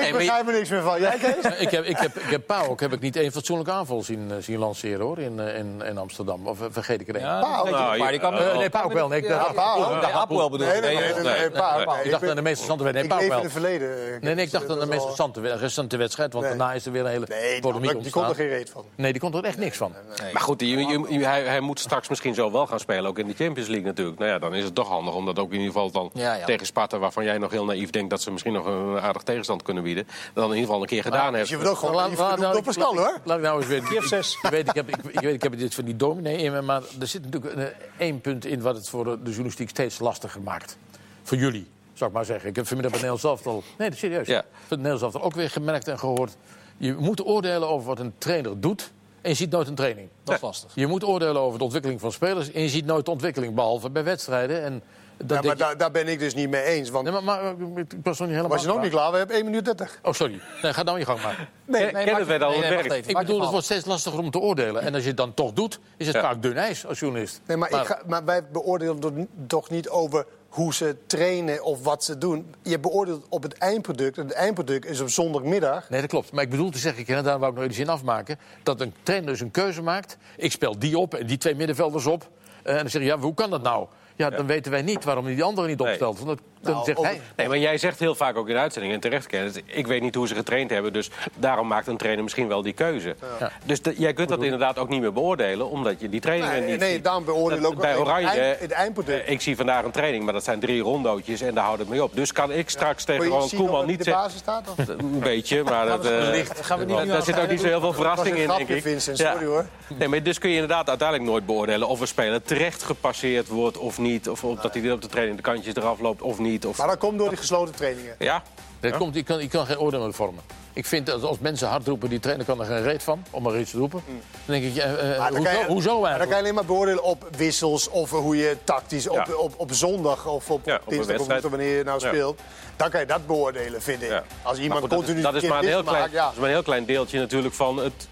je- 0.07 0.13
begrijp 0.13 0.47
er 0.49 0.53
niks 0.53 0.69
meer 0.69 0.83
van. 0.83 1.01
Jij, 1.01 1.19
Kees? 1.19 1.59
ik 1.59 1.71
heb, 1.71 1.85
ik 1.85 1.99
heb, 1.99 2.17
ik 2.19 2.31
heb 2.31 2.47
Pauw 2.47 2.69
ook 2.69 2.81
heb 2.81 2.93
ik 2.93 3.01
niet 3.01 3.17
één 3.17 3.33
fatsoenlijke 3.33 3.73
aanval 3.73 4.03
zien, 4.03 4.31
eh, 4.31 4.37
zien 4.41 4.59
lanceren 4.59 5.01
hoor, 5.01 5.19
in, 5.19 5.41
eh, 5.41 5.59
in, 5.59 5.83
in 5.85 5.99
Amsterdam. 5.99 6.47
Of 6.47 6.59
vergeet 6.71 7.01
ik 7.01 7.09
er 7.09 7.15
één? 7.17 7.25
Ja, 7.25 7.41
Paal. 7.41 7.65
je 7.67 7.71
Nou, 7.73 7.99
maar 7.99 8.11
die 8.11 8.21
kan 8.21 8.35
je- 8.35 8.39
Eh, 8.51 8.57
nee, 8.59 8.71
Pauw 8.71 8.85
ook 8.85 8.93
wel. 8.93 9.09
Nee, 9.09 9.23
ik 9.23 9.29
dacht- 9.29 9.55
Paal. 9.55 9.95
Apoel 10.05 10.51
bedoel 10.51 10.67
Nee, 10.67 10.77
ik. 10.77 10.83
nee, 10.83 10.95
nee, 10.95 11.03
nee, 11.13 11.23
nee, 11.23 11.39
nee, 11.39 11.51
Paal. 11.51 11.77
nee. 11.77 11.87
Nee, 11.87 12.05
ik 12.05 12.11
dacht 12.11 12.29
aan 12.29 12.37
de 12.37 12.43
meest 12.43 12.61
interessante 12.61 12.85
wedstrijd. 12.85 12.95
Nee, 12.95 13.03
Ik 13.03 13.09
Pauw 13.09 13.19
leef 13.19 13.29
in 13.29 13.35
wel. 13.35 13.43
het 13.43 13.53
verleden. 13.53 14.19
Nee, 14.21 14.35
nee, 14.35 14.45
ik 14.45 14.51
dacht 14.51 14.69
aan 14.71 14.79
de 14.79 14.87
Dat 14.87 14.89
recente, 15.09 15.57
recente 15.57 15.97
wedstrijd. 15.97 16.33
Want 16.33 16.45
Nee. 16.47 16.57
daarna 16.57 16.75
is 16.75 16.87
er 16.87 16.93
weer 16.93 17.05
een 17.05 17.11
hele 17.11 17.27
Nee, 17.29 17.61
polemiek 17.61 18.03
die 18.03 18.13
kon 18.13 18.25
er 18.25 18.35
geen 18.35 18.49
reet 18.49 18.71
van. 18.71 18.85
Nee, 18.95 19.13
die 19.13 19.21
komt 19.21 19.35
er 19.35 19.45
echt 19.45 19.59
niks 19.59 19.77
van. 19.77 19.93
Maar 20.33 20.43
goed, 20.43 20.61
je, 20.61 20.67
je- 20.67 21.05
je- 21.09 21.25
hij, 21.27 21.43
hij 21.43 21.61
moet 21.61 21.81
straks 21.81 22.09
misschien 22.09 22.35
zo 22.35 22.53
wel 22.53 22.67
gaan 22.67 22.81
spelen, 22.81 23.07
ook 23.11 23.19
in 23.19 23.27
de 23.27 23.35
Champions 23.35 23.69
League 23.69 23.87
natuurlijk. 23.87 24.19
Nou 24.19 24.31
ja, 24.31 24.39
dan 24.39 24.55
is 24.55 24.65
het 24.65 24.75
toch 24.75 24.89
handig 24.89 25.15
om 25.15 25.27
dat 25.27 25.39
ook 25.39 25.49
in 25.53 25.59
ieder 25.59 25.73
geval 25.73 25.91
dan 25.91 26.11
Ja, 26.15 26.35
ja. 26.35 26.45
tegen 26.45 26.67
Sparta, 26.67 26.99
waarvan 26.99 27.25
jij 27.25 27.39
nog 27.39 27.51
heel 27.51 27.65
naïef 27.65 27.91
denkt 27.91 28.11
dat 28.11 28.23
ze 28.23 28.31
misschien 28.31 28.53
nog 28.53 28.67
een 28.67 29.01
aardig 29.01 29.23
tegenstand 29.23 29.63
kunnen 29.63 29.83
bieden, 29.83 30.07
dan 30.35 30.45
in 30.45 30.51
ieder 30.51 30.65
geval 30.65 30.81
een 30.81 30.87
keer 30.89 31.03
gedaan 31.03 31.29
Dus 31.29 31.37
heeft. 31.37 31.49
je 31.51 31.57
wordt 31.57 31.71
ook 31.71 31.79
gewoon 31.79 31.95
Laat- 31.95 32.19
laat- 32.19 32.39
nou, 32.39 32.63
Pascal, 32.63 32.97
hoor. 32.97 33.19
Laat 33.25 33.37
ik 33.39 33.43
nou 33.45 33.59
eens 33.61 33.67
weer... 33.69 33.83
Kiev 33.83 34.05
zes. 34.07 34.39
Ik, 34.43 34.51
weet, 34.51 34.69
ik, 34.69 34.75
heb, 34.75 34.89
ik, 34.89 34.97
ik 34.97 35.21
weet, 35.21 35.35
ik 35.35 35.43
heb 35.43 35.59
dit 35.59 35.75
van 35.75 35.85
die 35.85 35.97
dominee 35.97 36.37
in 36.37 36.53
me, 36.53 36.61
maar 36.63 36.83
er 37.01 37.07
zit 37.07 37.25
natuurlijk 37.25 37.55
een, 37.57 37.69
één 37.99 38.21
punt 38.21 38.45
in... 38.45 38.61
wat 38.63 38.77
het 38.77 38.89
voor 38.89 39.05
de, 39.05 39.11
de 39.23 39.29
journalistiek 39.31 39.69
steeds 39.69 39.99
lastiger 39.99 40.41
maakt. 40.43 40.77
Voor 41.23 41.39
jullie, 41.39 41.67
zou 42.01 42.11
ik 42.11 42.17
maar 42.17 42.25
zeggen. 42.25 42.49
Ik 42.49 42.57
heb 42.57 42.67
vanmiddag 42.67 42.93
bij 43.01 43.01
Nederlands 43.11 43.45
Elftal... 43.45 43.63
Nee, 43.79 43.95
serieus. 43.95 44.27
Ja. 44.27 44.41
Van 44.41 44.51
het 44.69 44.77
Nederlands 44.79 45.03
Elftal 45.03 45.23
ook 45.23 45.35
weer 45.35 45.51
gemerkt 45.51 45.89
en 45.89 45.99
gehoord. 45.99 46.37
Je 46.77 46.95
moet 46.95 47.27
oordelen 47.27 47.69
over 47.69 47.87
wat 47.87 47.99
een 47.99 48.13
trainer 48.19 48.61
doet... 48.61 48.93
en 49.21 49.31
je 49.31 49.37
ziet 49.37 49.51
nooit 49.51 49.69
een 49.69 49.75
training. 49.75 50.09
Dat 50.25 50.35
is 50.35 50.41
lastig. 50.41 50.71
Je 50.75 50.87
moet 50.87 51.05
oordelen 51.05 51.41
over 51.43 51.59
de 51.59 51.65
ontwikkeling 51.65 52.01
van 52.01 52.13
spelers... 52.13 52.53
en 52.53 52.63
je 52.63 52.69
ziet 52.69 52.87
nooit 52.87 53.05
de 53.05 53.11
ontwikkeling, 53.11 53.55
behalve 53.55 53.91
bij 53.91 54.05
wedstrijden. 54.05 54.63
En 54.63 54.83
dat 55.17 55.29
Ja, 55.29 55.35
maar 55.43 55.57
je- 55.57 55.63
daar, 55.63 55.77
daar 55.77 55.91
ben 55.91 56.09
ik 56.09 56.19
dus 56.19 56.35
niet 56.35 56.51
mee 56.51 56.63
eens. 56.63 56.91
Want 56.91 57.05
Nee, 57.05 57.13
maar, 57.13 57.23
maar 57.25 57.55
ik 57.77 57.87
was 58.03 58.19
nog 58.19 58.29
niet 58.29 58.37
helemaal... 58.37 58.49
was 58.49 58.61
je 58.63 58.67
nog 58.67 58.81
niet 58.83 58.91
klaar? 58.91 59.11
We 59.13 59.19
hebben 59.19 59.37
1 59.37 59.45
minuut 59.45 59.65
30. 59.65 59.99
Oh, 60.03 60.13
sorry. 60.13 60.41
Nee, 60.63 60.73
ga 60.73 60.83
nou 60.83 60.99
je 60.99 61.05
gang 61.05 61.23
maar. 61.23 61.49
Nee, 61.65 61.91
Ken- 61.91 62.05
Kenneth 62.05 62.27
weet 62.27 62.43
al 62.43 62.61
werkt. 62.61 63.09
Ik 63.09 63.19
bedoel, 63.19 63.41
het 63.41 63.51
wordt 63.51 63.65
steeds 63.65 63.85
lastiger 63.85 64.19
om 64.19 64.31
te 64.31 64.39
oordelen. 64.39 64.83
En 64.83 64.95
als 64.95 65.03
je 65.03 65.09
het 65.09 65.17
dan 65.17 65.35
toch 65.35 65.53
doet, 65.53 65.81
is 65.97 66.07
het 66.07 66.15
Ja. 66.17 66.23
vaak 66.23 66.43
dun 66.43 66.57
ijs 66.57 66.87
als 66.87 66.99
journalist. 67.01 67.41
Nee, 67.47 67.57
maar, 67.57 67.71
ik 67.71 67.87
ga, 67.87 68.03
maar 68.07 68.25
wij 68.25 68.45
beoordelen 68.53 69.29
toch 69.47 69.71
niet 69.71 69.89
over 69.89 70.27
hoe 70.51 70.75
ze 70.75 70.97
trainen 71.07 71.63
of 71.65 71.83
wat 71.85 72.05
ze 72.05 72.19
doen. 72.19 72.55
Je 72.63 72.79
beoordeelt 72.79 73.27
op 73.29 73.43
het 73.43 73.59
eindproduct. 73.59 74.19
En 74.19 74.25
het 74.25 74.33
eindproduct 74.33 74.85
is 74.87 75.01
op 75.01 75.09
zondagmiddag. 75.09 75.91
Nee, 75.91 76.01
dat 76.01 76.11
klopt. 76.11 76.33
Maar 76.33 76.45
ik 76.45 76.51
bedoel 76.51 76.71
te 76.71 76.79
zeggen, 76.79 77.07
en 77.17 77.25
daar 77.25 77.39
wou 77.39 77.53
ik 77.53 77.59
nog 77.59 77.67
die 77.67 77.77
zin 77.77 77.89
afmaken... 77.89 78.39
dat 78.63 78.81
een 78.81 78.95
trainer 79.03 79.31
dus 79.31 79.41
een 79.41 79.51
keuze 79.51 79.83
maakt. 79.83 80.17
Ik 80.37 80.53
speel 80.53 80.79
die 80.79 80.99
op 80.99 81.15
en 81.15 81.27
die 81.27 81.39
twee 81.39 81.55
middenvelders 81.55 82.07
op. 82.07 82.29
Eh, 82.63 82.73
en 82.73 82.81
dan 82.81 82.91
zeg 82.91 83.01
je, 83.03 83.07
ja, 83.09 83.19
hoe 83.19 83.35
kan 83.35 83.51
dat 83.51 83.63
nou? 83.63 83.87
Ja, 84.17 84.31
dan 84.31 84.47
weten 84.47 84.71
wij 84.71 84.83
niet 84.83 85.05
waarom 85.05 85.25
hij 85.25 85.35
die 85.35 85.43
andere 85.45 85.67
niet 85.69 85.79
Nee. 85.79 85.89
opstelt. 85.89 86.17
Want 86.21 86.29
dat, 86.29 86.41
dan 86.61 86.73
Nou, 86.73 86.85
zegt 86.85 86.99
over- 86.99 87.11
hij... 87.11 87.21
Nee, 87.37 87.49
maar 87.49 87.59
jij 87.59 87.79
zegt 87.79 87.99
heel 87.99 88.15
vaak 88.15 88.37
ook 88.37 88.49
in 88.49 88.55
de 88.55 88.61
uitzending, 88.61 88.95
en 88.95 89.01
terecht 89.01 89.27
Kenneth, 89.27 89.63
ik 89.67 89.87
weet 89.87 90.03
niet 90.03 90.15
hoe 90.15 90.29
ze 90.29 90.35
getraind 90.35 90.71
hebben, 90.71 90.93
dus 90.93 91.11
daarom 91.37 91.67
maakt 91.67 91.87
een 91.87 91.97
trainer 91.97 92.23
misschien 92.23 92.49
wel 92.49 92.63
die 92.63 92.73
keuze. 92.73 93.15
Ja. 93.41 93.51
Dus 93.65 93.83
de- 93.83 93.95
jij 93.97 94.13
kunt 94.13 94.29
dat 94.29 94.43
inderdaad 94.43 94.79
ook 94.79 94.89
niet 94.89 95.01
meer 95.01 95.13
beoordelen, 95.13 95.71
omdat 95.71 96.01
je 96.01 96.09
die 96.09 96.21
trainingen 96.21 96.61
Nee, 96.61 96.71
niet 96.71 96.79
nee 96.81 96.93
ziet. 96.95 97.05
daarom 97.05 97.25
beoordelen 97.25 97.63
Dat- 97.63 97.73
ook 97.73 97.81
bij 97.81 97.91
het 97.91 98.01
Oranje, 98.01 98.27
eind- 98.29 98.59
het 98.61 98.71
eindproduct. 98.71 99.25
eh, 99.25 99.33
ik 99.33 99.41
zie 99.41 99.57
vandaag 99.57 99.85
een 99.85 99.91
training, 99.91 100.25
maar 100.25 100.33
dat 100.33 100.45
zijn 100.45 100.61
drie 100.61 100.83
rondootjes 100.83 101.41
en 101.41 101.55
daar 101.55 101.65
houdt 101.65 101.79
het 101.81 101.89
mee 101.89 102.03
op. 102.03 102.15
Dus 102.17 102.33
kan 102.33 102.53
ik 102.53 102.71
straks 102.71 103.05
tegen 103.05 103.25
Ronald 103.27 103.55
Koeman 103.55 103.87
niet 103.87 103.99
de 103.99 104.05
zeggen... 104.05 104.23
basis 104.23 104.39
staat? 104.41 104.69
Of? 104.79 104.89
Een 104.99 105.19
beetje, 105.21 105.63
maar 105.63 105.87
dat, 105.87 106.05
eh, 106.05 106.11
Wellicht. 106.11 106.67
Gaan 106.67 106.79
we 106.79 106.85
niet 106.85 107.07
daar- 107.09 107.23
zit 107.23 107.41
ook 107.41 107.49
niet 107.51 107.61
zo 107.61 107.67
heel 107.67 107.81
veel 107.81 107.93
verrassing 108.03 108.37
in, 108.37 108.49
denk 108.49 108.69
ik. 108.69 108.83
Vincent, 108.83 109.19
Ja. 109.19 109.31
sorry, 109.33 109.47
hoor. 109.47 109.67
Nee, 109.99 110.09
maar 110.09 110.23
dus 110.23 110.39
kun 110.39 110.49
je 110.49 110.55
inderdaad 110.55 110.89
uiteindelijk 110.89 111.29
nooit 111.31 111.47
beoordelen 111.47 111.89
of 111.89 112.01
een 112.01 112.07
speler 112.07 112.43
terecht 112.43 112.83
gepasseerd 112.83 113.49
wordt 113.49 113.79
of 113.79 113.99
niet. 113.99 114.29
Of, 114.29 114.45
of 114.45 114.61
dat 114.61 114.75
hij 114.75 114.93
op 114.93 115.03
de 115.03 115.09
training 115.09 115.37
de 115.37 115.43
kantjes 115.43 115.75
eraf 115.75 116.01
loopt 116.01 116.23
of 116.23 116.39
niet. 116.39 116.49
Of... 116.59 116.79
Maar 116.79 116.87
dat 116.87 116.99
komt 116.99 117.19
door 117.19 117.29
die 117.29 117.39
gesloten 117.39 117.75
trainingen. 117.75 118.15
Ja, 118.19 118.43
Dat 118.81 118.97
komt, 118.97 119.15
je, 119.15 119.23
kan, 119.23 119.39
je 119.41 119.49
kan 119.49 119.67
geen 119.67 119.79
oordeel 119.79 120.01
meer 120.01 120.13
vormen. 120.15 120.43
Ik 120.73 120.87
vind 120.87 121.07
dat 121.07 121.23
als 121.23 121.39
mensen 121.39 121.69
hard 121.69 121.87
roepen, 121.87 122.09
die 122.09 122.21
trainer 122.21 122.47
kan 122.47 122.61
er 122.61 122.67
geen 122.67 122.83
reet 122.83 123.03
van, 123.03 123.23
om 123.31 123.43
maar 123.43 123.59
iets 123.59 123.71
te 123.71 123.79
roepen. 123.79 124.03
Dan 124.07 124.61
denk 124.61 124.65
ik, 124.65 124.77
eh, 124.77 124.91
Mm. 124.91 124.97
Maar 124.97 125.17
dan 125.17 125.27
hoezo, 125.37 125.43
kan 125.43 125.59
je- 125.59 125.65
hoezo 125.67 126.01
Dan 126.03 126.19
kan 126.19 126.29
je 126.29 126.35
alleen 126.35 126.55
maar 126.55 126.65
beoordelen 126.65 127.03
op 127.03 127.29
wissels 127.37 127.89
of 127.89 128.11
hoe 128.11 128.37
je 128.37 128.57
tactisch 128.65 129.09
op, 129.09 129.25
Ja. 129.27 129.35
op, 129.35 129.53
op 129.57 129.73
zondag 129.73 130.27
of 130.27 130.51
op 130.51 130.61
Ja, 130.67 130.81
op 130.85 130.91
dinsdag 130.91 131.19
of 131.21 131.51
wanneer 131.51 131.77
je 131.77 131.85
nou 131.85 132.01
Ja. 132.01 132.09
speelt. 132.09 132.41
Dan 132.77 132.91
kan 132.91 133.01
je 133.01 133.07
dat 133.07 133.27
beoordelen, 133.27 133.83
vind 133.83 134.03
ik. 134.03 134.09
Ja. 134.09 134.23
Als 134.43 134.53
Maar 134.55 134.63
iemand 134.63 134.81
goed, 134.81 134.91
dat 134.91 134.99
is- 134.99 135.05
continu 135.05 135.23
dat, 135.33 135.43
is 135.43 135.49
maar 135.49 135.59
een 135.59 135.65
heel 135.69 135.83
klein, 135.83 136.01
maakt, 136.01 136.13
ja. 136.13 136.23
dat 136.25 136.33
is 136.33 136.39
maar 136.39 136.49
een 136.49 136.55
heel 136.55 136.63
klein 136.63 136.85
deeltje 136.85 137.19
natuurlijk 137.19 137.55
van 137.55 137.77
het 137.77 138.09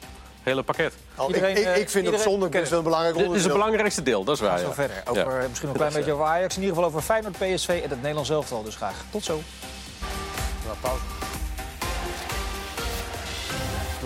hele 0.49 0.63
pakket. 0.63 0.93
Al, 1.15 1.27
Iedereen, 1.27 1.51
ik, 1.51 1.57
ik, 1.59 1.65
eh, 1.65 1.71
ik 1.77 1.91
vind 1.91 2.07
op 2.07 2.13
iedereen- 2.13 2.21
zondag 2.33 2.49
best 2.49 2.69
wel 2.71 2.79
een 2.79 2.85
belangrijk 2.85 3.15
Dit 3.15 3.23
is 3.23 3.29
het 3.29 3.37
onderdeel. 3.37 3.63
belangrijkste 3.65 4.03
deel, 4.03 4.25
dat 4.25 4.35
is 4.35 4.41
waar. 4.41 4.59
Zo 4.59 4.67
Ja. 4.67 4.73
verder. 4.73 5.03
Over, 5.09 5.23
Ja. 5.43 5.49
Misschien 5.49 5.69
nog 5.69 5.71
een 5.71 5.73
klein 5.75 5.93
beetje 5.93 6.13
over 6.13 6.25
Ajax. 6.25 6.55
In 6.57 6.61
ieder 6.63 6.77
geval 6.77 6.91
over 6.91 7.03
Feyenoord, 7.03 7.39
PSV 7.39 7.69
en 7.85 7.91
het 7.91 7.99
Nederlands 7.99 8.31
elftal. 8.31 8.63
Dus 8.63 8.77
graag 8.77 8.95
tot 9.11 9.25
zo. 9.25 9.41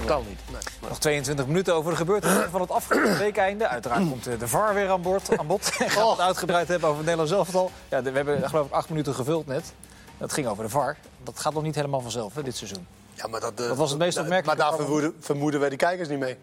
Totaal 0.00 0.22
niet. 0.28 0.40
Nog 0.88 0.98
22 0.98 1.46
minuten 1.46 1.74
over 1.74 1.90
de 1.90 1.96
gebeurtenissen 1.96 2.50
van 2.50 2.60
het 2.60 2.70
afgelopen 2.70 3.18
weekeinde. 3.18 3.68
Uiteraard 3.68 4.08
komt 4.08 4.26
eh, 4.26 4.38
de 4.38 4.48
VAR 4.48 4.74
weer 4.74 4.90
aan, 4.90 5.02
boord, 5.02 5.38
aan 5.38 5.46
bod. 5.46 5.70
En 5.78 5.90
gaan 5.90 6.04
we 6.04 6.10
het 6.10 6.20
uitgebreid 6.20 6.68
hebben 6.68 6.88
over 6.88 7.04
het 7.04 7.06
Nederlands 7.16 7.32
elftal. 7.32 7.70
Ja, 7.88 8.02
we 8.02 8.10
hebben 8.10 8.48
geloof 8.48 8.66
ik 8.66 8.72
acht 8.72 8.88
minuten 8.88 9.14
gevuld 9.14 9.46
net. 9.46 9.72
Dat 10.18 10.32
ging 10.32 10.46
over 10.46 10.64
de 10.64 10.70
VAR. 10.70 10.96
Dat 11.22 11.38
gaat 11.38 11.52
nog 11.54 11.62
niet 11.62 11.74
helemaal 11.74 12.00
vanzelf 12.00 12.34
hè, 12.34 12.42
dit 12.42 12.56
seizoen. 12.56 12.86
Ja, 13.14 13.26
maar 13.26 13.40
dat, 13.40 13.60
eh, 13.60 13.68
Wat 13.68 13.76
was 13.76 13.90
het 13.90 13.98
meest 13.98 14.14
dat- 14.14 14.24
opmerkelijke 14.24 14.60
Maar 14.62 14.70
daar 14.70 14.78
vermoeden, 14.80 15.16
vermoeden 15.20 15.60
wij 15.60 15.68
die 15.68 15.78
kijkers 15.78 16.08
niet 16.08 16.18
mee. 16.18 16.38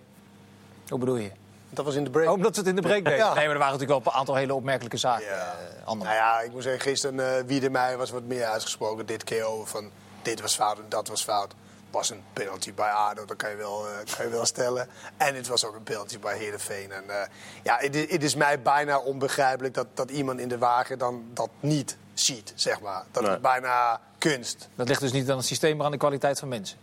Hoe 0.90 1.00
bedoel 1.00 1.16
je? 1.16 1.32
Dat 1.70 1.86
was 1.86 1.96
in 1.96 2.04
de 2.04 2.10
break. 2.10 2.28
Oh, 2.28 2.34
omdat 2.34 2.52
we 2.56 2.60
het 2.60 2.70
in 2.70 2.76
de 2.76 2.82
break 2.82 3.04
deden. 3.06 3.18
Ja. 3.18 3.34
Nee, 3.34 3.44
maar 3.46 3.54
er 3.54 3.60
waren 3.60 3.74
natuurlijk 3.80 4.04
wel 4.04 4.14
een 4.14 4.20
aantal 4.20 4.36
hele 4.36 4.54
opmerkelijke 4.54 4.98
zaken. 4.98 5.26
Ja. 5.26 5.32
eh, 5.80 5.88
andere. 5.88 6.10
Nou 6.10 6.22
ja, 6.24 6.40
ik 6.42 6.52
moet 6.52 6.64
zeggen, 6.64 6.82
gisteren 6.82 7.16
uh, 7.40 7.46
Wiedemeijer 7.46 7.98
was 7.98 8.10
wat 8.10 8.24
meer 8.24 8.46
uitgesproken. 8.46 9.06
Dit 9.06 9.24
keer 9.24 9.44
over 9.44 9.68
van 9.68 9.90
dit 10.22 10.42
was 10.42 10.56
fout 10.56 10.78
en 10.78 10.86
dat 10.90 11.08
was 11.08 11.24
fout. 11.24 11.54
Was 11.92 12.10
een 12.10 12.24
penalty 12.34 12.74
bij 12.74 12.90
ADO, 12.90 13.26
dat 13.26 13.38
kan 13.38 13.50
je 13.50 13.56
wel, 13.56 13.88
eh, 13.88 13.94
kan 14.16 14.26
je 14.26 14.32
wel 14.32 14.46
stellen. 14.46 14.88
En 15.18 15.36
het 15.36 15.48
was 15.48 15.66
ook 15.66 15.76
een 15.76 15.84
penalty 15.84 16.20
bij 16.20 16.38
Heerenveen. 16.38 16.92
En 16.92 17.10
eh, 17.10 17.28
ja, 17.64 17.76
het, 17.80 17.96
is- 17.96 18.12
het 18.12 18.24
is 18.24 18.36
mij 18.36 18.62
bijna 18.62 19.00
onbegrijpelijk 19.00 19.74
dat, 19.74 19.88
dat 19.94 20.10
iemand 20.12 20.40
in 20.40 20.48
de 20.48 20.58
wagen 20.58 20.98
dan 20.98 21.24
dat 21.34 21.50
niet 21.60 21.98
ziet, 22.20 22.52
zeg 22.56 22.82
maar. 22.82 23.04
Dat 23.12 23.24
Nee. 23.24 23.32
is 23.36 23.42
bijna 23.42 24.02
kunst. 24.18 24.68
Dat 24.76 24.88
ligt 24.88 25.02
dus 25.02 25.12
niet 25.12 25.30
aan 25.30 25.38
het 25.38 25.46
systeem, 25.46 25.78
maar 25.78 25.86
aan 25.86 25.92
de 25.92 25.98
kwaliteit 25.98 26.40
van 26.40 26.48
mensen. 26.48 26.78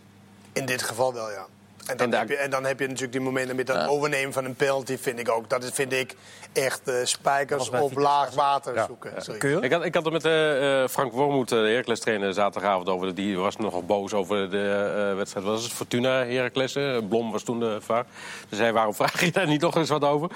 In 0.53 0.65
dit 0.65 0.81
geval 0.81 1.13
wel, 1.13 1.31
ja. 1.31 1.45
En 1.87 1.97
dan, 1.97 2.05
En 2.05 2.11
daar- 2.11 2.19
heb, 2.19 2.29
je, 2.29 2.35
en 2.35 2.49
dan 2.49 2.63
heb 2.65 2.79
je 2.79 2.85
natuurlijk 2.85 3.11
die 3.11 3.21
momenten 3.21 3.55
met 3.55 3.67
dat 3.67 3.87
overnemen 3.87 4.33
van 4.33 4.45
een 4.45 4.55
penalty, 4.55 4.97
vind 4.97 5.19
ik 5.19 5.29
ook. 5.29 5.49
Dat 5.49 5.63
is, 5.63 5.69
vind 5.73 5.93
ik 5.93 6.15
echt 6.53 6.87
eh, 6.87 6.95
spijkers 7.03 7.69
op 7.69 7.97
laag 7.97 8.33
water 8.33 8.85
zoeken. 9.17 9.63
Ik 9.63 9.71
had, 9.71 9.85
ik 9.85 9.93
had 9.93 10.03
het 10.03 10.13
met 10.13 10.25
eh, 10.25 10.81
eh, 10.83 10.89
Frank 10.89 11.11
Wormoed, 11.13 11.51
eh, 11.51 11.57
de 11.59 11.67
Heracles 11.67 11.99
trainer, 11.99 12.33
zaterdagavond 12.33 12.89
over. 12.89 13.15
Die 13.15 13.37
was 13.37 13.57
nogal 13.57 13.83
boos 13.83 14.13
over 14.13 14.49
de 14.49 14.93
eh, 15.09 15.15
wedstrijd. 15.15 15.45
Wat 15.45 15.55
was 15.55 15.63
het? 15.63 15.73
Fortuna 15.73 16.09
Heracles. 16.25 16.73
Blom 17.09 17.31
was 17.31 17.43
toen 17.43 17.59
de 17.59 17.77
VAR. 17.81 18.05
Dus 18.49 18.59
hij 18.59 18.73
waarom 18.73 18.93
vraag 19.01 19.25
je 19.25 19.31
daar 19.31 19.47
niet 19.47 19.61
nog 19.61 19.75
eens 19.75 19.89
wat 19.89 20.03
over? 20.03 20.29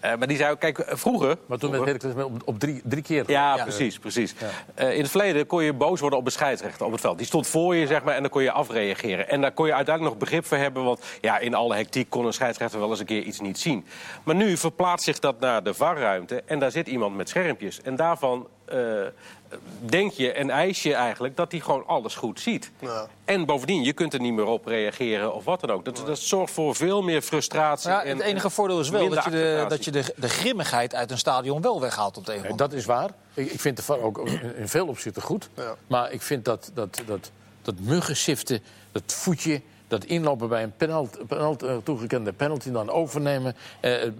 Eh, 0.00 0.14
maar 0.18 0.28
die 0.28 0.36
zei 0.36 0.50
ook, 0.52 0.60
kijk, 0.60 0.84
vroeger... 0.86 1.36
Maar 1.46 1.58
toen 1.58 1.70
werd 1.70 1.84
Heracles 1.84 2.24
op, 2.24 2.42
op 2.44 2.58
drie, 2.58 2.80
drie 2.84 3.02
keer. 3.02 3.24
Ja, 3.30 3.56
precies, 3.62 3.98
precies. 3.98 4.34
Eh, 4.74 4.94
in 4.94 5.00
het 5.00 5.10
verleden 5.10 5.46
kon 5.46 5.62
je 5.62 5.72
boos 5.72 6.00
worden 6.00 6.18
op 6.18 6.26
een 6.26 6.32
scheidsrechter 6.32 6.86
op 6.86 6.92
het 6.92 7.00
veld. 7.00 7.18
Die 7.18 7.26
stond 7.26 7.46
voor 7.46 7.74
je, 7.74 7.86
zeg 7.86 8.02
maar, 8.02 8.14
en 8.14 8.20
dan 8.20 8.30
kon 8.30 8.42
je 8.42 8.50
afreageren. 8.52 9.28
En 9.28 9.40
daar 9.40 9.52
kon 9.52 9.66
je 9.66 9.74
uiteindelijk 9.74 10.14
nog 10.14 10.24
begrip 10.24 10.46
voor 10.46 10.56
hebben... 10.56 10.82
want 10.96 11.04
ja, 11.20 11.38
in 11.38 11.54
alle 11.54 11.74
hectiek 11.74 12.10
kon 12.10 12.26
een 12.26 12.32
scheidsrechter 12.32 12.80
wel 12.80 12.90
eens 12.90 13.00
een 13.00 13.06
keer 13.06 13.22
iets 13.22 13.40
niet 13.40 13.58
zien. 13.58 13.86
Maar 14.22 14.34
nu 14.34 14.56
verplaatst 14.56 15.04
zich 15.04 15.18
dat 15.18 15.40
naar 15.40 15.62
de 15.62 15.74
VAR-ruimte... 15.74 16.42
en 16.46 16.58
daar 16.58 16.70
zit 16.70 16.86
iemand 16.86 17.16
met 17.16 17.28
schermpjes. 17.28 17.82
En 17.82 17.96
daarvan 17.96 18.46
eh, 18.64 18.78
denk 19.78 20.12
je 20.12 20.32
en 20.32 20.50
eis 20.50 20.82
je 20.82 20.94
eigenlijk 20.94 21.36
dat 21.36 21.52
hij 21.52 21.60
gewoon 21.60 21.86
alles 21.86 22.14
goed 22.14 22.40
ziet. 22.40 22.70
Ja. 22.78 23.08
En 23.24 23.44
bovendien, 23.44 23.82
je 23.82 23.92
kunt 23.92 24.14
er 24.14 24.20
niet 24.20 24.32
meer 24.32 24.44
op 24.44 24.66
reageren 24.66 25.34
of 25.34 25.44
wat 25.44 25.60
dan 25.60 25.70
ook. 25.70 25.84
Dat, 25.84 26.02
dat 26.06 26.18
zorgt 26.18 26.52
voor 26.52 26.74
veel 26.74 27.02
meer 27.02 27.22
frustratie. 27.22 27.90
Ja, 27.90 28.02
en, 28.02 28.16
het 28.16 28.26
enige 28.26 28.50
voordeel 28.50 28.80
is 28.80 28.88
wel 28.88 29.08
dat 29.08 29.24
je, 29.24 29.30
de, 29.30 29.64
dat 29.68 29.84
je 29.84 29.90
de, 29.90 30.14
de 30.16 30.28
grimmigheid 30.28 30.94
uit 30.94 31.10
een 31.10 31.18
stadion 31.18 31.62
wel 31.62 31.80
weghaalt 31.80 32.16
op 32.16 32.26
de 32.26 32.32
een 32.32 32.38
andere 32.38 32.56
dat 32.56 32.72
is 32.72 32.84
waar. 32.84 33.10
Ik, 33.34 33.52
ik 33.52 33.60
vind 33.60 33.76
de 33.76 33.82
VAR 33.82 34.00
ook 34.00 34.18
in, 34.18 34.56
in 34.56 34.68
veel 34.68 34.86
opzichten 34.86 35.22
goed. 35.22 35.48
Ja. 35.56 35.76
Maar 35.86 36.12
ik 36.12 36.22
vind 36.22 36.44
dat, 36.44 36.70
dat, 36.74 37.02
dat, 37.06 37.30
dat 37.62 37.74
muggensiften, 37.78 38.62
dat 38.92 39.02
voetje... 39.06 39.60
dat 39.92 40.04
inlopen 40.04 40.48
bij 40.48 40.62
een 40.62 40.72
penalty, 40.76 41.18
penalty, 41.28 41.64
eh, 41.64 41.76
toegekende 41.84 42.32
penalty 42.32 42.70
dan 42.70 42.90
overnemen... 42.90 43.56
eh, 43.80 44.02
eh, 44.02 44.10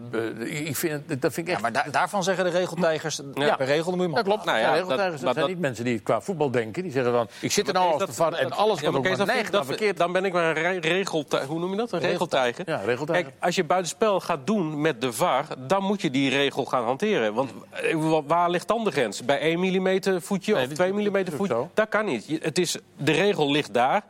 ik 0.66 0.76
vind, 0.76 1.20
dat 1.22 1.32
vind 1.32 1.36
ik 1.36 1.46
Ja, 1.46 1.52
echt... 1.52 1.62
maar 1.62 1.72
da- 1.72 1.86
daarvan 1.90 2.22
zeggen 2.22 2.44
de 2.44 2.50
regeltijgers... 2.50 3.20
Ja. 3.34 3.56
Per 3.56 3.66
regel 3.66 3.84
dan 3.84 3.94
moet 3.96 4.08
je 4.08 4.14
Dat 4.14 4.14
maar. 4.14 4.22
klopt. 4.24 4.44
Nou 4.44 4.58
ja, 4.58 4.74
Ja, 4.74 4.80
dat- 4.84 4.88
maar 4.98 5.18
zijn 5.18 5.34
dat- 5.34 5.48
niet 5.48 5.58
mensen 5.58 5.84
die 5.84 5.98
qua 5.98 6.20
voetbal 6.20 6.50
denken. 6.50 6.82
Die 6.82 6.92
zeggen 6.92 7.12
van, 7.12 7.28
ik 7.40 7.52
zit 7.52 7.68
er 7.68 7.74
nou 7.74 7.92
als 7.92 8.06
de 8.06 8.12
VAR 8.12 8.32
en 8.32 8.52
alles 8.52 8.80
ja, 8.80 8.84
wat 8.90 9.02
maar 9.02 9.10
ook 9.10 9.16
maar 9.18 9.26
neigt 9.26 9.52
dat- 9.52 9.66
verkeerd. 9.66 9.96
Dan 9.96 10.12
ben 10.12 10.24
ik 10.24 10.32
maar 10.32 10.44
een 10.56 10.62
re- 10.62 10.88
regeltijger. 10.88 11.48
Hoe 11.48 11.58
noem 11.58 11.70
je 11.70 11.76
dat? 11.76 11.92
Een 11.92 12.00
regeltijger? 12.00 12.64
Ja, 12.68 12.76
regeltijger. 12.84 13.24
Kijk, 13.24 13.34
als 13.40 13.54
je 13.54 13.64
buitenspel 13.64 14.20
gaat 14.20 14.46
doen 14.46 14.80
met 14.80 15.00
de 15.00 15.12
VAR, 15.12 15.44
dan 15.66 15.82
moet 15.82 16.00
je 16.02 16.10
die 16.10 16.30
regel 16.30 16.64
gaan 16.64 16.84
hanteren. 16.84 17.34
Want 17.34 17.50
wa- 17.94 18.22
waar 18.22 18.50
ligt 18.50 18.68
dan 18.68 18.84
de 18.84 18.90
grens? 18.90 19.24
Bij 19.24 19.40
1 19.40 19.58
mm 19.58 20.20
voetje 20.20 20.52
Nee, 20.52 20.62
of 20.62 20.68
dit- 20.68 20.76
2 20.76 20.92
dit 20.92 21.30
mm 21.30 21.36
voetje? 21.36 21.66
Dat 21.74 21.88
kan 21.88 22.04
niet. 22.04 22.38
Het 22.42 22.58
is, 22.58 22.76
de 22.96 23.12
regel 23.12 23.50
ligt 23.50 23.74
daar. 23.74 24.02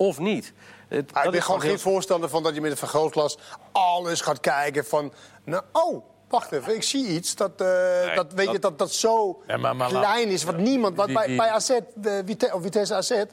of 0.00 0.18
niet. 0.18 0.52
Het, 0.88 1.10
ik 1.24 1.30
ben 1.30 1.42
gewoon 1.42 1.60
geen 1.60 1.78
voorstander 1.78 2.28
van 2.28 2.42
dat 2.42 2.54
je 2.54 2.60
met 2.60 2.70
een 2.70 2.76
vergrootglas 2.76 3.38
alles 3.72 4.20
gaat 4.20 4.40
kijken 4.40 4.84
van... 4.84 5.12
Nou, 5.44 5.62
oh, 5.72 6.04
wacht 6.28 6.52
even, 6.52 6.74
ik 6.74 6.82
zie 6.82 7.06
iets. 7.06 7.34
Dat, 7.34 7.50
uh, 7.60 8.14
dat, 8.14 8.32
weet 8.32 8.44
dat... 8.44 8.54
Je, 8.54 8.60
dat, 8.60 8.78
dat 8.78 8.92
zo 8.92 9.42
ja, 9.46 9.56
maar, 9.56 9.76
maar, 9.76 9.88
klein 9.88 10.28
is, 10.28 10.44
wat 10.44 10.56
niemand... 10.56 10.96
Wat 10.96 11.12
bij, 11.12 11.36
bij 11.36 11.50
AZ, 11.50 11.78
de, 11.94 12.22
Vite, 12.26 12.50
of 12.54 12.62
Vitesse 12.62 12.94
AZ, 12.94 13.24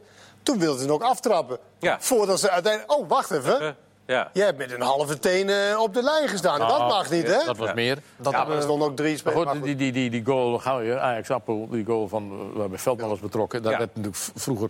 toen 0.44 0.60
wilden 0.60 0.82
ze 0.82 0.88
nog 0.88 1.02
aftrappen. 1.02 1.58
Ja. 1.80 1.98
Voordat 2.02 2.40
ze 2.40 2.50
uiteindelijk... 2.50 3.00
Oh, 3.00 3.10
wacht 3.10 3.32
even. 3.32 3.78
Ja. 4.08 4.30
Jij 4.34 4.46
hebt 4.46 4.58
met 4.58 4.72
een 4.72 4.82
halve 4.82 5.20
teen 5.20 5.48
uh, 5.48 5.80
op 5.80 5.94
de 5.94 6.04
lijn 6.04 6.28
gestaan. 6.28 6.60
dat 6.60 6.80
mag 6.80 7.10
niet, 7.10 7.28
hè? 7.28 7.46
Dat 7.46 7.58
was 7.58 7.74
meer. 7.74 7.98
Dat 8.18 8.34
ja, 8.34 8.48
er 8.48 8.62
stonden 8.62 8.88
ook 8.88 8.96
drie 8.96 9.18
spelers. 9.18 9.50
Goed, 9.50 9.64
die, 9.64 9.76
die, 9.76 9.92
die, 9.92 10.10
die 10.10 10.26
goal, 10.26 10.82
je, 10.82 11.00
Ajax 11.00 11.30
Appel, 11.30 11.68
die 11.70 11.86
goal 11.86 12.08
van, 12.08 12.54
waarbij 12.54 12.78
Veldman 12.80 13.10
was 13.10 13.20
betrokken... 13.20 13.64
daar 13.64 13.78
werd 13.78 13.96
natuurlijk 13.96 14.24
vroeger 14.36 14.70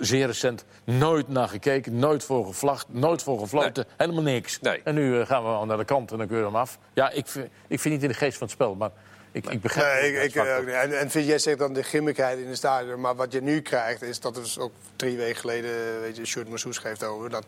zeer 0.00 0.26
recent 0.26 0.64
nooit 0.84 1.28
naar 1.28 1.48
gekeken. 1.48 1.98
Nooit 1.98 2.24
voor 2.24 2.46
gevlacht, 2.46 2.86
nooit 2.88 3.22
voor 3.22 3.38
gefloten. 3.38 3.86
Helemaal 3.96 4.22
niks. 4.22 4.60
Nee. 4.60 4.80
En 4.84 4.94
nu 4.94 5.14
uh, 5.14 5.26
gaan 5.26 5.60
we 5.60 5.66
naar 5.66 5.76
de 5.76 5.84
kant 5.84 6.12
en 6.12 6.18
dan 6.18 6.26
keuren 6.26 6.46
we 6.46 6.52
hem 6.52 6.60
af. 6.60 6.78
Ja, 6.92 7.10
ik, 7.10 7.26
ik 7.66 7.80
vind 7.80 7.94
niet 7.94 8.02
in 8.02 8.08
de 8.08 8.14
geest 8.14 8.38
van 8.38 8.46
het 8.46 8.56
spel, 8.56 8.74
maar... 8.74 8.90
Ik, 9.32 9.46
ik 9.46 9.60
begrijp 9.60 10.00
nee, 10.00 10.12
ik, 10.12 10.34
ik, 10.34 10.44
en, 10.66 10.98
en 10.98 11.10
vind 11.10 11.26
jij 11.26 11.38
zegt 11.38 11.58
dan 11.58 11.72
de 11.72 11.82
grimmigheid 11.82 12.38
in 12.38 12.48
de 12.48 12.54
stadion. 12.54 13.00
Maar 13.00 13.16
wat 13.16 13.32
je 13.32 13.42
nu 13.42 13.60
krijgt, 13.60 14.02
is 14.02 14.20
dat 14.20 14.36
er 14.36 14.54
ook 14.58 14.72
drie 14.96 15.16
weken 15.16 15.36
geleden... 15.36 16.00
weet 16.00 16.16
je, 16.16 16.24
Sjoerd 16.24 16.48
Massous 16.48 16.78
geeft 16.78 17.04
over... 17.04 17.30
dat 17.30 17.44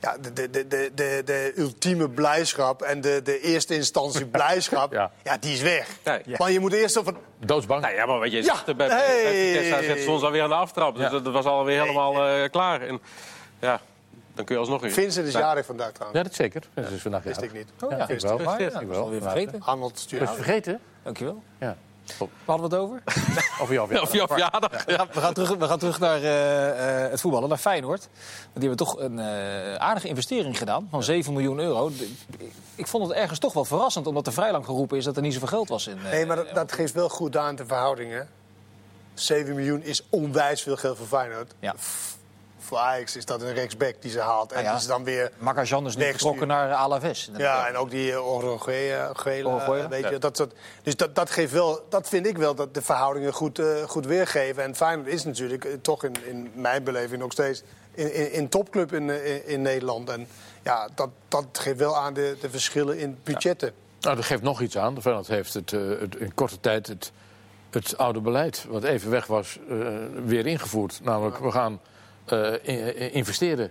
ja, 0.00 0.16
de, 0.18 0.32
de, 0.32 0.50
de, 0.50 0.90
de, 0.94 1.22
de 1.24 1.52
ultieme 1.56 2.08
blijdschap 2.08 2.82
en 2.82 3.00
de, 3.00 3.20
de 3.24 3.40
eerste 3.40 3.74
instantie 3.74 4.26
blijdschap, 4.36 4.92
ja. 4.92 5.10
ja. 5.22 5.36
die 5.36 5.52
is 5.52 5.62
weg. 5.62 5.88
Nee, 6.04 6.22
Maar 6.38 6.50
je 6.50 6.60
moet 6.60 6.72
eerst 6.72 6.96
op 6.96 7.06
een... 7.06 7.16
Doodsbang. 7.38 7.82
Nou 7.82 7.94
ja, 7.94 8.06
maar 8.06 8.18
wat 8.18 8.30
je 8.30 8.36
ja. 8.36 8.42
zegt, 8.42 8.76
bij, 8.76 8.88
hey. 8.88 9.52
Tessa 9.52 9.82
zet 9.82 10.06
ons 10.06 10.22
alweer 10.22 10.42
aan 10.42 10.48
de 10.48 10.54
aftrap. 10.54 10.96
Dus 10.96 11.10
dat, 11.10 11.22
was 11.22 11.44
alweer 11.44 11.80
helemaal 11.80 12.28
uh, 12.28 12.48
klaar. 12.48 12.80
En, 12.80 13.00
ja, 13.60 13.80
dan 14.34 14.44
kun 14.44 14.54
je 14.54 14.60
alsnog 14.60 14.84
in. 14.84 14.90
Vincent 14.90 15.26
is 15.26 15.32
jarig 15.32 15.66
vandaag 15.66 15.92
trouwens. 15.92 16.18
Ja, 16.18 16.26
dat 16.26 16.34
zeker. 16.34 16.62
Dat 16.74 16.90
is 16.90 17.02
vandaag 17.02 17.22
Wist 17.22 17.42
ik 17.42 17.52
niet. 17.52 17.68
Oh, 17.80 17.90
ja, 17.90 18.08
ik 18.08 18.20
wel. 18.20 18.40
Ik 18.60 18.88
wel. 18.88 19.10
Weer 19.10 19.22
vergeten. 19.22 19.62
Arnold 19.62 19.98
stuurt. 19.98 20.30
vergeten? 20.30 20.80
Dankjewel. 21.02 21.42
Ja. 21.58 21.76
Waar 22.18 22.28
hadden 22.44 22.70
we 22.70 22.76
het 22.76 22.84
over? 22.84 23.02
Of 23.62 23.70
jouw 24.12 24.26
verjaardag. 24.26 24.86
Ja, 24.86 25.06
we, 25.12 25.20
gaan 25.20 25.34
terug, 25.34 25.56
we 25.56 25.66
gaan 25.66 25.78
terug 25.78 25.98
naar 25.98 26.22
uh, 26.22 27.04
uh, 27.04 27.10
het 27.10 27.20
voetballen, 27.20 27.48
naar 27.48 27.58
Feyenoord. 27.58 28.08
Die 28.52 28.68
hebben 28.68 28.76
toch 28.76 28.98
een 28.98 29.18
uh, 29.18 29.74
aardige 29.74 30.08
investering 30.08 30.58
gedaan 30.58 30.88
van 30.90 31.02
7 31.02 31.32
miljoen 31.32 31.58
euro. 31.58 31.90
Ik 32.74 32.86
vond 32.86 33.08
het 33.08 33.16
ergens 33.16 33.38
toch 33.38 33.52
wel 33.52 33.64
verrassend, 33.64 34.06
omdat 34.06 34.26
er 34.26 34.32
vrij 34.32 34.52
lang 34.52 34.64
geroepen 34.64 34.98
is 34.98 35.04
dat 35.04 35.16
er 35.16 35.22
niet 35.22 35.32
zoveel 35.32 35.48
geld 35.48 35.68
was 35.68 35.86
in. 35.86 35.98
nee, 36.02 36.26
maar 36.26 36.36
dat, 36.36 36.54
dat 36.54 36.72
geeft 36.72 36.94
wel 36.94 37.08
goed 37.08 37.36
aan 37.36 37.56
de 37.56 37.66
verhoudingen. 37.66 38.28
7 39.14 39.54
miljoen 39.54 39.82
is 39.82 40.06
onwijs 40.08 40.62
veel 40.62 40.76
geld 40.76 40.96
voor 40.96 41.06
Feyenoord. 41.06 41.54
Ja 41.58 41.74
voor 42.70 42.78
Ajax 42.78 43.16
is 43.16 43.24
dat 43.24 43.42
een 43.42 43.54
rechtsback 43.54 43.94
die 44.00 44.10
ze 44.10 44.20
haalt. 44.20 44.52
En 44.52 44.62
ja, 44.62 44.74
is 44.74 44.86
dan 44.86 45.04
weer. 45.04 45.30
Magajan 45.38 45.86
is 45.86 45.96
nu 45.96 46.04
getrokken 46.04 46.46
naar 46.46 46.72
Alaves. 46.72 47.30
Ja, 47.36 47.68
en 47.68 47.76
ook 47.76 47.90
die 47.90 48.22
Oroguela, 48.22 49.88
weet 49.88 50.08
je. 50.08 50.18
Dat, 50.18 50.36
dat, 50.36 50.52
dus 50.82 50.96
dat, 50.96 51.14
dat, 51.14 51.30
geeft 51.30 51.52
wel, 51.52 51.86
dat 51.88 52.08
vind 52.08 52.26
ik 52.26 52.38
wel 52.38 52.54
dat 52.54 52.74
de 52.74 52.82
verhoudingen 52.82 53.32
goed, 53.32 53.58
uh, 53.58 53.82
goed 53.86 54.06
weergeven. 54.06 54.62
En 54.62 54.74
Feyenoord 54.74 55.08
is 55.08 55.24
natuurlijk 55.24 55.64
uh, 55.64 55.72
toch 55.82 56.04
in, 56.04 56.14
in 56.26 56.50
mijn 56.54 56.84
beleving 56.84 57.20
nog 57.20 57.32
steeds 57.32 57.62
in, 57.94 58.14
in, 58.14 58.32
in 58.32 58.48
topclub 58.48 58.92
in, 58.92 59.10
in, 59.10 59.46
in, 59.46 59.62
Nederland. 59.62 60.10
En 60.10 60.26
ja, 60.62 60.88
dat, 60.94 61.10
dat 61.28 61.46
geeft 61.52 61.78
wel 61.78 61.96
aan 61.96 62.14
de, 62.14 62.36
de 62.40 62.50
verschillen 62.50 62.98
in 62.98 63.18
budgetten. 63.22 63.68
Ja. 63.68 63.74
Nou, 64.00 64.16
dat 64.16 64.24
geeft 64.24 64.42
nog 64.42 64.60
iets 64.60 64.78
aan. 64.78 64.94
De 64.94 65.00
Feyenoord 65.00 65.28
heeft 65.28 65.54
het, 65.54 65.72
uh, 65.72 66.00
het 66.00 66.16
in 66.16 66.34
korte 66.34 66.60
tijd 66.60 66.86
het, 66.86 67.12
het 67.70 67.96
oude 67.98 68.20
beleid, 68.20 68.66
wat 68.68 68.84
even 68.84 69.10
weg 69.10 69.26
was, 69.26 69.58
weer 70.24 70.46
ingevoerd. 70.46 71.00
Namelijk, 71.02 71.38
we 71.38 71.50
gaan 71.50 71.80
uh, 72.32 73.14
investeren. 73.14 73.70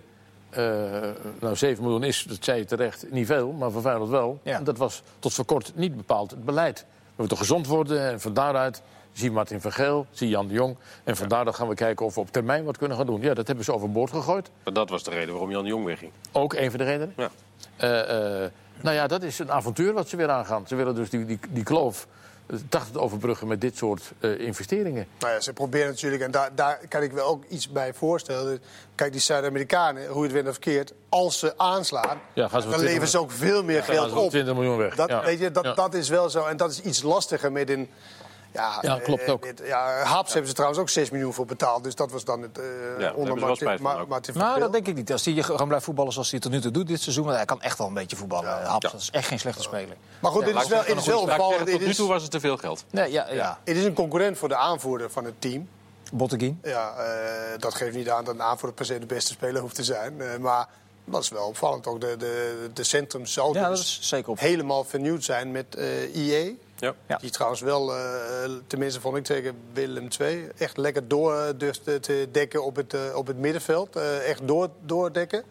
Uh, 0.58 1.00
nou, 1.40 1.56
7 1.56 1.82
miljoen 1.82 2.04
is, 2.04 2.24
dat 2.28 2.38
zei 2.40 2.58
je 2.58 2.64
terecht, 2.64 3.06
niet 3.10 3.26
veel, 3.26 3.52
maar 3.52 3.70
Feyenoord 3.70 4.10
wel. 4.10 4.40
Ja. 4.42 4.56
En 4.56 4.64
dat 4.64 4.78
was 4.78 5.02
tot 5.18 5.32
voor 5.32 5.44
kort 5.44 5.72
niet 5.74 5.96
bepaald 5.96 6.30
het 6.30 6.44
beleid. 6.44 6.86
We 7.04 7.14
moeten 7.16 7.36
gezond 7.36 7.66
worden 7.66 8.10
en 8.10 8.20
van 8.20 8.34
daaruit 8.34 8.82
zie 9.12 9.30
Martin 9.30 9.60
van 9.60 9.72
Geel, 9.72 10.06
zie 10.10 10.28
Jan 10.28 10.46
de 10.46 10.54
Jong. 10.54 10.76
En 11.04 11.16
van 11.16 11.28
daaruit 11.28 11.56
gaan 11.56 11.68
we 11.68 11.74
kijken 11.74 12.06
of 12.06 12.14
we 12.14 12.20
op 12.20 12.30
termijn 12.30 12.64
wat 12.64 12.78
kunnen 12.78 12.96
gaan 12.96 13.06
doen. 13.06 13.20
Ja, 13.20 13.34
dat 13.34 13.46
hebben 13.46 13.64
ze 13.64 13.72
overboord 13.72 14.10
gegooid. 14.10 14.50
Maar 14.64 14.72
dat 14.72 14.90
was 14.90 15.02
de 15.02 15.10
reden 15.10 15.30
waarom 15.30 15.50
Jan 15.50 15.62
de 15.62 15.68
Jong 15.68 15.84
wegging. 15.84 16.12
Ook 16.32 16.54
een 16.54 16.70
van 16.70 16.78
de 16.78 16.84
redenen. 16.84 17.14
Ja. 17.16 17.30
Uh, 18.42 18.48
nou 18.80 18.96
ja, 18.96 19.06
dat 19.06 19.22
is 19.22 19.38
een 19.38 19.52
avontuur 19.52 19.92
wat 19.92 20.08
ze 20.08 20.16
weer 20.16 20.30
aangaan. 20.30 20.66
Ze 20.66 20.74
willen 20.74 20.94
dus 20.94 21.10
die, 21.10 21.24
die, 21.24 21.38
die 21.50 21.62
kloof 21.62 22.06
dacht 22.68 22.86
het 22.86 22.98
overbruggen 22.98 23.46
met 23.46 23.60
dit 23.60 23.76
soort 23.76 24.12
uh, 24.20 24.40
investeringen. 24.40 25.06
Nou 25.18 25.32
ja, 25.32 25.40
ze 25.40 25.52
proberen 25.52 25.88
natuurlijk, 25.88 26.22
en 26.22 26.30
daar, 26.30 26.50
daar 26.54 26.80
kan 26.88 27.02
ik 27.02 27.12
wel 27.12 27.26
ook 27.26 27.44
iets 27.48 27.68
bij 27.68 27.94
voorstellen. 27.94 28.60
Kijk, 28.94 29.12
die 29.12 29.20
Zuid-Amerikanen, 29.20 30.08
hoe 30.08 30.22
het 30.22 30.46
of 30.46 30.52
verkeerd, 30.52 30.92
als 31.08 31.38
ze 31.38 31.58
aanslaan, 31.58 32.20
ja, 32.34 32.48
dan 32.48 32.80
leveren 32.80 33.08
ze 33.08 33.18
ook 33.18 33.30
veel 33.30 33.64
meer 33.64 33.82
geld 33.82 34.12
op. 34.12 34.30
20 34.30 34.54
miljoen 34.54 34.76
weg. 34.76 34.94
Dat, 34.94 35.24
weet 35.24 35.38
je, 35.38 35.50
dat, 35.50 35.76
dat 35.76 35.94
is 35.94 36.08
wel 36.08 36.30
zo. 36.30 36.44
En 36.44 36.56
dat 36.56 36.70
is 36.70 36.80
iets 36.80 37.02
lastiger 37.02 37.52
met 37.52 37.70
een 37.70 37.88
ja, 38.52 38.78
ja 38.80 38.98
klopt 38.98 39.28
ook. 39.28 39.42
Dit, 39.42 39.62
ja, 39.64 40.02
Haps 40.02 40.30
hebben 40.30 40.48
ze 40.48 40.54
trouwens 40.54 40.80
ook 40.80 40.88
6 40.88 41.10
miljoen 41.10 41.32
voor 41.32 41.46
betaald. 41.46 41.84
Dus 41.84 41.94
dat 41.94 42.10
was 42.10 42.24
dan 42.24 42.42
het 42.42 42.58
uh, 42.58 42.64
ja, 42.98 43.12
onder 43.12 43.36
Martin, 43.36 43.76
Ma 43.80 44.04
Martin 44.08 44.38
Nou, 44.38 44.60
dat 44.60 44.72
denk 44.72 44.86
ik 44.86 44.94
niet. 44.94 45.12
Als 45.12 45.24
hij 45.24 45.42
gewoon 45.42 45.66
blijft 45.66 45.84
voetballen 45.84 46.12
zoals 46.12 46.30
hij 46.30 46.38
het 46.42 46.50
tot 46.50 46.56
nu 46.56 46.62
toe 46.62 46.72
doet 46.78 46.88
dit 46.88 47.00
seizoen... 47.00 47.28
hij 47.28 47.44
kan 47.44 47.62
echt 47.62 47.78
wel 47.78 47.86
een 47.86 47.94
beetje 47.94 48.16
voetballen, 48.16 48.50
ja. 48.50 48.62
Haps. 48.62 48.92
Dat 48.92 49.00
is 49.00 49.10
echt 49.10 49.28
geen 49.28 49.38
slechte 49.38 49.62
speler. 49.62 49.96
Maar 50.20 50.30
goed, 50.30 50.44
dit 50.44 50.56
is 50.56 50.68
wel, 50.68 50.84
is 50.84 51.06
wel 51.06 51.20
opvallend. 51.20 51.70
Tot 51.70 51.80
nu 51.80 51.94
toe 51.94 52.08
was 52.08 52.22
het 52.22 52.30
te 52.30 52.40
veel 52.40 52.56
geld. 52.56 52.84
Nee, 52.90 53.12
ja, 53.12 53.30
ja. 53.30 53.58
Het 53.64 53.76
is 53.76 53.84
een 53.84 53.94
concurrent 53.94 54.38
voor 54.38 54.48
de 54.48 54.56
aanvoerder 54.56 55.10
van 55.10 55.24
het 55.24 55.34
team. 55.38 55.68
Botteguin. 56.12 56.58
Ja, 56.62 56.94
uh, 56.98 57.58
dat 57.58 57.74
geeft 57.74 57.96
niet 57.96 58.10
aan 58.10 58.24
dat 58.24 58.34
een 58.34 58.42
aanvoerder 58.42 58.76
per 58.76 58.84
se 58.86 58.98
de 58.98 59.06
beste 59.06 59.32
speler 59.32 59.60
hoeft 59.60 59.74
te 59.74 59.84
zijn. 59.84 60.14
Uh, 60.18 60.36
maar 60.36 60.68
dat 61.04 61.22
is 61.22 61.28
wel 61.28 61.46
opvallend. 61.46 61.86
Ook 61.86 62.00
de, 62.00 62.16
de, 62.18 62.70
de 62.74 62.84
centrum 62.84 63.26
zal 63.26 63.54
ja, 63.54 63.68
dus 63.68 63.98
zeker 64.02 64.30
op. 64.30 64.38
helemaal 64.38 64.84
vernieuwd 64.84 65.24
zijn 65.24 65.50
met 65.50 65.76
uh, 65.78 66.14
IE. 66.14 66.58
Ja. 66.80 67.16
Die 67.20 67.30
trouwens 67.30 67.60
wel, 67.60 67.96
uh, 67.96 68.00
tenminste 68.66 69.00
vond 69.00 69.16
ik 69.16 69.24
tegen 69.24 69.54
Willem 69.72 70.08
II, 70.20 70.48
echt 70.56 70.76
lekker 70.76 71.08
door 71.08 71.34
eh, 71.34 71.48
durfde 71.56 72.00
te 72.00 72.28
dekken 72.32 72.64
op 72.64 72.76
het, 72.76 72.94
uh, 72.94 73.00
op 73.14 73.26
het 73.26 73.38
middenveld. 73.38 73.96
Uh, 73.96 74.28
echt 74.28 74.40
door, 74.48 74.70
doordekken. 74.80 75.44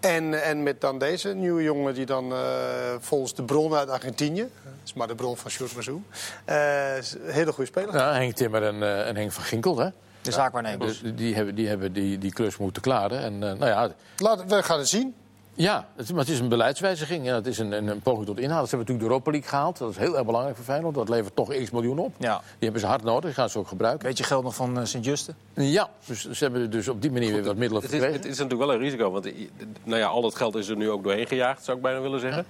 En, 0.00 0.42
en 0.42 0.62
met 0.62 0.80
dan 0.80 0.98
deze 0.98 1.34
nieuwe 1.34 1.62
jongen 1.62 1.94
die 1.94 2.06
dan 2.06 2.32
volgens 3.00 3.34
de 3.34 3.42
bron 3.42 3.74
uit 3.74 3.88
Argentinië... 3.88 4.42
dat 4.42 4.72
is 4.84 4.92
maar 4.92 5.06
de 5.06 5.14
bron 5.14 5.36
van 5.36 5.50
Sjoerd 5.50 5.74
Mazou... 5.74 6.02
een 6.44 7.02
hele 7.32 7.52
goede 7.52 7.70
speler. 7.70 7.94
Ja, 7.94 8.12
Henk 8.12 8.34
Timmer 8.34 8.62
en, 8.62 9.04
en 9.06 9.16
Henk 9.16 9.32
van 9.32 9.44
Ginkel, 9.44 9.78
hè? 9.78 9.88
De 10.22 10.30
zaakwaarnemers. 10.30 11.00
Dus 11.00 11.12
die 11.14 11.34
hebben, 11.34 11.54
die, 11.54 11.68
hebben 11.68 11.92
die, 11.92 12.18
die 12.18 12.32
klus 12.32 12.56
moeten 12.56 12.82
klaren. 12.82 13.20
En, 13.20 13.38
nou 13.38 13.66
ja... 13.66 13.90
Laten 14.16 14.48
we 14.48 14.62
gaan 14.62 14.78
het 14.78 14.88
zien. 14.88 15.14
Ja, 15.58 15.86
het, 15.96 16.10
maar 16.10 16.20
het 16.20 16.28
is 16.28 16.38
een 16.38 16.48
beleidswijziging. 16.48 17.24
Ja, 17.24 17.34
het 17.34 17.46
is 17.46 17.58
een, 17.58 17.72
een, 17.72 17.86
een 17.86 18.00
poging 18.00 18.26
tot 18.26 18.38
inhoud. 18.38 18.68
Ze 18.68 18.76
hebben 18.76 18.78
natuurlijk 18.78 18.98
de 18.98 19.04
Europa 19.04 19.30
League 19.30 19.48
gehaald. 19.48 19.78
Dat 19.78 19.90
is 19.90 19.96
heel 19.96 20.16
erg 20.16 20.24
belangrijk 20.24 20.56
voor 20.56 20.64
Feyenoord. 20.64 20.94
Dat 20.94 21.08
levert 21.08 21.36
toch 21.36 21.54
x 21.54 21.70
miljoen 21.70 21.98
op. 21.98 22.14
Ja. 22.18 22.36
Die 22.36 22.44
hebben 22.58 22.80
ze 22.80 22.86
hard 22.86 23.02
nodig. 23.02 23.24
Die 23.24 23.32
gaan 23.32 23.50
ze 23.50 23.58
ook 23.58 23.68
gebruiken. 23.68 24.06
Weet 24.06 24.18
je 24.18 24.24
geld 24.24 24.44
nog 24.44 24.54
van 24.54 24.78
uh, 24.78 24.84
Sint-Juste? 24.84 25.34
Ja, 25.54 25.88
dus 26.06 26.30
ze 26.30 26.44
hebben 26.44 26.70
dus 26.70 26.88
op 26.88 27.02
die 27.02 27.10
manier 27.10 27.32
weer 27.32 27.44
wat 27.44 27.56
middelen 27.56 27.82
het 27.82 27.92
is, 27.92 28.02
het 28.02 28.24
is 28.24 28.38
natuurlijk 28.38 28.60
wel 28.60 28.72
een 28.72 28.78
risico. 28.78 29.10
Want 29.10 29.32
nou 29.84 30.00
ja, 30.00 30.06
al 30.06 30.22
dat 30.22 30.34
geld 30.34 30.54
is 30.54 30.68
er 30.68 30.76
nu 30.76 30.90
ook 30.90 31.02
doorheen 31.02 31.26
gejaagd, 31.26 31.64
zou 31.64 31.76
ik 31.76 31.82
bijna 31.82 32.00
willen 32.00 32.20
zeggen. 32.20 32.46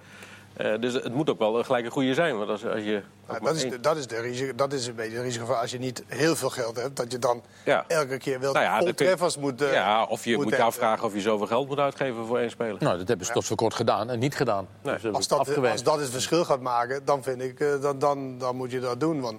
Uh, 0.58 0.80
dus 0.80 0.92
het 0.92 1.14
moet 1.14 1.30
ook 1.30 1.38
wel 1.38 1.64
gelijk 1.64 1.84
een 1.84 1.90
goede 1.90 2.14
zijn. 2.14 2.38
Want 2.38 2.50
als, 2.50 2.66
als 2.66 2.82
je 2.82 3.02
ja, 3.28 3.38
dat, 3.38 3.54
is 3.54 3.62
de, 3.62 3.80
dat, 3.80 3.96
is 3.96 4.06
de 4.06 4.20
risico, 4.20 4.54
dat 4.54 4.72
is 4.72 4.86
een 4.86 4.94
beetje 4.94 5.16
het 5.16 5.24
risico 5.24 5.44
van 5.44 5.58
als 5.60 5.70
je 5.70 5.78
niet 5.78 6.02
heel 6.06 6.36
veel 6.36 6.50
geld 6.50 6.76
hebt, 6.76 6.96
dat 6.96 7.12
je 7.12 7.18
dan 7.18 7.42
ja. 7.64 7.84
elke 7.88 8.16
keer 8.16 8.40
wel 8.40 8.52
nou 8.52 8.64
ja, 8.64 8.92
treffers 8.92 9.36
moet. 9.36 9.62
Uh, 9.62 9.72
ja, 9.72 10.04
of 10.04 10.24
je 10.24 10.36
moet, 10.36 10.44
moet 10.44 10.58
afvragen 10.58 11.04
of 11.04 11.14
je 11.14 11.20
zoveel 11.20 11.46
geld 11.46 11.68
moet 11.68 11.78
uitgeven 11.78 12.26
voor 12.26 12.38
één 12.38 12.50
speler. 12.50 12.76
Nou, 12.80 12.98
dat 12.98 13.08
hebben 13.08 13.26
ze 13.26 13.32
tot 13.32 13.44
voor 13.44 13.56
kort 13.56 13.74
gedaan 13.74 14.10
en 14.10 14.18
niet 14.18 14.36
gedaan. 14.36 14.68
Nee. 14.82 14.94
Dus 14.94 15.12
als, 15.12 15.28
dat, 15.28 15.58
als 15.66 15.82
dat 15.82 16.00
het 16.00 16.10
verschil 16.10 16.44
gaat 16.44 16.60
maken, 16.60 17.04
dan 17.04 17.22
vind 17.22 17.42
ik, 17.42 17.60
uh, 17.60 17.82
dan, 17.82 17.98
dan, 17.98 18.38
dan 18.38 18.56
moet 18.56 18.70
je 18.70 18.80
dat 18.80 19.00
doen. 19.00 19.20
Want, 19.20 19.38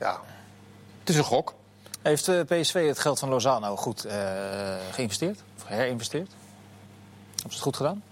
ja. 0.00 0.20
Het 1.00 1.08
is 1.08 1.16
een 1.16 1.24
gok. 1.24 1.54
Heeft 2.02 2.46
PSV 2.46 2.86
het 2.86 2.98
geld 2.98 3.18
van 3.18 3.28
Lozano 3.28 3.76
goed 3.76 4.06
geïnvesteerd? 4.90 5.42
Of 5.56 5.66
herinvesteerd? 5.66 6.30
Hebben 7.28 7.50
ze 7.50 7.54
het 7.54 7.60
goed 7.60 7.76
gedaan? 7.76 8.02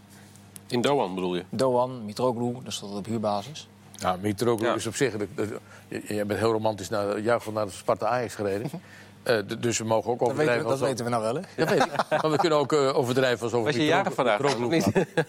In 0.71 0.81
Doan 0.81 1.15
bedoel 1.15 1.35
je? 1.35 1.45
Doan, 1.51 2.05
Mitroglou, 2.05 2.57
dat 2.65 2.73
staat 2.73 2.91
op 2.91 3.07
huurbasis. 3.07 3.69
Ja, 3.93 4.17
Mitroglou 4.21 4.77
is 4.77 4.87
op 4.87 4.95
zich... 4.95 5.15
je, 5.89 6.25
bent 6.25 6.39
heel 6.39 6.53
romantisch 6.53 6.89
naar, 6.89 7.21
juichend 7.21 7.55
naar 7.55 7.67
de 7.67 7.73
Sparta 7.73 8.07
Ajax 8.07 8.35
gereden. 8.35 8.71
Uh, 9.25 9.39
dus 9.59 9.79
we 9.79 9.85
mogen 9.85 10.11
ook 10.11 10.23
overdrijven. 10.23 10.69
Dat, 10.69 10.79
weten 10.79 10.79
we, 10.79 10.81
dat 10.81 10.89
weten 10.89 11.05
we 11.05 11.11
nou 11.11 11.23
wel, 11.23 11.35
hè? 11.35 11.65
weet 11.65 11.85
ik. 11.85 11.91
maar 12.23 12.31
we 12.31 12.37
kunnen 12.37 12.59
ook 12.59 12.73
uh, 12.73 12.97
overdrijven 12.97 13.43
als 13.43 13.53
over 13.53 13.67
Was 13.67 13.77
je 13.77 13.85
jaren 13.85 14.13
vandaag? 14.13 14.41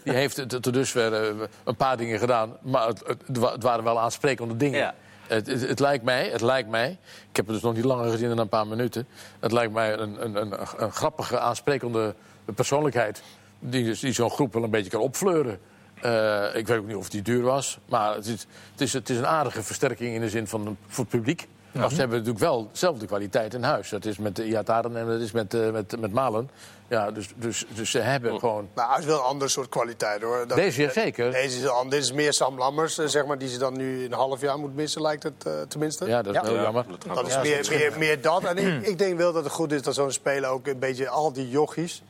Die 0.04 0.14
heeft 0.14 0.50
tot 0.50 0.74
dusver 0.74 1.36
uh, 1.36 1.42
een 1.64 1.76
paar 1.76 1.98
dingen 1.98 2.20
gedaan. 2.20 2.58
Maar 2.62 2.88
het, 2.88 3.04
het, 3.26 3.64
waren 3.64 3.84
wel 3.84 4.00
aansprekende 4.00 4.58
dingen. 4.58 4.80
Ja. 4.80 4.94
Het, 5.28 5.48
het, 5.48 5.68
het, 5.68 5.80
lijkt 5.80 6.04
mij, 6.04 6.30
het 6.30 6.42
lijkt 6.42 6.70
mij, 6.70 6.98
ik 7.30 7.36
heb 7.36 7.46
het 7.46 7.54
dus 7.56 7.64
nog 7.64 7.74
niet 7.74 7.84
langer 7.84 8.12
gezien 8.12 8.30
dan 8.30 8.38
een 8.38 8.50
paar 8.50 8.68
minuten. 8.68 9.08
Het 9.40 9.52
lijkt 9.52 9.74
mij 9.74 9.98
een, 9.98 10.24
een, 10.24 10.42
een, 10.42 10.54
een 10.78 10.92
grappige, 10.92 11.40
aansprekende 11.40 12.16
persoonlijkheid 12.56 13.22
die, 13.62 13.96
die 14.00 14.14
zo'n 14.14 14.30
groep 14.30 14.54
wel 14.54 14.64
een 14.64 14.70
beetje 14.70 14.90
kan 14.90 15.02
opfleuren. 15.02 15.60
Uh, 16.06 16.56
ik 16.56 16.68
weet 16.68 16.78
ook 16.78 16.88
niet 16.88 16.96
of 16.96 17.10
die 17.10 17.22
duur 17.22 17.42
was. 17.42 17.80
Maar 17.90 18.16
het 18.16 18.26
is, 18.26 18.48
het 18.72 18.82
is, 18.82 18.94
het 18.94 19.10
is 19.10 19.18
een 19.18 19.28
aardige 19.28 19.64
versterking 19.64 20.16
in 20.16 20.22
de 20.22 20.30
zin 20.30 20.48
van 20.48 20.78
voor 20.88 21.04
het 21.04 21.14
publiek. 21.14 21.48
Maar 21.72 21.90
ze 21.90 21.96
hebben 21.96 22.18
natuurlijk 22.18 22.44
wel 22.44 22.70
dezelfde 22.72 23.06
kwaliteit 23.06 23.54
in 23.54 23.64
huis. 23.64 23.90
Dat 23.90 24.06
is 24.06 24.18
met 24.18 24.36
de 24.36 24.46
Iataren 24.46 24.98
en 24.98 25.08
dat 25.08 25.22
is 25.22 25.32
met, 25.32 25.54
uh, 25.54 25.72
met, 25.72 26.00
met 26.00 26.14
Malen. 26.14 26.50
Ja, 26.88 27.12
dus, 27.12 27.30
dus, 27.36 27.66
dus 27.74 27.92
ze 27.92 28.00
hebben 28.00 28.40
gewoon... 28.40 28.70
Nou, 28.76 28.90
hij 28.90 29.00
is 29.00 29.06
wel 29.06 29.18
een 29.18 29.24
ander 29.24 29.50
soort 29.50 29.70
kwaliteit, 29.70 30.22
hoor. 30.22 30.48
Dat, 30.48 30.58
deze 30.58 30.84
is 30.84 30.94
zeker. 30.94 31.32
Deze 31.32 31.58
is, 31.58 31.90
dit 31.90 32.04
is 32.04 32.12
meer 32.12 32.34
Sam 32.34 32.58
Lammers, 32.58 32.96
zeg 32.96 33.26
maar, 33.26 33.38
die 33.38 33.50
ze 33.50 33.58
dan 33.58 33.78
nu 33.78 34.06
een 34.06 34.14
half 34.14 34.42
jaar 34.42 34.60
moet 34.60 34.76
missen, 34.76 35.02
lijkt 35.02 35.24
het 35.24 35.46
uh, 35.48 35.54
tenminste. 35.68 36.06
Ja, 36.06 36.22
dat 36.22 36.36
is 36.36 36.42
ja. 36.42 36.48
heel 36.48 36.62
jammer. 36.62 36.86
Dat 37.14 37.28
is 37.28 37.42
meer, 37.42 37.68
meer, 37.70 37.94
meer 37.98 38.22
dat. 38.22 38.44
En 38.44 38.58
ik, 38.58 38.88
ik, 38.88 38.98
denk 38.98 39.18
wel 39.18 39.34
dat 39.34 39.44
het 39.44 39.54
goed 39.54 39.72
is 39.72 39.82
dat 39.82 39.94
zo'n 39.94 40.12
speler 40.12 40.50
ook 40.50 40.68
een 40.68 40.80
beetje 40.80 41.10
al 41.10 41.34
die 41.34 41.50
jochies... 41.50 42.04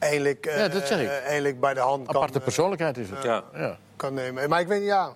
Eigenlijk, 0.00 0.44
ja, 0.56 0.68
dat 0.68 0.86
zeg 0.86 1.00
ik. 1.00 1.06
Uh, 1.06 1.24
eigenlijk 1.24 1.60
bij 1.60 1.74
de 1.74 1.80
hand 1.80 2.08
Aparte 2.08 2.32
kan, 2.32 2.42
persoonlijkheid 2.42 2.98
is 2.98 3.10
het. 3.10 3.22
ja. 3.22 3.76
kan 3.96 4.14
nemen. 4.14 4.48
Maar 4.48 4.60
ik 4.60 4.68
weet 4.68 4.78
niet, 4.78 4.88
ja... 4.88 5.12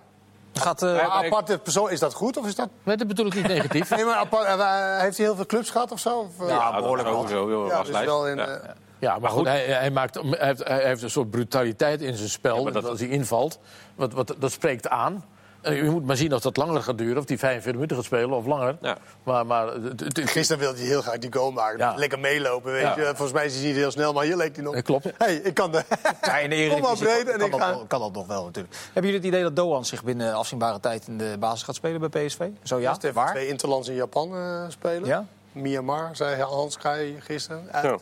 Gaat, 0.53 0.83
uh, 0.83 0.95
ja, 0.95 1.07
aparte 1.07 1.57
persoon, 1.57 1.91
is 1.91 1.99
dat 1.99 2.13
goed 2.13 2.37
of 2.37 2.47
is 2.47 2.55
dat... 2.55 2.69
Nee, 2.83 2.97
dat 2.97 3.07
bedoel 3.07 3.25
ik 3.25 3.33
niet 3.33 3.47
negatief. 3.47 3.89
nee, 3.95 4.05
maar 4.05 4.15
apart, 4.15 4.47
uh, 4.47 4.99
heeft 4.99 5.17
hij 5.17 5.25
heel 5.25 5.35
veel 5.35 5.45
clubs 5.45 5.69
gehad 5.69 5.91
of 5.91 5.99
zo? 5.99 6.19
Of, 6.19 6.47
ja, 6.47 6.55
ja, 6.55 6.79
behoorlijk 6.79 7.07
wel. 7.07 7.27
Zo, 7.27 7.67
ja, 7.67 7.83
dus 7.83 7.99
wel 7.99 8.27
in, 8.27 8.37
ja. 8.37 8.75
Ja, 8.99 9.19
maar 9.19 9.29
goed, 9.29 9.45
hij, 9.45 9.65
hij, 9.65 9.91
maakt, 9.91 10.15
hij, 10.15 10.47
heeft, 10.47 10.63
hij 10.63 10.83
heeft 10.83 11.01
een 11.01 11.09
soort 11.09 11.29
brutaliteit 11.29 12.01
in 12.01 12.15
zijn 12.15 12.29
spel. 12.29 12.65
Ja, 12.65 12.71
dat... 12.71 12.85
Als 12.85 12.99
hij 12.99 13.09
invalt, 13.09 13.59
wat, 13.95 14.13
wat, 14.13 14.35
dat 14.39 14.51
spreekt 14.51 14.87
aan. 14.89 15.25
Je 15.73 15.89
moet 15.91 16.05
maar 16.05 16.17
zien 16.17 16.33
of 16.33 16.41
dat 16.41 16.57
langer 16.57 16.81
gaat 16.81 16.97
duren, 16.97 17.17
of 17.17 17.25
die 17.25 17.37
45 17.37 17.73
minuten 17.73 17.95
gaat 17.95 18.05
spelen 18.05 18.31
of 18.31 18.45
langer. 18.45 18.77
Ja. 18.81 18.97
Maar, 19.23 19.45
maar, 19.45 19.67
Gisteren 20.13 20.61
wilde 20.61 20.77
hij 20.77 20.87
heel 20.87 21.01
graag 21.01 21.17
die 21.17 21.33
goal 21.33 21.51
maken. 21.51 21.77
Ja. 21.77 21.93
Lekker 21.95 22.19
meelopen, 22.19 22.71
weet 22.71 22.95
je. 22.95 23.03
Volgens 23.05 23.31
mij 23.31 23.45
is 23.45 23.55
hij 23.55 23.63
niet 23.63 23.75
heel 23.75 23.91
snel, 23.91 24.13
maar 24.13 24.23
hier 24.23 24.35
leek 24.35 24.55
hij 24.55 24.63
nog. 24.63 24.73
Dat 24.73 24.83
klopt. 24.83 25.07
hey, 25.17 25.35
ik 25.35 25.53
kan 25.53 25.71
de... 25.71 25.83
Ja, 26.21 26.37
in 26.37 26.49
de 26.49 26.55
Eredivisie 26.55 27.23
kan, 27.37 27.49
kan, 27.49 27.59
ga... 27.59 27.71
dat, 27.71 27.87
kan 27.87 27.99
dat 27.99 28.13
nog 28.13 28.27
wel 28.27 28.43
natuurlijk. 28.43 28.75
Hebben 28.83 29.11
jullie 29.11 29.17
het 29.17 29.25
idee 29.25 29.41
dat 29.41 29.55
Doan 29.55 29.85
zich 29.85 30.03
binnen 30.03 30.33
afzienbare 30.33 30.79
tijd 30.79 31.07
in 31.07 31.17
de 31.17 31.35
basis 31.39 31.63
gaat 31.63 31.75
spelen 31.75 32.09
bij 32.09 32.25
PSV? 32.25 32.47
Zo 32.63 32.79
ja, 32.79 32.97
Waar? 33.13 33.31
twee 33.31 33.47
interlands 33.47 33.87
in 33.87 33.95
Japan 33.95 34.35
uh, 34.35 34.63
spelen. 34.67 35.05
Ja? 35.05 35.25
Myanmar, 35.51 36.15
zei 36.15 36.41
Hans 36.41 36.77
Krij 36.77 37.15
gisteren. 37.19 37.69
Ja. 37.71 37.97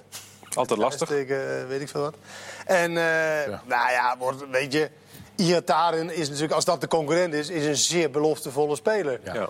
Altijd 0.54 0.80
lastig. 0.80 1.08
Tegen, 1.08 1.67
weet 1.67 1.82
ik 1.82 1.89
veel 1.89 2.02
wat. 2.02 2.15
En 2.65 2.91
uh, 2.91 2.97
nou 3.65 3.91
ja, 3.91 4.15
wordt, 4.19 4.49
weet 4.49 4.73
je... 4.73 4.89
Iataren 5.36 6.15
is 6.15 6.28
natuurlijk, 6.28 6.54
als 6.54 6.65
dat 6.65 6.82
de 6.82 6.88
concurrent 6.88 7.34
is, 7.34 7.50
is 7.50 7.65
een 7.65 7.78
zeer 7.78 8.12
beloftevolle 8.12 8.76
speler. 8.76 9.19
Ja. 9.24 9.50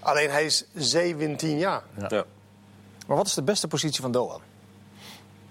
Alleen 0.00 0.30
hij 0.30 0.44
is 0.44 0.64
17 0.74 1.58
jaar. 1.58 1.82
Ja. 2.08 2.24
Maar 3.06 3.16
wat 3.16 3.26
is 3.26 3.34
de 3.34 3.42
beste 3.42 3.68
positie 3.68 4.00
van 4.00 4.12
Doan? 4.12 4.40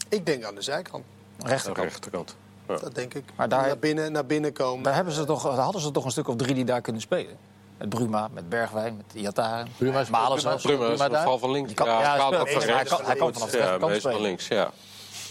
Ik 0.09 0.25
denk 0.25 0.43
aan 0.43 0.55
de 0.55 0.61
zijkant. 0.61 1.03
Rechterkant. 1.37 1.87
rechterkant. 1.87 2.35
Ja. 2.67 2.77
Dat 2.77 2.95
denk 2.95 3.13
ik. 3.13 3.23
Maar 3.35 3.49
daar, 3.49 3.67
naar, 3.67 3.77
binnen, 3.77 4.11
naar 4.11 4.25
binnen 4.25 4.53
komen. 4.53 4.83
Daar, 4.83 4.95
hebben 4.95 5.13
ze 5.13 5.25
toch, 5.25 5.43
daar 5.43 5.63
hadden 5.63 5.81
ze 5.81 5.91
toch 5.91 6.05
een 6.05 6.11
stuk 6.11 6.27
of 6.27 6.35
drie 6.35 6.55
die 6.55 6.65
daar 6.65 6.81
kunnen 6.81 7.01
spelen. 7.01 7.37
Met 7.77 7.89
Bruma, 7.89 8.29
met 8.33 8.49
Bergwijn, 8.49 8.97
met 8.97 9.05
Iataren. 9.13 9.67
Bruma 9.77 9.99
is 9.99 10.09
Malen 10.09 10.37
Bruma, 10.37 10.55
Bruma, 10.55 10.95
Bruma 10.95 11.33
is 11.33 11.39
van 11.39 11.51
links. 11.51 11.73
Kan, 11.73 11.87
ja, 11.87 12.01
ja, 12.01 12.29
hij, 12.29 12.53
hij, 12.53 12.83
kan, 12.83 13.05
hij 13.05 13.15
kan 13.15 13.33
vanaf 13.33 13.49
de 13.49 13.57
rechterkant 13.57 13.95
spelen. 13.95 14.13
van 14.13 14.21
links, 14.21 14.47
ja. 14.47 14.71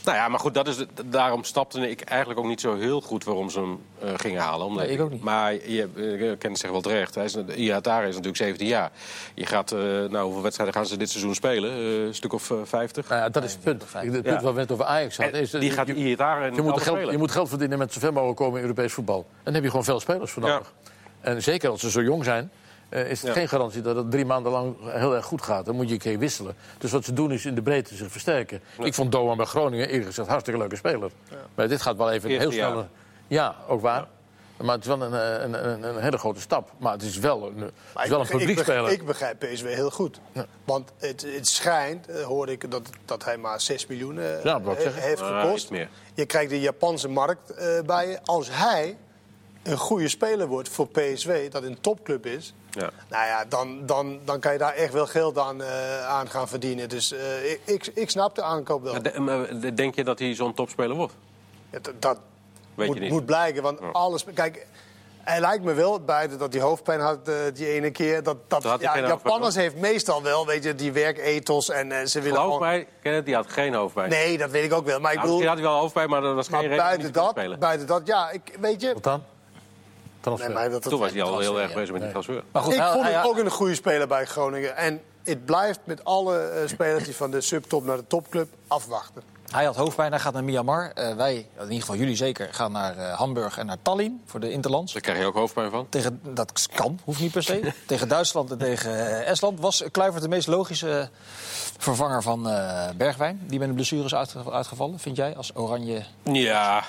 Nou 0.09 0.21
ja, 0.21 0.29
maar 0.29 0.41
goed, 0.41 0.55
dat 0.55 0.69
is, 0.69 0.85
daarom 1.05 1.45
stapte 1.45 1.91
ik 1.91 2.01
eigenlijk 2.01 2.41
ook 2.41 2.47
niet 2.47 2.61
zo 2.61 2.77
heel 2.77 3.01
goed 3.01 3.25
waarom 3.25 3.51
ze 3.51 3.61
hem 3.61 3.81
uh, 4.05 4.11
gingen 4.17 4.41
halen. 4.41 4.67
Omdat, 4.67 4.85
nee, 4.85 4.93
ik 4.93 5.01
ook 5.01 5.11
niet. 5.11 5.23
Maar 5.23 5.53
je, 5.53 5.89
je 5.95 6.37
kent 6.39 6.59
zich 6.59 6.71
wel 6.71 6.81
terecht. 6.81 7.15
Hij 7.15 7.25
is, 7.25 7.37
Iatare 7.37 8.07
is 8.07 8.09
natuurlijk 8.09 8.37
17 8.37 8.67
jaar. 8.67 8.91
Je 9.35 9.47
gaat, 9.47 9.73
uh, 9.73 9.81
nou, 9.81 10.25
hoeveel 10.25 10.43
wedstrijden 10.43 10.75
gaan 10.75 10.87
ze 10.87 10.97
dit 10.97 11.11
seizoen 11.11 11.35
spelen? 11.35 11.79
Uh, 11.79 12.07
een 12.07 12.15
stuk 12.15 12.33
of 12.33 12.53
50? 12.65 13.09
Nou 13.09 13.21
ja, 13.21 13.29
dat 13.29 13.45
is 13.45 13.53
het 13.53 13.61
punt. 13.63 13.85
Het 13.93 14.11
punt 14.13 14.25
ja. 14.25 14.41
wat 14.41 14.55
we 14.55 14.61
net 14.61 14.73
over 14.73 14.85
Ajax 14.85 15.17
hadden. 15.17 15.41
Is, 15.41 15.51
die 15.51 15.71
gaat 15.71 15.89
Iatare 15.89 16.55
je 16.55 16.63
moet, 16.63 16.83
geld, 16.83 17.11
je 17.11 17.19
moet 17.19 17.31
geld 17.31 17.49
verdienen 17.49 17.79
met 17.79 17.93
zoveel 17.93 18.13
mogelijk 18.13 18.39
komen 18.39 18.57
in 18.57 18.63
Europees 18.63 18.93
voetbal. 18.93 19.19
En 19.19 19.41
dan 19.45 19.55
heb 19.55 19.63
je 19.63 19.71
gewoon 19.71 19.85
veel 19.85 20.01
spelers 20.01 20.31
voor 20.31 20.43
nodig. 20.43 20.73
En 21.21 21.43
zeker 21.43 21.71
als 21.71 21.81
ze 21.81 21.91
zo 21.91 22.03
jong 22.03 22.25
zijn. 22.25 22.51
Uh, 22.91 23.11
is 23.11 23.23
het 23.23 23.33
geen 23.33 23.49
garantie 23.49 23.83
dat 23.83 23.97
het 23.97 24.11
drie 24.11 24.25
maanden 24.25 24.53
lang 24.53 24.77
heel 24.83 25.15
erg 25.15 25.25
goed 25.25 25.43
gaat. 25.43 25.65
Dan 25.65 25.75
moet 25.75 25.87
je 25.87 25.93
een 25.93 25.99
keer 26.01 26.19
wisselen. 26.19 26.55
Dus 26.79 26.91
wat 26.91 27.05
ze 27.05 27.13
doen 27.13 27.33
is 27.33 27.45
in 27.45 27.55
de 27.55 27.63
breedte 27.63 27.95
zich 27.95 28.11
versterken. 28.11 28.61
Ik 28.79 28.95
vond 28.95 29.13
Doan 29.13 29.37
bij 29.37 29.47
Groningen 29.47 29.89
eerlijk 29.89 30.07
gezegd 30.07 30.29
hartstikke 30.29 30.61
leuke 30.61 30.77
speler. 30.77 31.11
Ja. 31.31 31.37
Maar 31.55 31.69
dit 31.69 31.83
gaat 31.83 31.97
wel 31.97 32.11
even 32.11 32.31
heel 32.31 32.53
snel. 32.53 32.89
Ja, 33.27 33.57
ook 33.69 33.81
waar. 33.81 34.07
Maar 34.57 34.75
het 34.75 34.81
is 34.81 34.97
wel 34.97 35.03
een, 35.03 35.13
een, 35.13 35.69
een, 35.69 35.83
een, 35.83 36.03
hele 36.03 36.19
grote 36.19 36.41
stap. 36.41 36.73
Maar 36.79 36.93
het 36.93 37.03
is 37.03 37.19
wel 37.19 37.47
een, 37.47 37.61
het 37.61 37.73
is 38.03 38.09
wel 38.09 38.21
een 38.21 38.27
publiekspeler. 38.27 38.93
Ik 38.93 39.07
begrijp 39.07 39.39
PSW 39.39 39.67
heel 39.67 39.91
goed. 39.91 40.21
Ja. 40.33 40.47
Want 40.65 40.91
het, 40.99 41.27
het 41.35 41.49
schijnt, 41.49 42.11
uh, 42.11 42.23
hoorde 42.23 42.53
ik, 42.53 42.71
dat, 42.71 42.89
dat 43.05 43.25
hij 43.25 43.37
maar 43.37 43.61
6 43.61 43.87
miljoen 43.87 44.17
uh, 44.17 44.43
ja, 44.45 44.61
heeft 44.77 45.21
gekost. 45.21 45.71
je 46.15 46.27
krijgt 46.27 46.51
de 46.51 46.61
Japanse 46.61 47.09
markt 47.09 47.55
bij 47.87 48.09
je. 48.09 48.19
Als 48.25 48.49
hij 48.51 48.97
een 49.63 49.77
goede 49.77 50.09
speler 50.09 50.47
wordt 50.47 50.69
voor 50.69 50.89
PSW, 50.89 51.31
dat 51.51 51.63
een 51.63 51.81
topclub 51.81 52.27
is... 52.27 52.55
Ja. 52.81 52.91
Nou 53.09 53.27
ja, 53.27 53.45
dan, 53.45 53.87
dan, 53.87 54.19
dan 54.25 54.41
kan 54.41 54.53
je 54.53 54.59
daar 54.59 54.75
echt 54.75 54.93
wel 54.93 55.07
geld 55.07 55.39
aan, 55.39 55.61
uh, 55.61 56.07
aan 56.07 56.29
gaan 56.29 56.49
verdienen. 56.49 56.89
Dus 56.89 57.13
uh, 57.13 57.51
ik, 57.65 57.91
ik 57.95 58.11
snap 58.11 58.35
de 58.35 58.43
aankoop 58.43 58.83
wel. 58.83 59.03
De, 59.03 59.75
denk 59.75 59.95
je 59.95 60.05
dat 60.05 60.19
hij 60.19 60.35
zo'n 60.35 60.55
topspeler 60.55 60.97
wordt? 60.97 61.15
Ja, 61.71 61.79
dat 61.99 62.19
Weet 62.75 62.87
moet, 62.87 62.97
je 62.97 63.03
niet. 63.03 63.11
moet 63.11 63.27
blijken, 63.27 63.63
want 63.63 63.81
alles... 63.93 64.25
Kijk, 64.35 64.67
hij 65.21 65.41
lijkt 65.41 65.65
me 65.65 65.73
wel 65.73 66.01
bij 66.01 66.29
dat 66.39 66.53
hij 66.53 66.63
hoofdpijn 66.63 67.01
had 67.01 67.29
uh, 67.29 67.35
die 67.55 67.67
ene 67.67 67.91
keer. 67.91 68.23
Dat, 68.23 68.37
dat, 68.47 68.63
dat 68.63 68.81
ja, 68.81 68.99
Japanners 68.99 69.55
heeft 69.55 69.77
meestal 69.77 70.23
wel, 70.23 70.47
weet 70.47 70.65
je, 70.65 70.75
die 70.75 70.93
werkethos 70.93 71.71
en 71.71 71.91
uh, 71.91 72.05
ze 72.05 72.21
willen 72.21 72.41
hoofdpijn, 72.41 72.87
gewoon... 73.03 73.25
die 73.25 73.35
had 73.35 73.51
geen 73.51 73.75
hoofdpijn. 73.75 74.11
Nee, 74.11 74.39
dat 74.39 74.51
weet 74.51 74.65
ik 74.65 74.73
ook 74.73 74.87
wel. 74.87 75.01
Maar 75.01 75.13
ik 75.13 75.19
nou, 75.19 75.31
bedoel... 75.31 75.47
had 75.47 75.57
hij 75.57 75.67
wel 75.67 75.79
hoofdpijn, 75.79 76.09
maar 76.09 76.21
dat 76.21 76.35
was 76.35 76.49
geen 76.49 76.61
reden 76.61 76.77
buiten 76.77 77.13
dat, 77.13 77.59
buiten 77.59 77.87
dat, 77.87 78.07
ja, 78.07 78.31
ik, 78.31 78.57
weet 78.61 78.81
je... 78.81 78.93
Wat 78.93 79.03
dan? 79.03 79.23
Nee, 80.23 80.69
dat, 80.69 80.83
Toen 80.83 81.01
was 81.01 81.11
hij 81.11 81.23
al 81.23 81.39
heel 81.39 81.61
erg 81.61 81.75
bezig 81.75 81.93
met 81.93 82.01
die 82.03 82.11
transfer. 82.11 82.43
Maar 82.53 82.63
goed, 82.63 82.75
ik 82.75 82.83
vond 82.83 83.05
hem 83.05 83.25
ook 83.25 83.39
een 83.39 83.51
goede 83.51 83.75
speler 83.75 84.07
bij 84.07 84.25
Groningen. 84.25 84.77
En 84.77 85.01
het 85.29 85.45
blijft 85.45 85.81
met 85.85 86.05
alle 86.05 86.61
uh, 86.63 86.69
spelers 86.69 87.05
die 87.05 87.17
van 87.17 87.31
de 87.31 87.41
subtop 87.41 87.85
naar 87.85 87.97
de 87.97 88.07
topclub 88.07 88.49
afwachten. 88.67 89.23
Hij 89.51 89.65
had 89.65 89.77
hoofdpijn, 89.77 90.11
hij 90.11 90.21
gaat 90.21 90.33
naar 90.33 90.45
Myanmar. 90.45 90.93
Uh, 90.95 91.15
wij, 91.15 91.35
in 91.35 91.63
ieder 91.63 91.81
geval 91.81 91.97
jullie 91.97 92.17
zeker, 92.17 92.49
gaan 92.51 92.73
naar 92.73 92.97
uh, 92.97 93.13
Hamburg 93.13 93.59
en 93.59 93.67
naar 93.67 93.77
Tallinn 93.83 94.23
voor 94.25 94.41
de 94.41 94.51
Interlands. 94.51 94.93
Daar 94.93 95.03
krijg 95.03 95.19
je 95.19 95.25
ook 95.25 95.35
hoofdpijn 95.35 95.71
van? 95.71 95.87
Tegen, 95.89 96.21
dat 96.35 96.69
kan, 96.75 97.01
hoeft 97.05 97.21
niet 97.21 97.33
per 97.33 97.43
se. 97.43 97.73
tegen 97.87 98.09
Duitsland 98.09 98.51
en 98.51 98.59
tegen 98.59 99.25
Estland 99.27 99.61
was 99.61 99.85
Kluivert 99.91 100.23
de 100.23 100.29
meest 100.29 100.47
logische 100.47 101.11
vervanger 101.79 102.23
van 102.23 102.43
Bergwijn. 102.97 103.41
Die 103.47 103.59
met 103.59 103.69
de 103.69 103.75
blessures 103.75 104.15
uitgevallen, 104.51 104.99
vind 104.99 105.17
jij, 105.17 105.37
als 105.37 105.57
Oranje? 105.57 106.05
Ja, 106.23 106.85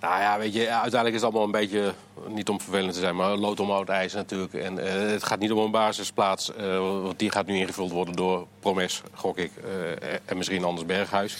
nou 0.00 0.20
ja, 0.20 0.38
weet 0.38 0.52
je, 0.52 0.68
uiteindelijk 0.68 1.14
is 1.14 1.22
het 1.22 1.22
allemaal 1.22 1.44
een 1.44 1.50
beetje, 1.50 1.94
niet 2.26 2.48
om 2.48 2.60
vervelend 2.60 2.92
te 2.92 3.00
zijn, 3.00 3.16
maar 3.16 3.36
lood 3.36 3.60
om 3.60 3.70
oud 3.70 3.88
ijs 3.88 4.12
natuurlijk. 4.12 4.54
En 4.54 4.78
uh, 4.78 4.84
het 4.92 5.24
gaat 5.24 5.38
niet 5.38 5.52
om 5.52 5.58
een 5.58 5.70
basisplaats, 5.70 6.52
uh, 6.60 6.78
want 6.78 7.18
die 7.18 7.30
gaat 7.30 7.46
nu 7.46 7.56
ingevuld 7.56 7.90
worden 7.90 8.14
door 8.14 8.46
Promes, 8.60 9.02
gok 9.14 9.38
ik, 9.38 9.52
en 10.24 10.36
misschien 10.36 10.64
anders 10.64 10.86
Berghuis. 10.86 11.36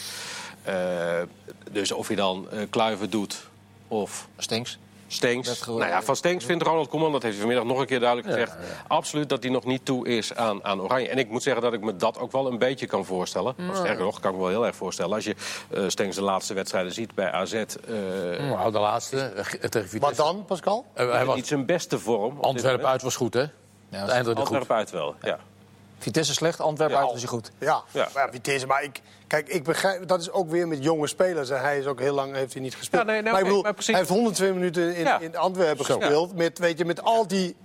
dus 1.71 1.93
of 1.93 2.09
je 2.09 2.17
dan 2.17 2.49
Kluiven 2.71 3.11
doet 3.11 3.47
of... 3.89 4.29
Stenks. 4.37 4.79
Stenks. 5.09 5.67
Nou 5.67 5.87
ja, 5.87 6.03
van 6.03 6.17
Stenks 6.17 6.45
vindt 6.45 6.63
Ronald 6.65 6.89
Koeman, 6.89 7.13
dat 7.13 7.23
heeft 7.23 7.35
hij 7.35 7.45
vanmiddag 7.47 7.73
nog 7.73 7.81
een 7.81 7.87
keer 7.87 8.01
duidelijk 8.01 8.29
gezegd... 8.29 8.57
absoluut 8.87 9.29
dat 9.29 9.43
hij 9.43 9.53
nog 9.53 9.65
niet 9.65 9.85
toe 9.85 10.09
is 10.09 10.35
aan, 10.35 10.65
aan 10.65 10.81
Oranje. 10.81 11.09
En 11.09 11.19
ik 11.19 11.29
moet 11.29 11.43
zeggen 11.43 11.63
dat 11.63 11.73
ik 11.73 11.81
me 11.81 11.97
dat 11.97 12.19
ook 12.19 12.33
wel 12.33 12.47
een 12.47 12.59
beetje 12.59 12.87
kan 12.87 13.05
voorstellen. 13.05 13.55
Maar 13.57 13.77
sterker 13.77 14.05
nog, 14.05 14.21
kan 14.21 14.31
ik 14.31 14.37
me 14.37 14.43
wel 14.43 14.53
heel 14.53 14.67
erg 14.67 14.77
voorstellen. 14.77 15.15
Als 15.15 15.25
je 15.25 15.35
uh, 15.71 15.85
Stenks 15.89 16.17
de 16.17 16.23
laatste 16.23 16.55
wedstrijden 16.55 16.93
ziet 16.93 17.15
bij 17.15 17.31
AZ... 17.31 17.53
Uh, 17.53 17.65
eh, 18.35 18.51
nou, 18.51 18.73
de 18.73 18.79
laatste 18.79 19.33
tegen 19.69 20.01
Wat 20.01 20.17
dan, 20.17 20.45
Pascal? 20.45 20.87
Uh, 20.97 21.13
hij 21.13 21.25
was 21.25 21.37
niet 21.37 21.47
zijn 21.47 21.67
beste 21.67 21.99
vorm. 21.99 22.39
Antwerpen 22.41 22.89
uit 22.89 23.03
was 23.03 23.17
goed, 23.17 23.35
hè? 23.35 23.45
Ja, 23.89 24.23
Antwerpen 24.33 24.77
uit 24.77 24.91
wel, 24.91 25.15
ja. 25.23 25.39
Vitesse 25.99 26.35
slecht, 26.35 26.61
Antwerpen 26.61 26.97
ja, 26.97 27.03
uit 27.03 27.13
hij 27.19 27.27
goed. 27.27 27.51
Ja, 27.59 27.83
ja. 27.91 28.09
ja 28.15 28.29
Vitesse, 28.31 28.67
maar 28.67 28.83
ik, 28.83 29.01
kijk, 29.27 29.49
ik 29.49 29.65
begrijp, 29.65 30.09
dat 30.09 30.21
is 30.21 30.31
ook 30.31 30.51
weer 30.51 30.69
met 30.69 30.85
jonge 30.85 31.07
spelers. 31.07 31.51
En 31.51 31.61
hij 31.61 31.79
is 31.79 31.87
ook 31.87 32.01
heel 32.01 32.15
lang 32.15 32.35
heeft 32.35 32.53
hij 32.53 32.63
niet 32.63 32.75
gespeeld. 32.75 33.03
Ja, 33.07 33.13
nee, 33.13 33.23
nee, 33.23 33.33
maar 33.33 33.41
ik 33.41 33.47
bedoel, 33.47 33.63
maar 33.63 33.75
hij 33.77 33.95
heeft 33.95 34.09
102 34.09 34.53
minuten 34.53 34.95
in, 34.95 35.21
in 35.21 35.37
Antwerpen 35.37 35.85
gespeeld. 35.85 36.35
Met, 36.35 36.59
weet 36.59 36.79
je, 36.79 36.85
met 36.85 37.03
al 37.03 37.27
die 37.27 37.57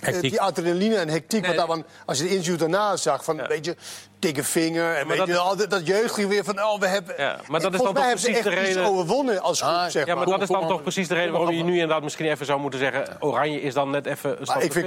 Hectiek. 0.00 0.30
die 0.30 0.40
adrenaline 0.40 0.96
en 0.96 1.08
hectiek. 1.08 1.46
Nee. 1.46 1.56
Wat 1.56 1.68
dan, 1.68 1.84
als 2.06 2.18
je 2.18 2.24
de 2.24 2.30
interview 2.30 2.58
daarna 2.58 2.96
zag, 2.96 3.24
van, 3.24 3.36
ja. 3.36 3.46
weet 3.46 3.64
je, 3.64 3.76
dikke 4.24 4.44
vinger. 4.44 4.94
En 4.94 5.08
weet 5.08 5.18
dat, 5.18 5.26
je, 5.26 5.32
dat, 5.32 5.70
dat 5.70 5.86
jeugd 5.86 6.16
weer 6.16 6.44
van, 6.44 6.62
oh, 6.62 6.80
we 6.80 6.86
hebben... 6.86 7.14
Ja, 7.16 7.38
maar 7.48 7.60
dat 7.60 7.74
is 7.74 7.80
dan 7.80 7.94
toch 7.94 8.08
precies 8.08 8.42
de 8.42 8.48
reden... 8.48 8.84
overwonnen 8.84 9.40
als 9.40 9.60
groep, 9.60 9.74
ah, 9.74 9.88
zeg 9.88 10.06
Ja, 10.06 10.14
maar, 10.14 10.26
dat 10.26 10.42
is 10.42 10.48
dan 10.48 10.68
toch 10.68 10.82
precies 10.82 11.08
de 11.08 11.14
reden 11.14 11.32
waarom 11.32 11.50
je 11.50 11.64
nu 11.64 11.72
inderdaad 11.72 12.02
misschien 12.02 12.26
even 12.26 12.46
zou 12.46 12.60
moeten 12.60 12.78
zeggen... 12.78 13.16
Oranje 13.20 13.60
is 13.60 13.74
dan 13.74 13.90
net 13.90 14.06
even 14.06 14.40
een 14.40 14.46
stap 14.46 14.62
Ik 14.62 14.72
vind 14.72 14.86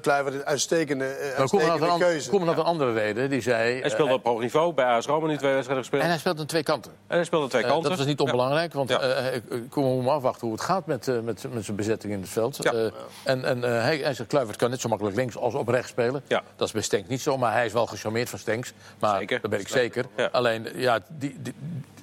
Kluivert 0.00 0.34
een 0.34 0.44
uitstekende, 0.44 1.04
uh, 1.04 1.38
uitstekende 1.38 1.86
nou 1.86 1.98
keuze. 1.98 2.30
Kom 2.30 2.44
nog 2.44 2.56
een 2.56 2.64
andere 2.64 2.92
reden, 2.92 3.30
die 3.30 3.40
zei... 3.40 3.80
Hij 3.80 3.90
speelde 3.90 4.12
op 4.12 4.24
hoog 4.24 4.40
niveau, 4.40 4.72
bij 4.72 4.84
AS 4.84 5.06
Roma 5.06 5.26
nu 5.26 5.36
twee 5.36 5.52
wedstrijden 5.52 5.84
gespeeld. 5.84 6.02
En 6.02 6.08
hij 6.08 6.18
speelde 6.18 6.40
aan 6.40 6.46
twee 6.46 6.62
kanten. 6.62 6.92
En 7.06 7.16
hij 7.16 7.24
speelde 7.24 7.48
twee 7.48 7.62
kanten. 7.62 7.88
dat 7.88 7.98
was 7.98 8.06
niet 8.06 8.20
onbelangrijk, 8.20 8.72
want 8.72 8.90
ik 8.90 9.42
kom 9.70 10.04
maar 10.04 10.14
afwachten 10.14 10.46
hoe 10.46 10.56
het 10.56 10.64
gaat 10.64 10.86
met 10.86 11.04
zijn 11.60 11.76
bezetting 11.76 12.12
in 12.12 12.20
het 12.20 12.30
veld. 12.30 12.70
En 13.24 13.62
hij 13.62 14.14
zegt, 14.14 14.28
Kluivert 14.28 14.56
kan 14.56 14.70
net 14.70 14.80
zo 14.80 14.88
makkelijk 14.88 15.16
links 15.16 15.36
als 15.36 15.54
op 15.54 15.68
rechts 15.68 15.90
spelen. 15.90 16.22
Ja. 16.26 16.42
Dat 16.56 16.66
is 16.66 16.72
bij 16.72 16.82
Stenks 16.82 17.08
niet 17.08 17.20
zo, 17.20 17.38
maar 17.38 17.52
hij 17.52 17.66
is 17.66 17.72
wel 17.72 17.86
gecharmeerd 17.86 18.28
van 18.28 18.38
Stenks. 18.38 18.71
Maar 18.98 19.18
zeker. 19.18 19.40
dat 19.40 19.50
ben 19.50 19.60
ik 19.60 19.68
zeker. 19.68 20.04
Alleen, 20.32 20.68
ja, 20.74 21.00
die, 21.08 21.36
die, 21.42 21.54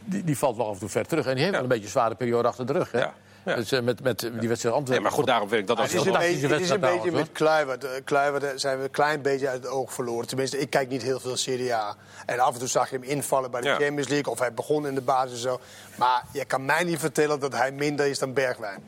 die, 0.03 0.23
die, 0.23 0.37
valt 0.37 0.57
wel 0.57 0.67
af 0.67 0.73
en 0.73 0.79
toe 0.79 0.89
ver 0.89 1.07
terug. 1.07 1.25
En 1.25 1.33
die 1.33 1.41
heeft 1.41 1.53
wel 1.53 1.63
een 1.63 1.69
beetje 1.69 1.83
een 1.83 1.89
zware 1.89 2.15
periode 2.15 2.47
achter 2.47 2.65
de 2.65 2.73
rug. 2.73 2.91
Hè? 2.91 2.99
Ja. 2.99 3.13
Ja. 3.45 3.55
Dus, 3.55 3.71
uh, 3.71 3.79
met, 3.79 4.03
met 4.03 4.19
die 4.19 4.47
wedstrijd 4.47 4.75
Antwerpen. 4.75 4.91
Nee, 4.91 4.99
maar 4.99 5.11
goed, 5.11 5.25
daarom 5.25 5.49
vind 5.49 5.61
ik 5.61 5.67
dat 5.67 5.77
als 5.77 5.91
het 5.91 6.01
is 6.01 6.07
een 6.07 6.19
beetje, 6.19 6.47
het 6.47 6.61
is 6.61 6.69
een 6.69 6.79
beetje 6.79 7.11
met 7.11 7.31
Kluivert. 7.31 7.83
Uh, 7.83 7.89
Kluivert 8.03 8.61
zijn 8.61 8.77
we 8.77 8.83
een 8.83 8.89
klein 8.89 9.21
beetje 9.21 9.47
uit 9.47 9.63
het 9.63 9.71
oog 9.71 9.93
verloren. 9.93 10.27
Tenminste, 10.27 10.59
ik 10.59 10.69
kijk 10.69 10.89
niet 10.89 11.01
heel 11.01 11.19
veel 11.19 11.37
Serie 11.37 11.73
A. 11.73 11.95
En 12.25 12.39
af 12.39 12.53
en 12.53 12.59
toe 12.59 12.67
zag 12.67 12.89
je 12.89 12.95
hem 12.95 13.05
invallen 13.05 13.51
bij 13.51 13.61
de 13.61 13.67
ja. 13.67 13.75
Champions 13.75 14.07
League. 14.07 14.31
Of 14.31 14.39
hij 14.39 14.53
begon 14.53 14.87
in 14.87 14.95
de 14.95 15.01
basis 15.01 15.31
en 15.31 15.37
zo. 15.37 15.59
Maar 15.95 16.23
je 16.31 16.45
kan 16.45 16.65
mij 16.65 16.83
niet 16.83 16.99
vertellen 16.99 17.39
dat 17.39 17.53
hij 17.53 17.71
minder 17.71 18.05
is 18.05 18.19
dan 18.19 18.33
Bergwijn. 18.33 18.83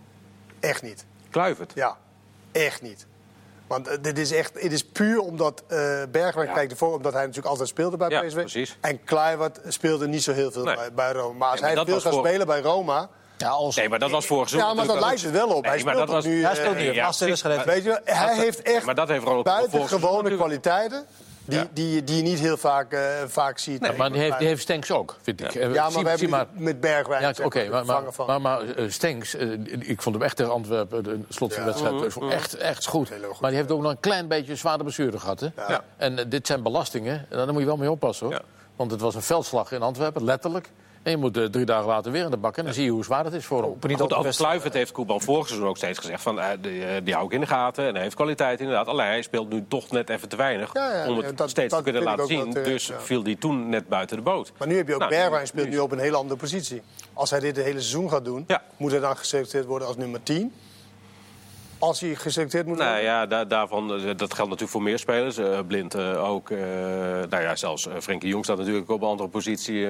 Echt 0.60 0.82
niet. 0.82 1.06
Kluivert? 1.30 1.72
Ja, 1.76 1.98
echt 2.52 2.82
niet. 2.82 3.06
Want 3.72 3.88
uh, 3.90 3.94
dit 4.02 4.18
is 4.18 4.32
echt, 4.32 4.62
het 4.62 4.72
is 4.72 4.84
puur 4.84 5.20
omdat 5.20 5.64
uh, 5.68 5.78
Bergwijn 6.12 6.48
ja. 6.48 6.54
kijkt 6.54 6.72
ervoor, 6.72 6.94
omdat 6.94 7.14
hij 7.14 7.22
natuurlijk 7.22 7.48
altijd 7.48 7.68
speelde 7.68 7.98
bij 7.98 8.10
ja, 8.10 8.22
PSV. 8.22 8.36
Precies. 8.36 8.78
En 8.82 9.04
Kluivert 9.04 9.60
speelde 9.68 10.08
niet 10.08 10.24
zo 10.24 10.32
heel 10.32 10.52
veel 10.52 10.64
nee. 10.64 10.76
bij, 10.76 10.94
bij, 10.94 11.12
Roma. 11.12 11.38
Maar 11.38 11.50
als 11.50 11.62
nee, 11.62 11.76
maar 11.76 11.86
hij 11.86 11.94
veel 11.94 12.02
gaat 12.02 12.14
voor... 12.14 12.28
spelen 12.28 12.48
bij 12.48 12.62
Roma. 12.62 13.10
Ja, 13.38 13.50
als... 13.50 13.76
Nee, 13.76 13.90
maar 13.90 14.00
dat 14.00 14.12
was 14.12 14.26
vorig 14.26 14.50
seizoen. 14.50 14.70
Ja, 14.70 14.76
maar 14.76 14.88
dat 14.88 15.00
lijkt 15.00 15.22
het 15.22 15.32
wel 15.32 15.48
op. 15.48 15.62
Nee, 15.62 15.72
hij 15.72 15.80
speelt 15.80 16.10
was... 16.10 16.26
nu. 16.26 16.46
Hij 16.46 16.56
speelt 16.56 16.76
nu. 16.76 16.86
Uh, 16.86 16.94
ja, 16.94 17.12
ja, 17.20 17.64
weet 17.66 17.84
je, 17.84 18.02
hij 18.04 18.36
heeft 18.36 18.62
echt 18.62 18.86
maar 18.86 18.96
dat 18.96 19.08
heeft 19.08 19.44
buitengewone 19.44 20.36
kwaliteiten. 20.36 21.06
Die, 21.46 21.58
ja. 21.58 21.68
die, 21.74 22.04
die 22.04 22.16
je 22.16 22.22
niet 22.22 22.39
heel 22.39 22.58
vaak, 22.58 22.94
uh, 22.94 23.00
vaak 23.28 23.58
ziet. 23.58 23.82
Nee, 23.82 23.98
maar 23.98 24.12
die 24.12 24.22
heeft, 24.22 24.38
die 24.38 24.48
heeft 24.48 24.62
Stenks 24.62 24.92
ook, 24.92 25.18
vind 25.22 25.42
ik. 25.42 25.52
Ja, 25.52 25.62
ja 25.62 25.68
maar 25.68 25.92
zie, 25.92 26.04
we 26.04 26.10
hebben 26.10 26.30
maar... 26.30 26.48
met 26.52 26.80
Bergwijn... 26.80 27.22
Ja, 27.22 27.30
Oké, 27.30 27.46
okay, 27.46 27.68
maar, 27.68 27.86
maar, 27.86 28.04
maar, 28.28 28.42
maar 28.42 28.64
uh, 28.64 28.89
Stenks, 28.89 29.36
uh, 29.36 29.52
ik 29.80 30.02
vond 30.02 30.16
hem 30.16 30.24
echt 30.24 30.36
tegen 30.36 30.52
Antwerpen, 30.52 31.04
de 31.04 31.20
slot 31.30 31.54
van 31.54 31.64
de 31.64 31.70
ja. 31.70 31.76
wedstrijd, 31.92 32.16
mm, 32.16 32.30
echt, 32.30 32.56
echt 32.56 32.88
goed. 32.88 33.10
goed. 33.10 33.39
Maar 33.39 33.50
die 33.50 33.60
heeft 33.60 33.72
ook 33.72 33.82
nog 33.82 33.92
een 33.92 34.00
klein 34.00 34.28
beetje 34.28 34.56
zware 34.56 34.84
blessure 34.84 35.20
gehad. 35.20 35.39
Hè? 35.39 35.48
Ja. 35.56 35.84
En 35.98 36.30
dit 36.30 36.48
zijn 36.48 36.64
belastingen, 36.64 37.26
en 37.30 37.38
daar 37.38 37.52
moet 37.52 37.62
je 37.62 37.68
wel 37.68 37.78
mee 37.78 37.92
oppassen. 37.92 38.28
hoor. 38.28 38.42
Want 38.76 38.92
het 38.92 39.02
was 39.02 39.16
een 39.16 39.22
veldslag 39.22 39.72
in 39.72 39.82
Antwerpen, 39.82 40.24
letterlijk. 40.24 40.70
En 41.04 41.12
je 41.12 41.18
moet 41.18 41.38
uh, 41.38 41.45
drie 41.45 41.66
dagen 41.66 41.88
later 41.88 42.12
weer 42.12 42.24
in 42.24 42.32
de 42.32 42.38
bak. 42.38 42.58
En 42.58 42.66
dan 42.66 42.74
zie 42.74 42.84
je 42.84 42.89
hoe 42.89 43.04
zwaar 43.04 43.26
het 43.26 43.34
is 43.34 43.45
voor 43.45 43.62
hem. 43.64 43.89
Niet 43.89 44.02
over 44.02 44.36
Kluivert 44.36 44.74
heeft 44.74 44.91
Koeman 44.91 45.22
vorig 45.22 45.47
seizoen 45.47 45.68
ook 45.68 45.78
steeds 45.78 45.99
gezegd... 45.99 46.22
Van, 46.22 46.38
uh, 46.38 46.45
die, 46.62 46.72
uh, 46.72 46.88
die 47.04 47.14
hou 47.14 47.26
ik 47.26 47.32
in 47.32 47.39
de 47.39 47.47
gaten 47.47 47.88
en 47.88 47.93
hij 47.93 48.04
heeft 48.04 48.16
kwaliteit 48.16 48.60
inderdaad. 48.60 48.88
Alleen 48.88 49.08
hij 49.08 49.22
speelt 49.22 49.49
nu 49.49 49.66
toch 49.68 49.91
net 49.91 50.10
even 50.10 50.30
te 50.30 50.36
weinig 50.36 50.74
ja, 50.74 50.95
ja, 50.95 51.10
om 51.10 51.18
het 51.18 51.38
dat, 51.38 51.49
steeds 51.49 51.70
dat 51.70 51.78
te 51.78 51.84
kunnen 51.84 52.04
laten 52.04 52.28
zien. 52.28 52.54
Dat, 52.54 52.66
dus 52.66 52.91
viel 52.97 53.24
hij 53.24 53.36
toen 53.36 53.70
net 53.70 53.88
buiten 53.88 54.18
de 54.18 54.24
boot. 54.24 54.52
Maar 54.58 54.68
nu 54.68 54.78
heb 54.78 54.88
je 54.88 54.93
ook 54.93 54.99
nou, 54.99 55.12
Bergwijn 55.12 55.47
speelt 55.47 55.70
nu 55.70 55.80
op 55.80 55.91
een 55.91 55.99
hele 55.99 56.18
andere 56.18 56.39
positie. 56.39 56.82
Als 57.14 57.30
hij 57.30 57.39
dit 57.39 57.56
het 57.56 57.66
hele 57.66 57.80
seizoen 57.80 58.10
gaat 58.10 58.26
doen... 58.26 58.47
moet 58.78 58.91
hij 58.91 58.99
dan 58.99 59.18
geselecteerd 59.18 59.66
worden 59.66 59.88
als 59.88 59.97
nummer 59.97 60.24
10... 60.24 60.54
Als 61.82 62.00
hij 62.00 62.16
geselecteerd 62.16 62.66
moet 62.66 62.76
worden? 62.78 62.94
Nou 62.94 63.06
ja, 63.06 63.26
da 63.26 63.46
daarvan, 63.46 63.88
dat 63.88 64.34
geldt 64.34 64.38
natuurlijk 64.38 64.70
voor 64.70 64.82
meer 64.82 65.00
spelers. 65.00 65.38
Uh, 65.38 65.60
Blind 65.68 65.96
uh, 65.96 66.30
ook. 66.30 66.50
Uh, 66.50 66.60
nou 67.30 67.42
ja, 67.42 67.56
zelfs 67.56 67.88
Frenkie 68.00 68.30
Jong 68.30 68.44
staat 68.44 68.58
natuurlijk 68.58 68.90
op 68.90 69.02
een 69.02 69.08
andere 69.08 69.30
positie. 69.30 69.88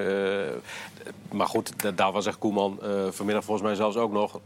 maar 1.32 1.46
goed, 1.46 1.96
daar 1.96 2.12
was 2.12 2.26
echt 2.26 2.38
Koeman 2.38 2.78
vanmiddag 3.10 3.44
volgens 3.44 3.66
mij 3.66 3.74
zelfs 3.76 3.96
ook 3.96 4.12
nog. 4.12 4.40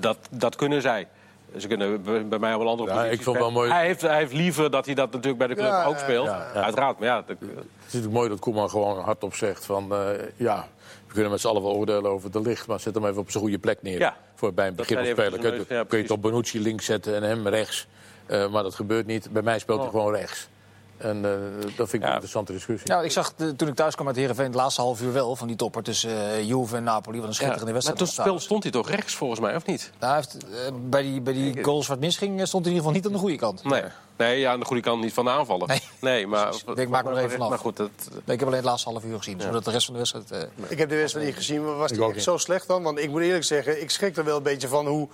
dat, 0.00 0.16
dat 0.30 0.56
kunnen 0.56 0.82
zij. 0.82 1.08
Ze 1.56 1.66
kunnen 1.68 2.02
bij 2.28 2.38
mij 2.38 2.54
op 2.54 2.60
een 2.60 2.66
andere 2.66 2.88
ja, 2.88 2.94
positie 2.94 3.16
ik 3.18 3.22
vond 3.24 3.36
wel 3.38 3.50
mooi. 3.50 3.70
Hij 3.70 3.86
heeft, 3.86 4.00
hij 4.00 4.16
heeft 4.16 4.32
liever 4.32 4.70
dat 4.70 4.86
hij 4.86 4.94
dat 4.94 5.06
natuurlijk 5.12 5.38
bij 5.38 5.46
de 5.46 5.54
club 5.54 5.66
Ja, 5.66 5.84
ook 5.84 5.98
speelt. 5.98 6.26
ja, 6.26 6.46
ja. 6.54 6.62
Uiteraard, 6.62 6.98
maar 6.98 7.08
ja... 7.08 7.16
dat- 7.26 7.36
Het 7.38 7.48
is 7.86 7.92
natuurlijk 7.92 8.12
mooi 8.12 8.28
dat 8.28 8.38
Koeman 8.38 8.70
gewoon 8.70 8.98
hardop 9.04 9.34
zegt 9.34 9.64
van... 9.66 9.92
eh, 9.94 9.98
ja, 10.36 10.68
we 11.06 11.12
kunnen 11.12 11.30
met 11.30 11.40
z'n 11.40 11.46
allen 11.46 11.62
wel 11.62 11.72
oordelen 11.72 12.10
over 12.10 12.30
de 12.30 12.40
licht... 12.40 12.66
maar 12.66 12.80
zet 12.80 12.94
hem 12.94 13.06
even 13.06 13.18
op 13.18 13.30
zijn 13.30 13.42
goede 13.42 13.58
plek 13.58 13.82
neer. 13.82 13.98
Ja. 13.98 14.16
Voor 14.34 14.54
bij 14.54 14.66
een 14.66 14.74
begin 14.74 14.96
hij 14.96 15.14
Kun. 15.14 15.64
Ja, 15.68 15.84
kun 15.84 16.02
je 16.02 16.10
op 16.10 16.22
Bonucci 16.22 16.60
links 16.60 16.84
zetten 16.84 17.14
en 17.14 17.22
hem 17.22 17.48
rechts. 17.48 17.86
Eh, 18.26 18.48
maar 18.48 18.62
dat 18.62 18.74
gebeurt 18.74 19.06
niet. 19.06 19.30
Bij 19.32 19.42
mij 19.42 19.58
speelt 19.58 19.78
hij 19.78 19.86
Oh. 19.86 19.94
gewoon 19.94 20.14
rechts. 20.14 20.48
En 20.98 21.24
eh, 21.24 21.30
dat 21.76 21.88
vind 21.88 21.92
ik 21.92 22.00
Ja. 22.00 22.06
een 22.06 22.12
interessante 22.12 22.52
discussie. 22.52 22.88
Nou, 22.90 23.04
ik 23.04 23.10
zag 23.10 23.32
toen 23.56 23.68
ik 23.68 23.74
thuis 23.74 23.94
kwam 23.94 24.06
uit 24.06 24.16
Heerenveen 24.16 24.46
het 24.46 24.54
laatste 24.54 24.80
half 24.80 25.00
uur 25.02 25.12
wel 25.12 25.36
van 25.36 25.46
die 25.46 25.56
topper 25.56 25.82
tussen 25.82 26.10
eh, 26.10 26.48
Juve 26.48 26.76
en 26.76 26.82
Napoli. 26.84 27.16
Wat 27.20 27.26
een 27.26 27.32
Ja. 27.32 27.36
schitterende 27.36 27.64
Maar 27.64 27.72
wedstrijd. 27.72 27.98
toen 27.98 28.06
was 28.06 28.16
speel, 28.24 28.38
stond 28.40 28.62
hij 28.62 28.72
toch 28.72 28.90
rechts 28.90 29.14
volgens 29.14 29.40
mij, 29.40 29.56
of 29.56 29.66
niet? 29.66 29.90
Nou, 30.00 30.12
hij 30.12 30.22
heeft, 30.22 30.44
eh, 30.44 30.72
bij 30.88 31.02
die, 31.02 31.20
bij 31.20 31.32
die 31.32 31.64
goals 31.64 31.86
wat 31.86 31.98
misging 31.98 32.46
stond 32.46 32.64
hij 32.64 32.74
in 32.74 32.78
ieder 32.78 32.78
geval 32.78 32.92
niet 32.92 33.06
aan 33.06 33.12
de 33.12 33.18
goede 33.18 33.36
kant. 33.36 33.64
Nee. 33.64 33.82
Nee, 34.16 34.38
ja, 34.38 34.52
aan 34.52 34.58
de 34.60 34.66
goede 34.66 34.82
kant 34.82 35.02
niet 35.02 35.12
van 35.12 35.24
de 35.24 35.30
aanvallen. 35.30 35.68
Nee. 36.00 36.26
maar... 36.26 36.54
Ik 36.74 36.88
maak 36.88 37.04
me 37.04 37.10
er 37.10 37.16
even 37.16 37.40
af. 37.40 37.48
Maar 37.48 37.58
goed, 37.58 37.76
dat, 37.76 37.90
Nee, 38.10 38.20
ik 38.24 38.38
heb 38.38 38.42
alleen 38.42 38.52
het 38.52 38.64
laatste 38.64 38.88
half 38.90 39.04
uur 39.04 39.16
gezien, 39.16 39.40
zodat 39.40 39.64
de 39.64 39.70
rest 39.70 39.84
van 39.86 39.94
de 39.94 40.00
wedstrijd... 40.00 40.48
Ik 40.68 40.78
heb 40.78 40.88
de 40.88 40.96
wedstrijd 40.96 41.26
niet 41.26 41.36
gezien, 41.36 41.64
maar 41.64 41.74
was 41.76 41.90
die 41.90 42.02
ook 42.02 42.14
echt 42.14 42.22
zo 42.22 42.36
slecht 42.36 42.66
dan? 42.68 42.82
Want 42.82 42.98
ik 42.98 43.10
moet 43.10 43.20
eerlijk 43.22 43.44
zeggen, 43.44 43.80
ik 43.82 43.90
schrik 43.90 44.16
er 44.16 44.24
wel 44.24 44.36
een 44.36 44.42
beetje 44.42 44.68
van 44.68 44.86
hoe... 44.86 45.08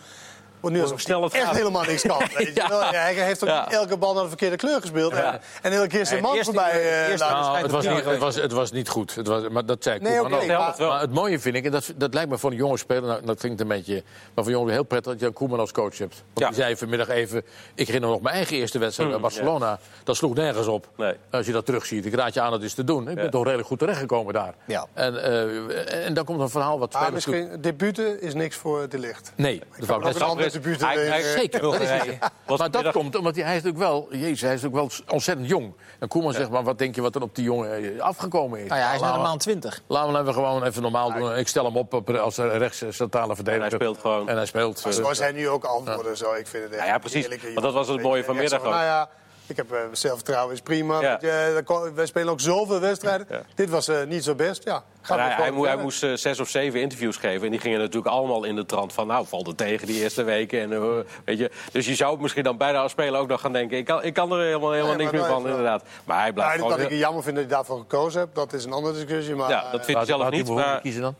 Want 0.63 0.75
nu 0.75 0.81
hij 0.81 0.89
het 1.21 1.33
echt 1.35 1.45
gaat. 1.45 1.57
helemaal 1.57 1.83
niks 1.85 2.03
kan. 2.03 2.19
Weet 2.37 2.47
je 2.55 2.65
wel? 2.69 2.81
Ja, 2.81 2.91
hij 2.91 3.15
heeft 3.15 3.43
ook 3.43 3.49
Ja. 3.49 3.71
elke 3.71 3.97
bal 3.97 4.13
naar 4.15 4.23
de 4.23 4.29
verkeerde 4.29 4.57
kleur 4.57 4.81
gespeeld. 4.81 5.13
Ja. 5.13 5.33
En, 5.33 5.41
en 5.63 5.73
elke 5.73 5.89
keer 5.89 6.07
zijn 6.07 6.15
Nee, 6.21 6.29
man 6.29 6.37
eerste- 6.37 6.53
voorbij 6.53 6.71
eh, 6.81 7.09
eerste- 7.09 7.27
Nou, 7.29 7.57
het, 7.59 7.71
was 7.71 7.87
niet, 7.87 8.05
het, 8.05 8.19
was, 8.19 8.35
het 8.35 8.53
was 8.53 8.73
niet 8.73 8.89
goed. 8.89 9.15
Het 9.15 9.27
was, 9.27 9.49
maar 9.49 9.67
dat 9.67 9.83
zei 9.83 9.99
Nee, 9.99 10.13
oké, 10.13 10.23
ook. 10.25 10.31
maar- 10.31 10.43
helpt 10.61 10.79
wel. 10.79 10.89
Maar 10.89 11.01
het 11.01 11.13
mooie 11.13 11.39
vind 11.41 11.55
ik, 11.57 11.65
en 11.65 11.71
dat, 11.71 11.93
dat 11.97 12.15
lijkt 12.15 12.31
me 12.31 12.39
voor 12.39 12.51
een 12.51 12.57
jonge 12.57 12.77
speler, 12.79 13.03
nou, 13.03 13.25
dat 13.27 13.39
klinkt 13.39 13.61
een 13.61 13.69
beetje, 13.69 13.95
maar 14.35 14.45
voor 14.45 14.53
een 14.53 14.59
jongen 14.59 14.73
heel 14.73 14.83
prettig 14.83 15.13
dat 15.13 15.21
je 15.21 15.27
een 15.27 15.33
Koeman 15.33 15.59
als 15.61 15.73
coach 15.73 15.99
hebt. 15.99 16.15
Want 16.15 16.39
Ja. 16.39 16.47
die 16.47 16.57
zei 16.57 16.77
vanmiddag 16.77 17.09
even, 17.09 17.39
ik 17.75 17.87
herinner 17.87 18.09
me 18.09 18.15
nog 18.15 18.25
mijn 18.25 18.35
eigen 18.35 18.57
eerste 18.57 18.79
wedstrijd 18.79 19.11
bij 19.11 19.21
Barcelona. 19.21 19.79
Dat 20.05 20.17
sloeg 20.17 20.35
nergens 20.35 20.67
op. 20.67 20.89
Nee. 20.97 21.15
Als 21.31 21.47
je 21.47 21.53
dat 21.53 21.67
terugziet, 21.67 22.07
ik 22.07 22.15
raad 22.15 22.35
je 22.35 22.41
aan 22.41 22.51
dat 22.51 22.63
eens 22.63 22.75
te 22.75 22.85
doen. 22.85 23.09
Ik 23.09 23.15
ben 23.15 23.31
toch 23.31 23.45
redelijk 23.45 23.69
goed 23.69 23.79
terechtgekomen 23.79 24.35
daar. 24.35 24.55
Ja. 24.67 24.87
En, 24.93 25.23
eh, 25.25 26.07
en 26.07 26.15
dan 26.15 26.25
komt 26.25 26.41
een 26.41 26.49
verhaal 26.49 26.79
wat 26.79 26.95
Ah, 26.95 27.11
misschien, 27.11 27.49
debuten 27.61 28.21
is 28.23 28.35
niks 28.35 28.57
voor 28.57 28.89
de 28.89 28.99
licht. 28.99 29.33
Nee, 29.37 29.63
dat 29.79 29.87
wou 29.89 30.43
ik 30.43 30.52
Ook 30.57 30.65
een. 30.67 30.77
Hij- 30.87 31.07
hij- 31.07 31.23
Zeker, 31.23 31.61
dat 31.61 31.73
is 31.73 31.79
Bulgarije. 31.79 32.19
maar 32.47 32.71
dat 32.71 32.91
komt 32.93 33.17
omdat 33.17 33.35
hij, 33.35 33.45
hij 33.45 33.57
is 33.57 33.63
natuurlijk 33.63 33.91
wel, 33.91 34.07
jezus, 34.11 34.41
hij 34.41 34.55
is 34.55 34.63
natuurlijk 34.63 34.91
wel 35.07 35.15
ontzettend 35.15 35.49
jong. 35.49 35.73
En 35.99 36.09
Koeman 36.09 36.33
zegt, 36.33 36.51
maar 36.51 36.63
wat 36.63 36.79
denk 36.79 36.95
je 36.95 37.01
wat 37.01 37.15
er 37.15 37.23
op 37.23 37.35
die 37.35 37.45
jongen 37.45 37.95
eh, 37.97 38.01
afgekomen 38.01 38.61
is? 38.61 38.69
nou 38.69 38.81
ja, 38.81 38.87
hij 38.87 38.95
is 38.95 39.01
Laten 39.01 39.17
we- 39.21 39.27
maand 39.27 39.41
20. 39.41 39.83
Laten 39.87 40.13
we 40.13 40.19
hem 40.19 40.33
gewoon 40.33 40.65
even 40.65 40.83
normaal 40.83 41.13
doen. 41.13 41.37
Ik 41.37 41.49
stel 41.49 41.65
hem 41.65 41.77
op 41.77 41.93
op- 41.95 42.11
als 42.11 42.37
rechts 42.37 42.85
centrale 42.89 43.35
verdediger. 43.35 43.65
En 43.65 43.71
hij 43.71 43.79
speelt 43.79 43.99
gewoon. 43.99 44.29
En 44.29 44.37
hij 44.37 44.47
speelt. 44.47 44.85
Maar 44.85 44.93
eh, 44.93 44.99
zoals 44.99 45.19
hij 45.19 45.33
nu 45.33 45.49
ook 45.49 45.65
antwoorden, 45.65 46.17
zo. 46.17 46.33
Ik 46.33 46.47
vind 46.47 46.63
het 46.65 46.73
echt 46.73 46.83
Ja, 46.83 46.89
ja, 46.93 46.99
precies. 46.99 47.29
Want 47.29 47.61
dat 47.63 47.73
was 47.73 47.89
het 47.89 48.03
mooie 48.03 48.25
vanmiddag 48.25 48.63
van, 48.63 48.73
ook. 48.73 49.09
Ik 49.47 49.57
heb 49.57 49.73
eh, 49.73 49.79
zelfvertrouwen, 49.93 50.55
is 50.55 50.61
prima. 50.61 51.01
Ja. 51.01 51.19
Je, 51.21 51.91
wij 51.95 52.07
spelen 52.07 52.29
ook 52.33 52.41
zoveel 52.41 52.81
wedstrijden. 52.81 53.27
Ja. 53.31 53.43
Dit 53.55 53.71
was 53.71 53.89
eh, 53.89 54.03
niet 54.07 54.25
zo 54.25 54.35
best. 54.35 54.65
Ja, 54.65 54.85
hij, 55.03 55.17
hij, 55.19 55.27
moest, 55.29 55.39
hij 55.41 55.53
verder. 55.67 55.79
moest 55.85 56.03
eh, 56.03 56.13
zes 56.15 56.41
of 56.41 56.49
zeven 56.49 56.81
interviews 56.81 57.17
geven. 57.17 57.45
En 57.45 57.51
die 57.51 57.61
gingen 57.61 57.79
natuurlijk 57.79 58.07
allemaal 58.15 58.45
in 58.45 58.57
de 58.57 58.67
trant 58.67 58.93
van... 58.93 59.07
nou, 59.07 59.27
valt 59.27 59.47
het 59.47 59.57
tegen 59.57 59.87
die 59.87 60.03
eerste 60.03 60.23
weken. 60.23 60.61
En, 60.61 60.73
eh, 60.73 60.89
weet 61.25 61.39
je, 61.39 61.51
dus 61.73 61.87
je 61.87 61.95
zou 61.95 62.21
misschien 62.21 62.45
dan 62.45 62.57
bijna 62.57 62.79
als 62.79 62.93
speler 62.93 63.21
ook 63.21 63.29
nog 63.29 63.41
gaan 63.41 63.53
denken... 63.53 63.79
ik 63.79 63.85
kan, 63.85 64.03
ik 64.03 64.15
kan 64.15 64.33
er 64.33 64.45
helemaal, 64.45 64.71
helemaal 64.73 64.95
Nee, 64.95 65.07
niks 65.07 65.11
meer 65.13 65.21
dat 65.21 65.31
van, 65.31 65.47
inderdaad. 65.49 65.83
Maar 66.05 66.17
hij 66.17 66.27
Ja, 66.27 66.33
blijft 66.33 66.53
dat 66.59 66.63
gewoon... 66.67 66.81
ik 66.85 66.91
het 66.91 66.99
jammer 66.99 67.23
vind 67.23 67.37
dat 67.37 67.45
hij 67.45 67.55
daarvoor 67.55 67.79
gekozen 67.79 68.21
hebt, 68.21 68.35
dat 68.35 68.53
is 68.53 68.65
een 68.65 68.73
andere 68.73 68.95
discussie. 68.95 69.35
Maar 69.35 69.51
ja, 69.51 69.57
dat 69.57 69.65
eh, 69.65 69.71
vindt 69.71 69.87
hij 69.87 69.95
laat- 69.95 70.07
zelf 70.07 70.31
niet. 70.31 70.49
Maar, 70.49 70.81
kiezen 70.81 71.03
dan? 71.03 71.15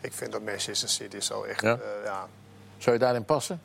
ik 0.00 0.12
vind 0.12 0.32
dat 0.32 0.42
Manchester 0.42 0.88
City 0.88 1.20
zo 1.20 1.42
echt 1.42 1.60
Ja? 1.62 1.72
eh, 1.72 2.04
ja, 2.04 2.26
Zou 2.78 2.94
je 2.96 3.02
daarin 3.02 3.24
passen? 3.24 3.60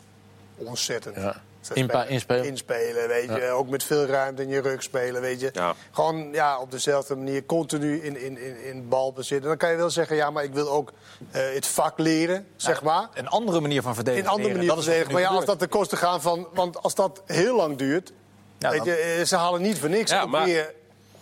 ontzettend. 0.58 1.16
Ja. 1.16 1.42
Inpa- 1.74 2.06
inspelen. 2.06 2.46
Inspelen, 2.46 3.08
weet 3.08 3.30
je. 3.36 3.50
Ook 3.50 3.70
met 3.70 3.84
veel 3.84 4.06
ruimte 4.06 4.42
in 4.42 4.50
je 4.50 4.62
rug 4.62 4.84
spelen, 4.84 5.22
weet 5.22 5.40
je. 5.40 5.50
Ja. 5.54 5.74
Gewoon 5.92 6.30
ja, 6.32 6.60
op 6.60 6.72
dezelfde 6.72 7.16
manier 7.16 7.46
continu 7.46 8.04
in, 8.04 8.18
in, 8.18 8.38
in, 8.38 8.64
in 8.64 8.88
balbezit. 8.88 9.42
En 9.42 9.48
dan 9.48 9.58
kan 9.58 9.72
je 9.72 9.76
wel 9.78 9.90
zeggen, 9.90 10.16
ja, 10.16 10.30
maar 10.30 10.44
ik 10.44 10.54
wil 10.54 10.70
ook 10.70 10.92
eh, 11.32 11.42
het 11.54 11.68
vak 11.68 12.00
leren, 12.00 12.48
zeg 12.56 12.84
maar. 12.84 13.10
Een 13.14 13.28
andere 13.28 13.60
manier 13.60 13.82
van 13.82 13.96
verdedigen. 13.96 14.26
In 14.26 14.30
een 14.30 14.36
andere 14.36 14.56
manier 14.56 14.74
verdedigen. 14.84 15.14
Maar 15.14 15.22
ja, 15.22 15.28
als 15.28 15.46
dat 15.46 15.60
de 15.60 15.68
kosten 15.68 15.98
gaan 15.98 16.22
van... 16.22 16.48
Want 16.54 16.84
als 16.84 16.96
dat 16.96 17.22
heel 17.26 17.56
lang 17.56 17.78
duurt... 17.78 18.14
Ja, 18.58 18.70
weet 18.70 18.78
dan- 18.78 18.88
je, 18.88 18.94
eh, 19.20 19.26
ze 19.26 19.36
halen 19.36 19.62
niet 19.62 19.80
voor 19.80 19.90
niks. 19.90 20.12
Ja, 20.12 20.26
maar- 20.26 20.46
weer, 20.46 20.74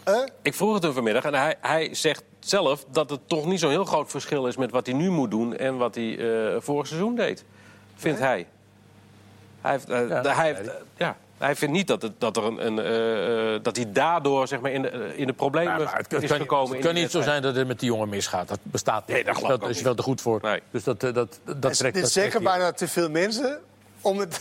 hè? 0.03 0.23
ik 0.41 0.53
vroeg 0.53 0.73
het 0.73 0.83
hem 0.83 0.93
vanmiddag 0.93 1.23
en 1.23 1.33
hij, 1.33 1.55
hij 1.61 1.93
zegt 1.95 2.23
zelf... 2.39 2.85
dat 2.91 3.09
het 3.09 3.19
toch 3.27 3.45
niet 3.45 3.59
zo'n 3.59 3.69
heel 3.69 3.85
groot 3.85 4.09
verschil 4.09 4.47
is 4.47 4.57
met 4.57 4.71
wat 4.71 4.85
hij 4.85 4.95
nu 4.95 5.09
moet 5.09 5.31
doen... 5.31 5.57
en 5.57 5.77
wat 5.77 5.95
hij 5.95 6.17
eh, 6.17 6.55
vorig 6.59 6.87
seizoen 6.87 7.15
deed, 7.15 7.43
vindt 7.95 8.19
hij. 8.19 8.47
Hij, 9.62 9.72
heeft, 9.72 9.88
Ja, 9.88 9.95
hij, 9.95 10.22
dat 10.22 10.34
heeft, 10.36 10.68
eh, 10.68 10.74
ja, 10.97 11.16
hij 11.38 11.55
vindt 11.55 11.74
niet 11.74 11.88
dat, 11.88 12.01
het, 12.01 12.12
dat, 12.18 12.38
er 12.38 12.43
een, 12.43 12.66
een, 12.66 12.80
eh, 12.80 13.53
eh, 13.55 13.64
dat 13.64 13.76
hij 13.76 13.91
daardoor 13.91 14.47
zeg 14.47 14.59
maar, 14.59 14.72
in, 14.72 14.82
de, 14.82 15.14
in 15.16 15.28
de 15.28 15.34
problemen 15.34 15.80
Ja, 15.80 15.93
het, 15.97 16.12
het 16.12 16.24
is 16.24 16.30
kan, 16.30 16.39
gekomen. 16.39 16.76
het 16.76 16.86
kan 16.86 16.93
niet 16.93 17.12
zo 17.12 17.22
zijn 17.22 17.41
dat 17.41 17.55
het 17.55 17.68
met 17.68 17.80
die 17.80 17.89
jongen 17.89 18.09
misgaat. 18.09 18.47
Dat 18.47 18.59
bestaat 18.62 19.07
niet. 19.07 19.16
Nee, 19.16 19.24
dat 19.34 19.51
ook 19.62 19.70
is 19.70 19.82
wel 19.82 19.95
te 19.95 20.01
goed 20.01 20.22
voor. 20.22 20.39
Nee. 20.41 20.62
Dus 20.72 20.84
dat, 20.84 20.99
dat, 20.99 21.14
dat, 21.16 21.39
dat 21.43 21.55
Het 21.64 21.72
is- 21.72 21.78
trekt 21.78 21.93
dit 21.93 22.03
dat 22.03 22.12
zeggen 22.12 22.43
bijna 22.43 22.72
te 22.72 22.88
veel 22.88 23.09
mensen... 23.09 23.59
Om 24.02 24.18
het, 24.20 24.39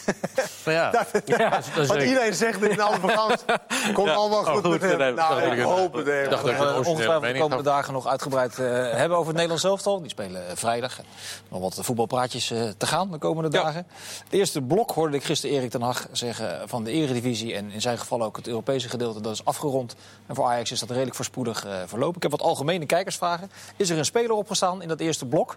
Maar 0.64 0.74
ja, 0.80 0.90
dat, 0.90 1.06
dat 1.12 1.26
direct- 1.26 2.02
iedereen 2.04 2.34
zegt 2.34 2.62
in 2.62 2.80
alle 2.80 2.98
programma's. 2.98 3.40
Komt 3.92 4.08
allemaal 4.08 4.44
goed, 4.44 4.64
goed, 4.64 4.80
met 4.80 4.90
hem. 4.90 4.98
Nou, 4.98 5.14
dacht 5.14 5.52
ik 5.52 5.60
hoop 5.60 5.92
het 5.92 6.30
dat 6.30 6.42
We 6.42 6.82
ongetwijfeld 6.84 7.22
de 7.32 7.38
komende 7.38 7.62
dagen 7.62 7.92
nog 7.92 8.06
uitgebreid 8.06 8.58
eh, 8.58 8.66
hebben 8.90 9.10
over 9.10 9.26
het 9.26 9.32
Nederlands 9.34 9.64
elftal. 9.64 10.00
Die 10.00 10.10
spelen 10.10 10.48
eh, 10.48 10.56
vrijdag. 10.56 11.00
Nog 11.48 11.60
wat 11.60 11.78
voetbalpraatjes 11.80 12.50
eh, 12.50 12.62
te 12.76 12.86
gaan 12.86 13.10
de 13.10 13.18
komende 13.18 13.56
Ja. 13.58 13.62
dagen. 13.64 13.86
Het 14.24 14.32
eerste 14.32 14.60
blok 14.62 14.90
hoorde 14.90 15.16
ik 15.16 15.24
gisteren 15.24 15.56
Erik 15.56 15.70
ten 15.70 15.82
Hag 15.82 16.06
zeggen 16.12 16.68
van 16.68 16.84
de 16.84 16.90
eredivisie. 16.90 17.54
En 17.54 17.70
in 17.70 17.80
zijn 17.80 17.98
geval 17.98 18.22
ook 18.22 18.36
het 18.36 18.46
Europese 18.46 18.88
gedeelte. 18.88 19.20
Dat 19.20 19.32
is 19.32 19.44
afgerond. 19.44 19.94
En 20.26 20.34
voor 20.34 20.44
Ajax 20.44 20.70
is 20.70 20.80
dat 20.80 20.90
redelijk 20.90 21.14
voorspoedig 21.16 21.66
eh, 21.66 21.72
verlopen. 21.86 22.16
Ik 22.16 22.22
heb 22.22 22.30
wat 22.30 22.42
algemene 22.42 22.86
kijkersvragen. 22.86 23.50
Is 23.76 23.90
er 23.90 23.98
een 23.98 24.04
speler 24.04 24.32
opgestaan 24.32 24.82
in 24.82 24.88
dat 24.88 25.00
eerste 25.00 25.26
blok? 25.26 25.56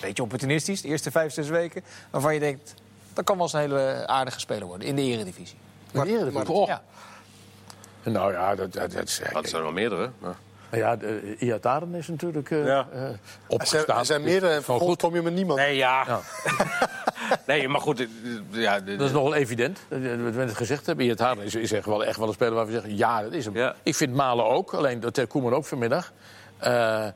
Beetje 0.00 0.22
opportunistisch, 0.22 0.80
de 0.80 0.88
eerste 0.88 1.10
vijf, 1.10 1.32
zes 1.32 1.48
weken. 1.48 1.82
Waarvan 2.10 2.34
je 2.34 2.40
denkt, 2.40 2.74
dat 3.18 3.26
kan 3.26 3.36
wel 3.36 3.44
eens 3.44 3.52
een 3.52 3.60
hele 3.60 4.06
aardige 4.06 4.40
speler 4.40 4.66
worden 4.66 4.86
in 4.86 4.96
de 4.96 5.02
eredivisie. 5.02 5.58
Maar, 5.92 6.06
maar- 6.32 6.48
oh. 6.48 6.66
Ja. 6.66 6.82
Nou 8.02 8.32
ja, 8.32 8.54
dat, 8.54 8.72
dat, 8.72 8.92
dat 8.92 9.02
is... 9.02 9.20
Dat 9.32 9.48
zijn 9.48 9.56
er 9.56 9.62
wel 9.62 9.72
meerdere. 9.72 10.10
Maar... 10.18 10.36
Nou 10.70 10.82
ja, 10.82 10.96
de, 10.96 11.36
Iataren 11.38 11.94
is 11.94 12.08
natuurlijk 12.08 12.50
uh, 12.50 12.66
ja. 12.66 12.88
uh, 12.94 13.02
opgestaan. 13.46 13.98
Er 13.98 14.04
zijn 14.04 14.22
meerdere 14.22 14.52
en 14.52 14.62
goed 14.62 15.00
kom 15.00 15.14
je 15.14 15.22
met 15.22 15.32
niemand. 15.32 15.58
Nee, 15.58 15.76
ja. 15.76 16.04
ja. 16.06 16.20
nee, 17.46 17.68
maar 17.68 17.80
goed. 17.80 18.06
Ja, 18.50 18.80
dat 18.80 19.00
is 19.00 19.12
nogal 19.12 19.34
evident. 19.34 19.78
Dat 19.88 20.00
we 20.00 20.40
het 20.40 20.56
gezegd 20.56 20.86
hebben. 20.86 21.04
Iataren 21.04 21.42
is, 21.42 21.54
is 21.54 21.72
echt, 21.72 21.86
wel, 21.86 22.04
echt 22.04 22.18
wel 22.18 22.28
een 22.28 22.34
speler 22.34 22.54
waar 22.54 22.66
we 22.66 22.72
zeggen... 22.72 22.96
ja, 22.96 23.22
dat 23.22 23.32
is 23.32 23.44
hem. 23.44 23.56
Ja. 23.56 23.74
Ik 23.82 23.94
vind 23.94 24.14
Malen 24.14 24.46
ook. 24.46 24.74
Alleen 24.74 25.00
dat 25.00 25.26
Koeman 25.26 25.54
ook 25.54 25.64
vanmiddag. 25.64 26.12
Uh, 26.66 27.06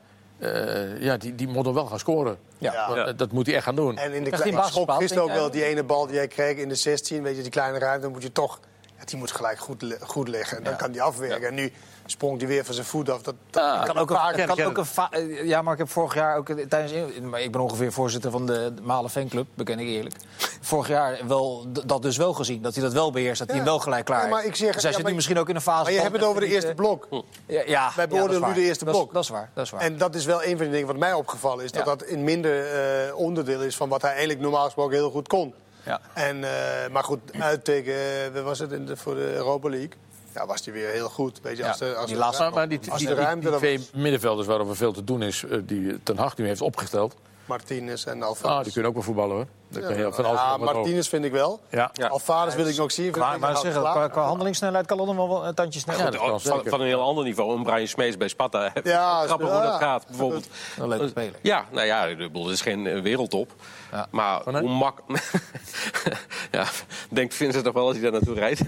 uh, 0.43 1.01
ja, 1.01 1.17
die, 1.17 1.35
die 1.35 1.47
moet 1.47 1.65
er 1.65 1.73
wel 1.73 1.85
gaan 1.85 1.99
scoren. 1.99 2.37
Ja. 2.57 2.95
Dat, 2.95 3.17
dat, 3.17 3.31
moet 3.31 3.45
hij 3.45 3.55
echt 3.55 3.63
gaan 3.63 3.75
doen. 3.75 3.97
En 3.97 4.13
in 4.13 4.23
de 4.23 4.29
kleine 4.29 4.63
schop 4.63 4.89
gisteren 4.89 5.23
ook 5.23 5.31
wel 5.31 5.51
die 5.51 5.63
ene 5.63 5.83
bal 5.83 6.05
die 6.05 6.15
jij 6.15 6.27
kreeg 6.27 6.57
in 6.57 6.69
de 6.69 6.75
16. 6.75 7.23
Weet 7.23 7.35
je, 7.35 7.41
die 7.41 7.51
kleine 7.51 7.79
ruimte, 7.79 8.07
moet 8.07 8.23
je 8.23 8.31
toch... 8.31 8.59
Ja, 8.97 9.05
die 9.05 9.17
moet 9.17 9.31
gelijk 9.31 9.59
goed, 9.59 9.97
goed 10.01 10.27
liggen. 10.27 10.57
En 10.57 10.63
dan 10.63 10.75
kan 10.75 10.91
die 10.91 11.01
afwerken. 11.01 11.47
En 11.47 11.53
nu 11.53 11.71
sprong 12.05 12.39
hij 12.39 12.47
weer 12.47 12.65
van 12.65 12.73
zijn 12.73 12.85
voet 12.85 13.09
af. 13.09 13.21
Dat, 13.21 13.35
dat 13.49 13.85
kan 13.85 13.97
ook 13.97 14.09
een, 14.09 14.45
kan 14.45 14.65
ook 14.65 14.77
een 14.77 14.87
eh, 15.11 15.45
ja, 15.45 15.61
maar 15.61 15.73
ik 15.73 15.79
heb 15.79 15.89
vorig 15.89 16.13
jaar 16.13 16.37
ook 16.37 16.47
tijdens. 16.69 16.91
Ik 17.35 17.51
ben 17.51 17.61
ongeveer 17.61 17.91
voorzitter 17.91 18.31
van 18.31 18.45
de 18.45 18.73
Malen 18.81 19.09
fanclub, 19.09 19.47
beken 19.53 19.79
ik 19.79 19.87
eerlijk. 19.87 20.15
Vorig 20.61 20.87
jaar 20.87 21.19
wel 21.27 21.65
dat 21.85 22.01
dus 22.01 22.17
wel 22.17 22.33
gezien, 22.33 22.61
dat 22.61 22.73
hij 22.73 22.83
dat 22.83 22.93
wel 22.93 23.11
beheerst, 23.11 23.39
dat 23.39 23.47
hij 23.47 23.57
hem 23.57 23.65
wel 23.65 23.79
gelijk 23.79 24.05
klaar 24.05 24.23
ja, 24.23 24.29
maar 24.29 24.45
ik 24.45 24.55
zeg, 24.55 24.73
dus 24.73 24.83
hij 24.83 24.93
zit 24.93 25.05
nu 25.05 25.13
misschien 25.13 25.39
ook 25.39 25.49
in 25.49 25.55
een 25.55 25.61
fase. 25.61 25.83
Maar 25.83 25.91
je 25.91 25.99
hebt 25.99 26.15
het 26.15 26.23
over 26.23 26.41
de 26.41 26.47
eerste 26.47 26.73
blok. 26.73 27.07
Ja, 27.45 27.61
ja, 27.65 27.91
Wij 27.95 28.07
beoordelen 28.07 28.47
nu 28.47 28.53
de 28.53 28.61
eerste 28.61 28.85
blok. 28.85 29.13
Dat 29.13 29.23
is, 29.23 29.29
waar, 29.29 29.49
dat 29.53 29.65
is 29.65 29.71
waar. 29.71 29.81
En 29.81 29.97
dat 29.97 30.15
is 30.15 30.25
wel 30.25 30.43
een 30.43 30.57
van 30.57 30.65
de 30.65 30.71
dingen 30.71 30.87
wat 30.87 30.97
mij 30.97 31.13
opgevallen 31.13 31.63
is, 31.63 31.71
dat 31.71 31.85
dat 31.85 32.03
in 32.03 32.23
minder 32.23 32.75
uh, 33.07 33.15
onderdeel 33.15 33.61
is 33.61 33.75
van 33.75 33.89
wat 33.89 34.01
hij 34.01 34.11
eigenlijk 34.11 34.39
normaal 34.39 34.63
gesproken 34.63 34.95
heel 34.95 35.11
goed 35.11 35.27
kon. 35.27 35.53
Ja. 35.85 35.99
En, 36.13 36.37
uh, 36.37 36.49
maar 36.91 37.03
goed, 37.03 37.19
uit 37.39 37.65
tegen, 37.65 37.93
uh, 38.35 38.41
was 38.43 38.59
het 38.59 38.71
in 38.71 38.85
de, 38.85 38.97
voor 38.97 39.15
de 39.15 39.33
Europa 39.33 39.69
League? 39.69 39.91
Ja, 40.33 40.45
was 40.45 40.65
hij 40.65 40.73
weer 40.73 40.89
heel 40.89 41.09
goed. 41.09 41.39
Weet 41.41 41.57
je, 41.57 41.67
als 41.67 41.77
de, 41.77 41.95
als 41.95 42.07
die 42.07 42.17
laatste, 42.17 42.49
maar 42.53 42.69
die, 42.69 42.79
die, 42.79 42.97
die, 42.97 43.13
ruimte, 43.13 43.49
die 43.49 43.57
twee 43.57 43.87
middenvelders 43.93 44.47
waarover 44.47 44.75
veel 44.75 44.93
te 44.93 45.03
doen 45.03 45.21
is, 45.21 45.43
uh, 45.43 45.57
die 45.63 46.03
Ten 46.03 46.17
Hag 46.17 46.37
nu 46.37 46.47
heeft 46.47 46.61
opgesteld. 46.61 47.15
Martinez 47.45 48.05
en 48.05 48.23
Alvarez. 48.23 48.57
Ah, 48.57 48.63
die 48.63 48.71
kunnen 48.71 48.89
ook 48.89 48.95
wel 48.95 49.05
voetballen 49.05 49.35
hoor. 49.35 49.45
Ja, 49.81 49.89
heel, 49.89 50.11
van 50.11 50.25
ja 50.25 50.57
Martinez 50.57 51.07
vind 51.09 51.25
ik 51.25 51.31
wel. 51.31 51.59
Ja. 51.69 51.91
Alvarez 52.09 52.55
wil 52.55 52.67
ik 52.67 52.77
nog 52.77 52.91
zien. 52.91 53.13
Maar, 53.17 53.39
maar 53.39 53.57
zeggen, 53.57 53.81
qua, 53.81 54.07
qua 54.07 54.23
handelingssnelheid 54.23 54.85
kan 54.85 54.97
Londen 54.97 55.15
wel 55.15 55.45
een 55.45 55.53
tandje 55.53 55.79
sneller. 55.79 56.13
Ja, 56.13 56.37
van, 56.39 56.61
van, 56.65 56.81
een 56.81 56.87
heel 56.87 57.01
ander 57.01 57.23
niveau. 57.23 57.55
Een 57.55 57.63
Brian 57.63 57.87
Smees 57.87 58.17
bij 58.17 58.27
Sparta. 58.27 58.71
Ja, 58.83 59.21
grappig 59.25 59.49
hoe 59.49 59.61
dat 59.61 59.75
gaat. 59.75 60.07
Bijvoorbeeld. 60.07 60.47
Een 60.79 60.87
leuke 60.87 61.07
speler. 61.07 61.39
Ja, 61.41 61.65
nou 61.71 61.85
ja, 61.85 62.07
het 62.07 62.47
is 62.51 62.61
geen 62.61 62.87
eh, 62.87 63.01
wereldtop. 63.01 63.51
Ja. 63.91 64.07
Maar 64.11 64.59
hoe 64.59 64.69
mak... 64.69 64.99
ja, 66.51 66.65
denkt 67.09 67.33
Vincent 67.33 67.63
toch 67.63 67.73
wel 67.73 67.85
als 67.85 67.93
hij 67.93 68.03
daar 68.03 68.11
naartoe 68.11 68.35
rijdt? 68.35 68.61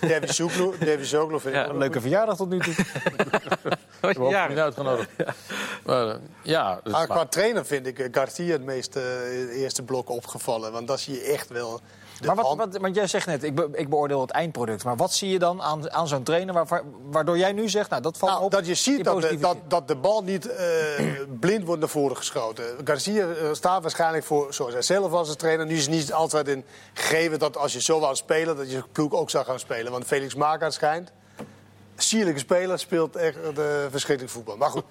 David 0.00 0.34
Zoeklo 0.34 1.38
vind 1.38 1.44
ik 1.44 1.54
ja. 1.54 1.68
Een 1.68 1.78
leuke 1.78 2.00
verjaardag 2.00 2.36
tot 2.36 2.48
nu 2.48 2.58
toe. 2.58 2.74
Was 4.16 4.16
je 4.16 4.22
ja. 4.22 4.48
niet 4.48 4.58
uitgenodigd. 4.58 5.10
Ja. 5.16 5.34
Maar, 5.84 6.06
uh, 6.06 6.14
ja 6.42 6.80
dus, 6.82 6.92
maar, 6.92 7.06
qua 7.06 7.26
trainer 7.26 7.66
vind 7.66 7.86
ik 7.86 8.08
Garcia 8.12 8.52
het 8.52 8.64
meest 8.64 8.96
uh, 8.96 9.60
eerste 9.60 9.82
blok 9.82 10.08
opgevallen. 10.10 10.72
Want 10.72 10.88
dat 10.88 11.00
zie 11.00 11.14
je 11.14 11.22
echt 11.22 11.48
wel 11.48 11.80
maar 12.26 12.36
wat, 12.36 12.56
wat, 12.56 12.76
want 12.76 12.94
jij 12.94 13.06
zegt 13.06 13.26
net, 13.26 13.42
ik, 13.42 13.54
be, 13.54 13.68
ik, 13.72 13.88
beoordeel 13.88 14.20
het 14.20 14.30
eindproduct. 14.30 14.84
Maar 14.84 14.96
wat 14.96 15.12
zie 15.12 15.30
je 15.30 15.38
dan 15.38 15.62
aan, 15.62 15.92
aan 15.92 16.08
zo'n 16.08 16.22
trainer 16.22 16.82
waardoor 17.10 17.38
jij 17.38 17.52
nu 17.52 17.68
zegt, 17.68 17.90
nou 17.90 18.02
dat 18.02 18.16
valt 18.18 18.32
nou, 18.32 18.44
op? 18.44 18.50
Dat 18.50 18.66
je 18.66 18.74
ziet 18.74 19.04
dat 19.04 19.20
de, 19.20 19.38
dat, 19.38 19.56
dat 19.68 19.88
de 19.88 19.96
bal 19.96 20.22
niet 20.22 20.46
uh, 20.46 20.54
blind 21.40 21.64
wordt 21.64 21.80
naar 21.80 21.90
voren 21.90 22.16
geschoten. 22.16 22.64
Garcia 22.84 23.26
staat 23.52 23.82
waarschijnlijk 23.82 24.24
voor, 24.24 24.54
zoals 24.54 24.72
hij 24.72 24.82
zelf 24.82 25.10
was 25.10 25.28
als 25.28 25.36
trainer. 25.36 25.66
Nu 25.66 25.74
is 25.74 25.82
het 25.86 25.90
niet 25.90 26.12
altijd 26.12 26.48
in 26.48 26.64
gegeven 26.94 27.38
dat 27.38 27.56
als 27.56 27.72
je 27.72 27.80
zo 27.80 28.00
wou 28.00 28.14
spelen, 28.14 28.56
dat 28.56 28.70
je 28.70 28.82
ploeg 28.92 29.12
ook 29.12 29.30
zou 29.30 29.44
gaan 29.44 29.58
spelen. 29.58 29.92
Want 29.92 30.04
Felix 30.04 30.34
Magaat 30.34 30.74
schijnt. 30.74 31.12
Sierlijke 32.02 32.40
speler, 32.40 32.78
speelt 32.78 33.16
echt 33.16 33.36
uh, 33.36 33.64
verschrikkelijk 33.90 34.34
voetbal. 34.34 34.56
Maar 34.56 34.70
goed. 34.70 34.84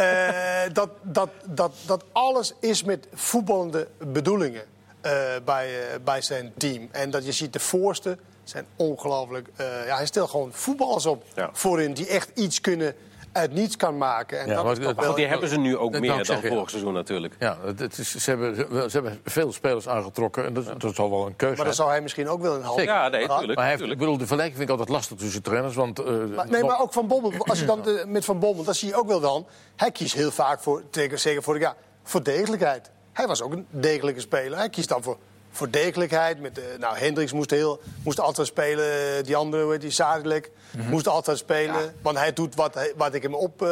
Uh, 0.00 0.62
dat, 0.72 0.90
dat, 1.02 1.30
dat, 1.44 1.72
dat 1.86 2.04
alles 2.12 2.54
is 2.60 2.82
met 2.84 3.06
voetballende 3.14 3.88
bedoelingen. 3.98 4.64
Uh, 5.06 5.12
bij, 5.44 5.70
bij 6.04 6.22
zijn 6.22 6.52
team. 6.56 6.88
En 6.90 7.10
dat 7.10 7.24
je 7.24 7.32
ziet 7.32 7.52
de 7.52 7.60
voorste 7.60 8.18
zijn 8.44 8.66
ongelooflijk. 8.76 9.48
Ja, 9.56 9.96
hij 9.96 10.06
stelt 10.06 10.30
gewoon 10.30 10.52
voetballers 10.52 11.06
op 11.06 11.24
voorin 11.52 11.94
die 11.94 12.06
echt 12.06 12.30
iets 12.34 12.60
kunnen 12.60 12.94
uit 13.32 13.52
niets 13.52 13.76
kan 13.76 13.98
maken. 13.98 14.40
En 14.40 14.46
ja, 14.46 14.54
dat 14.62 14.64
maar, 14.64 14.94
wel... 14.94 15.14
die 15.14 15.26
hebben 15.26 15.48
ze 15.48 15.58
nu 15.58 15.76
ook 15.76 15.98
meer 15.98 16.24
dan 16.24 16.40
vorig 16.40 16.70
seizoen 16.70 16.92
natuurlijk. 16.92 17.34
Ja, 17.38 17.56
het 17.64 17.98
is, 17.98 18.14
ze, 18.14 18.30
hebben, 18.30 18.56
ze 18.90 18.96
hebben 19.00 19.20
veel 19.24 19.52
spelers 19.52 19.88
aangetrokken 19.88 20.44
en 20.44 20.54
dat, 20.54 20.64
ja. 20.64 20.74
dat 20.74 20.90
is 20.90 20.98
al 20.98 21.10
wel 21.10 21.26
een 21.26 21.36
keuze. 21.36 21.56
Maar 21.56 21.64
dan 21.64 21.74
zou 21.74 21.90
hij 21.90 22.00
misschien 22.00 22.28
ook 22.28 22.42
wel 22.42 22.54
een 22.54 22.62
half 22.62 22.82
Ja, 22.82 23.08
nee, 23.08 23.28
tuurlijk. 23.28 23.54
Maar 23.54 23.64
hij 23.64 23.76
heeft, 23.76 23.90
ik 23.90 23.98
bedoel, 23.98 24.18
de 24.18 24.26
vergelijking 24.26 24.56
vind 24.56 24.68
ik 24.68 24.78
altijd 24.78 24.96
lastig 24.96 25.16
tussen 25.16 25.42
trainers. 25.42 25.74
Want, 25.74 26.00
uh, 26.00 26.06
maar, 26.36 26.48
nee, 26.48 26.64
maar 26.64 26.80
ook 26.80 26.92
Van 26.92 27.06
Bommel, 27.06 27.32
als 27.38 27.60
je 27.60 27.66
dan 27.66 27.82
de, 27.82 28.04
met 28.06 28.24
Van 28.24 28.38
Bommel, 28.38 28.64
dat 28.64 28.76
zie 28.76 28.88
je 28.88 28.94
ook 28.94 29.06
wel 29.06 29.20
dan. 29.20 29.46
Hij 29.76 29.90
kiest 29.90 30.14
heel 30.14 30.30
vaak 30.30 30.60
voor, 30.60 30.82
zeker 31.14 31.42
vorig 31.42 31.62
jaar, 31.62 31.74
voor 32.02 32.22
degelijkheid. 32.22 32.90
Hij 33.12 33.26
was 33.26 33.42
ook 33.42 33.52
een 33.52 33.66
degelijke 33.70 34.20
speler. 34.20 34.58
Hij 34.58 34.68
kiest 34.68 34.88
dan 34.88 35.02
voor 35.02 35.18
voor 35.50 35.70
degelijkheid. 35.70 36.40
Met, 36.40 36.60
nou, 36.78 36.96
Hendricks 36.96 37.32
moest, 37.32 37.50
heel, 37.50 37.80
moest 38.04 38.20
altijd 38.20 38.46
spelen. 38.46 39.24
Die 39.24 39.36
andere, 39.36 39.78
die 39.78 39.90
Sadilek, 39.90 40.50
mm 40.70 40.80
-hmm. 40.80 40.90
moest 40.90 41.08
altijd 41.08 41.38
spelen. 41.38 41.80
Ja. 41.80 41.92
Want 42.02 42.16
hij 42.16 42.32
doet 42.32 42.54
wat, 42.54 42.92
wat 42.96 43.14
ik 43.14 43.22
hem 43.22 43.34
op, 43.34 43.62
uh, 43.62 43.68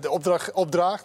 de 0.00 0.10
opdracht, 0.10 0.52
opdraagt. 0.52 1.04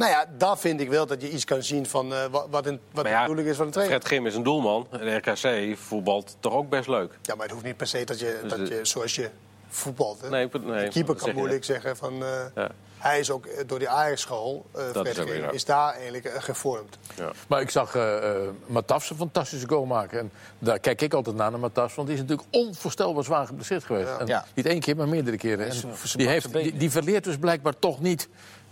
Nou 0.00 0.12
ja, 0.12 0.26
daar 0.38 0.58
vind 0.58 0.80
ik 0.80 0.88
wel 0.88 1.06
dat 1.06 1.22
je 1.22 1.30
iets 1.30 1.44
kan 1.44 1.62
zien 1.62 1.86
van 1.86 2.12
uh, 2.12 2.24
wat, 2.50 2.66
een, 2.66 2.80
wat 2.92 3.06
ja, 3.06 3.14
de 3.14 3.20
bedoeling 3.20 3.48
is 3.48 3.56
van 3.56 3.66
de 3.66 3.72
trainer. 3.72 3.96
Fred 3.96 4.08
Grim 4.12 4.26
is 4.26 4.34
een 4.34 4.42
doelman. 4.42 4.86
De 4.90 5.14
RKC 5.14 5.78
voetbalt 5.78 6.36
toch 6.40 6.52
ook 6.52 6.68
best 6.68 6.88
leuk. 6.88 7.18
Ja, 7.22 7.34
maar 7.34 7.44
het 7.44 7.52
hoeft 7.52 7.64
niet 7.64 7.76
per 7.76 7.86
se 7.86 8.04
dat 8.04 8.18
je, 8.18 8.38
dus 8.42 8.50
dat 8.50 8.68
je 8.68 8.80
zoals 8.82 9.14
je 9.14 9.30
voetbalt. 9.68 10.20
Hè? 10.20 10.28
Nee, 10.28 10.48
nee, 10.52 10.84
de 10.84 10.90
keeper 10.90 11.14
kan 11.14 11.34
moeilijk 11.34 11.64
zeggen 11.64 11.96
van... 11.96 12.22
Uh, 12.22 12.28
ja. 12.54 12.70
Hij 13.00 13.18
is 13.18 13.30
ook 13.30 13.46
door 13.66 13.78
die 13.78 13.88
Ajax-school, 13.88 14.66
uh, 14.76 15.04
is, 15.04 15.18
is, 15.52 15.64
daar 15.64 15.92
eigenlijk 15.92 16.24
uh, 16.24 16.32
gevormd. 16.38 16.98
Ja. 17.16 17.30
Maar 17.46 17.60
ik 17.60 17.70
zag 17.70 17.96
uh, 17.96 18.02
Matafs 18.66 19.10
een 19.10 19.16
fantastische 19.16 19.68
goal 19.68 19.84
maken. 19.84 20.18
En 20.18 20.32
daar 20.58 20.78
kijk 20.78 21.00
ik 21.02 21.14
altijd 21.14 21.36
naar, 21.36 21.50
naar 21.50 21.60
Matafs. 21.60 21.94
Want 21.94 22.08
die 22.08 22.16
is 22.16 22.22
natuurlijk 22.22 22.48
onvoorstelbaar 22.50 23.24
zwaar 23.24 23.46
geblesseerd 23.46 23.84
geweest. 23.84 24.08
Ja. 24.08 24.18
En 24.18 24.26
ja. 24.26 24.44
Niet 24.54 24.66
één 24.66 24.80
keer, 24.80 24.96
maar 24.96 25.08
meerdere 25.08 25.36
keren. 25.36 25.66
En 25.66 25.76
die, 26.12 26.28
heeft, 26.28 26.52
die, 26.52 26.76
die 26.76 26.90
verleert 26.90 27.24
dus 27.24 27.36
blijkbaar 27.36 27.78
toch 27.78 28.00
niet 28.00 28.28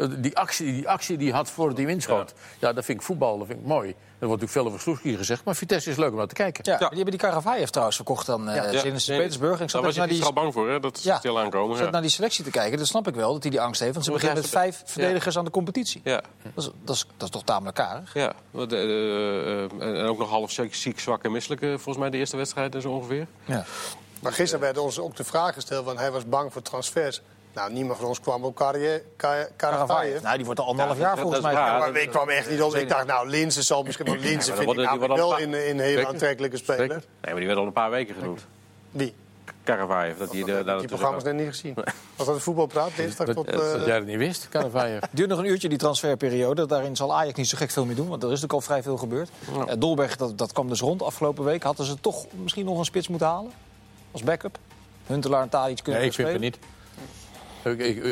die 0.07 0.37
actie 0.37 0.73
die 0.73 0.89
actie 0.89 1.17
die 1.17 1.33
had 1.33 1.51
voor 1.51 1.75
die 1.75 1.87
winschoot. 1.87 2.33
Ja. 2.37 2.69
ja, 2.69 2.73
dat 2.73 2.85
vind 2.85 2.99
ik 2.99 3.07
voetbal, 3.07 3.39
dat 3.39 3.47
vind 3.47 3.61
ik 3.61 3.67
mooi. 3.67 3.89
Er 3.89 4.27
wordt 4.27 4.43
natuurlijk 4.43 4.51
veel 4.51 4.67
over 4.67 4.81
Sloeski 4.81 5.17
gezegd, 5.17 5.45
maar 5.45 5.57
Vitesse 5.57 5.91
is 5.91 5.97
leuk 5.97 6.11
om 6.11 6.17
naar 6.17 6.27
te 6.27 6.35
kijken. 6.35 6.65
Ja, 6.65 6.73
ja. 6.73 6.79
die 6.79 6.89
hebben 6.89 7.11
die 7.11 7.19
Karavayev 7.19 7.69
trouwens 7.69 7.97
verkocht 7.97 8.27
dan 8.27 8.49
uh, 8.49 8.55
ja. 8.55 8.63
in 8.63 9.01
Sint-Petersburg. 9.01 9.61
Ik 9.61 9.71
zat 9.71 9.83
Daar 9.83 9.93
was 9.93 10.05
je 10.05 10.15
die... 10.15 10.25
al 10.25 10.33
bang 10.33 10.53
voor, 10.53 10.71
hè? 10.71 10.81
dat 10.81 11.03
ja. 11.03 11.19
stil 11.19 11.41
aankomen. 11.41 11.77
Ik 11.77 11.83
zat 11.83 11.93
naar 11.93 12.01
die 12.01 12.11
selectie 12.11 12.45
te 12.45 12.51
kijken, 12.51 12.79
dat 12.79 12.87
snap 12.87 13.09
ik 13.09 13.15
wel, 13.15 13.33
dat 13.33 13.43
hij 13.43 13.51
die 13.51 13.61
angst 13.61 13.81
heeft. 13.81 13.93
Want 13.93 14.05
ze 14.05 14.13
beginnen 14.13 14.39
met 14.39 14.49
vijf 14.49 14.83
verdedigers 14.85 15.39
aan 15.39 15.45
de 15.45 15.51
competitie. 15.51 16.01
Ja. 16.05 16.23
Dat, 16.55 16.65
is, 16.65 16.71
dat, 16.85 16.97
is, 16.97 17.07
dat 17.17 17.29
is 17.29 17.31
toch 17.31 17.45
tamelijk 17.45 17.77
karig. 17.77 18.15
Ja, 18.15 18.33
uh, 18.55 18.63
uh, 18.71 19.63
en 19.63 20.07
ook 20.07 20.19
nog 20.19 20.29
half 20.29 20.51
ziek, 20.71 21.01
zwak 21.01 21.25
en 21.25 21.33
misselijk, 21.33 21.61
volgens 21.61 21.97
mij 21.97 22.11
de 22.11 22.17
eerste 22.17 22.37
wedstrijd 22.37 22.77
zo 22.81 22.91
ongeveer. 22.91 23.27
Ja. 23.45 23.65
Maar 24.21 24.33
gisteren 24.33 24.61
werd 24.61 24.79
ons 24.79 24.99
ook 24.99 25.17
de 25.17 25.25
vraag 25.25 25.55
gesteld, 25.55 25.85
want 25.85 25.99
hij 25.99 26.11
was 26.11 26.29
bang 26.29 26.53
voor 26.53 26.63
transfers. 26.63 27.21
Nou, 27.55 27.73
niemand 27.73 27.99
van 27.99 28.09
ons 28.09 28.21
kwam 28.21 28.45
op 28.45 28.55
Karavayev. 29.57 30.23
Nou, 30.23 30.37
die 30.37 30.45
wordt 30.45 30.61
al 30.61 30.67
anderhalf 30.67 30.99
jaar 30.99 31.19
volgens 31.19 31.41
mij. 31.41 31.53
Ja, 31.53 31.79
maar 31.79 31.97
ik 31.97 32.11
kwam 32.11 32.29
echt 32.29 32.51
niet 32.51 32.63
op. 32.63 32.75
Ik 32.75 32.89
dacht, 32.89 33.07
nou, 33.07 33.29
Linzen 33.29 33.65
zal 33.65 33.83
misschien... 33.83 34.07
wel 34.07 34.17
Linzen 34.17 34.57
vind 34.57 34.71
ik 34.71 34.77
nou 34.77 34.99
wel 34.99 35.39
in, 35.39 35.55
in 35.55 35.79
een 35.79 35.85
hele 35.85 36.07
aantrekkelijke 36.07 36.57
speler. 36.57 36.89
Nee, 36.89 37.03
maar 37.23 37.37
die 37.37 37.47
werd 37.47 37.59
al 37.59 37.67
een 37.67 37.73
paar 37.73 37.91
weken 37.91 38.15
genoemd. 38.15 38.47
Wie? 38.91 39.15
Karavayev. 39.65 40.19
Dat 40.19 40.31
die, 40.31 40.45
de, 40.45 40.77
die 40.79 40.89
programma's 40.89 41.23
net 41.23 41.35
niet 41.35 41.49
gezien. 41.49 41.75
Was 42.17 42.27
dat 42.27 42.35
een 42.35 42.41
voetbalpraat? 42.41 42.97
Dinsdag 42.97 43.27
tot... 43.27 43.47
Dat, 43.47 43.77
uh... 43.77 43.87
jij 43.87 43.99
dat 43.99 44.07
niet 44.07 44.17
wist, 44.17 44.49
Karavayev. 44.49 45.03
duurt 45.11 45.29
nog 45.29 45.39
een 45.39 45.45
uurtje, 45.45 45.69
die 45.69 45.79
transferperiode. 45.79 46.67
Daarin 46.67 46.97
zal 46.97 47.15
Ajax 47.15 47.37
niet 47.37 47.49
zo 47.49 47.57
gek 47.57 47.71
veel 47.71 47.85
meer 47.85 47.97
doen. 47.97 48.09
Want 48.09 48.23
er 48.23 48.33
is 48.33 48.41
natuurlijk 48.41 48.53
al 48.53 48.61
vrij 48.61 48.83
veel 48.83 48.97
gebeurd. 48.97 49.31
Ja. 49.55 49.69
Uh, 49.69 49.73
Dolberg, 49.79 50.17
dat, 50.17 50.39
dat 50.39 50.53
kwam 50.53 50.69
dus 50.69 50.81
rond 50.81 51.03
afgelopen 51.03 51.45
week. 51.45 51.63
Hadden 51.63 51.87
ze 51.87 52.01
toch 52.01 52.27
misschien 52.43 52.65
nog 52.65 52.79
een 52.79 52.85
spits 52.85 53.09
moeten 53.09 53.27
halen? 53.27 53.53
Als 54.11 54.23
backup? 54.23 54.59
Huntelaar 55.07 55.43
en 55.43 55.49
Tadic 55.49 55.81
kunnen 55.83 56.01
nee, 56.01 56.11
ik 56.11 56.17
vind 56.17 56.29
het 56.29 56.41
niet. 56.41 56.59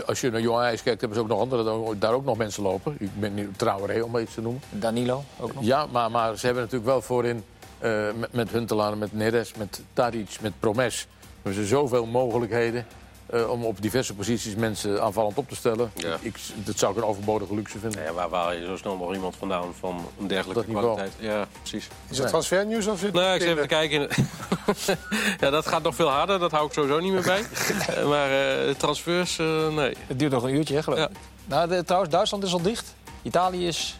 Als 0.07 0.21
je 0.21 0.31
naar 0.31 0.41
Jong 0.41 0.59
Ajax 0.59 0.83
kijkt, 0.83 1.01
hebben 1.01 1.19
ze 1.19 1.25
ook 1.25 1.31
nog 1.31 1.41
andere, 1.41 1.97
daar 1.99 2.13
ook 2.13 2.25
nog 2.25 2.37
mensen 2.37 2.63
lopen. 2.63 2.97
Ik 2.99 3.21
ben 3.21 3.35
nu 3.35 3.51
Traoré, 3.57 4.03
om 4.03 4.19
iets 4.19 4.35
te 4.35 4.41
noemen. 4.41 4.63
Danilo 4.71 5.25
ook 5.41 5.55
nog? 5.55 5.65
Ja, 5.65 5.87
maar, 5.91 6.11
maar 6.11 6.39
ze 6.39 6.47
hebben 6.47 6.65
natuurlijk 6.65 6.91
wel 6.91 7.03
voorin 7.03 7.45
uh, 7.83 8.07
met, 8.19 8.33
met 8.33 8.51
Huntelaar, 8.51 8.99
met 8.99 9.13
Neres, 9.13 9.55
met 9.55 9.83
Tadic, 9.93 10.37
met 10.41 10.53
Promes... 10.61 11.07
hebben 11.43 11.63
ze 11.63 11.69
zoveel 11.69 12.07
mogelijkheden 12.07 12.87
uh, 13.35 13.51
om 13.51 13.65
op 13.65 13.83
diverse 13.83 14.15
posities 14.15 14.55
mensen 14.55 15.03
aanvallend 15.03 15.39
op 15.39 15.49
te 15.49 15.57
stellen. 15.57 15.91
Ja. 15.95 16.17
Ik, 16.21 16.39
dat 16.55 16.79
zou 16.79 16.93
ik 16.93 16.99
een 16.99 17.05
overbodige 17.05 17.55
luxe 17.55 17.79
vinden. 17.79 18.03
Ja, 18.03 18.13
waar 18.13 18.29
haal 18.31 18.53
je 18.53 18.67
zo 18.67 18.77
snel 18.77 18.97
nog 18.97 19.15
iemand 19.15 19.37
vandaan 19.37 19.75
van 19.79 20.07
een 20.21 20.27
dergelijke 20.27 20.65
kwaliteit? 20.73 21.13
Ja, 21.19 21.47
precies. 21.61 21.89
Is 22.09 22.19
het 22.19 22.29
transfernieuws 22.29 22.87
of 22.87 22.99
zit 22.99 23.13
Nee, 23.13 23.35
ik 23.35 23.41
zit 23.41 23.51
even 23.51 23.67
kijken. 23.67 24.01
ja, 25.41 25.51
dat 25.51 25.67
gaat 25.67 25.83
nog 25.83 25.95
veel 25.95 26.09
harder. 26.09 26.39
Dat 26.39 26.51
hou 26.51 26.67
ik 26.67 26.73
sowieso 26.73 27.01
niet 27.01 27.13
meer 27.13 27.23
bij. 27.23 27.45
Eh, 27.87 28.09
maar 28.09 28.31
uh, 28.31 28.75
transfers, 28.75 29.39
uh, 29.39 29.69
nee. 29.69 29.97
Het 30.07 30.19
duurt 30.19 30.33
nog 30.33 30.43
een 30.43 30.55
uurtje, 30.55 30.75
hè, 30.75 30.83
geloof 30.83 30.99
ik. 30.99 31.09
Ja. 31.11 31.19
Nou, 31.45 31.69
de, 31.69 31.85
trouwens, 31.85 32.13
Duitsland 32.13 32.45
is 32.45 32.53
al 32.53 32.63
dicht. 32.63 32.95
Italië 33.23 33.67
is 33.67 33.99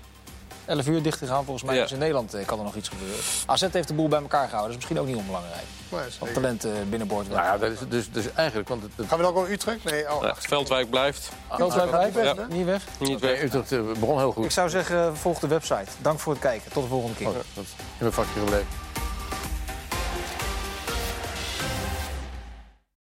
11 0.67 0.87
uur 0.87 1.03
dicht 1.03 1.19
gegaan. 1.19 1.45
Volgens 1.45 1.65
mij 1.67 1.77
Ja. 1.77 1.85
is 1.85 1.93
in 1.93 1.99
Nederland 1.99 2.35
eh, 2.35 2.47
kan 2.47 2.59
er 2.59 2.65
nog 2.65 2.75
iets 2.75 2.89
gebeuren. 2.89 3.19
AZ 3.47 3.67
heeft 3.71 3.89
de 3.89 3.95
boel 3.95 4.09
bij 4.09 4.21
elkaar 4.21 4.49
gehouden. 4.49 4.63
Dat 4.63 4.71
is 4.71 4.77
misschien 4.77 4.99
ook 5.01 5.07
niet 5.07 5.17
onbelangrijk. 5.17 5.65
Wat 5.89 6.01
zeker. 6.19 6.33
talent 6.35 6.65
eh, 6.65 6.71
binnenboord 6.89 7.29
Nou 7.29 7.43
ja, 7.43 7.59
dat 7.59 7.71
is 7.71 7.79
dus, 7.89 8.11
dus 8.11 8.33
eigenlijk... 8.35 8.69
Want 8.69 8.83
het, 8.83 8.91
het, 8.97 9.07
Gaan 9.09 9.17
we 9.19 9.25
dan 9.25 9.35
ook 9.35 9.43
naar 9.43 9.51
Utrecht? 9.53 9.85
Nee, 9.85 10.13
oh, 10.15 10.23
Ja, 10.23 10.35
Veldwijk 10.39 10.91
blijft. 10.91 11.29
Veldwijk 11.51 11.93
Ah, 11.93 12.13
weg? 12.15 12.35
ja. 12.37 12.47
Niet 12.49 12.65
weg? 12.65 12.83
Niet 12.99 13.21
weg. 13.21 13.43
Utrecht 13.43 13.73
eh, 13.73 13.81
begon 13.99 14.19
heel 14.19 14.33
goed. 14.33 14.45
Ik 14.45 14.51
zou 14.51 14.69
zeggen, 14.69 15.17
volg 15.17 15.39
de 15.39 15.47
website. 15.47 15.91
Dank 16.03 16.19
voor 16.19 16.33
het 16.33 16.43
kijken. 16.43 16.73
Tot 16.73 16.83
de 16.83 16.89
volgende 16.89 17.17
keer. 17.17 17.27
Oh, 17.29 17.35
dat 17.35 17.65
is 17.65 17.71
in 17.79 17.85
mijn 17.99 18.13
vakje 18.13 18.41
gebleven. 18.41 18.67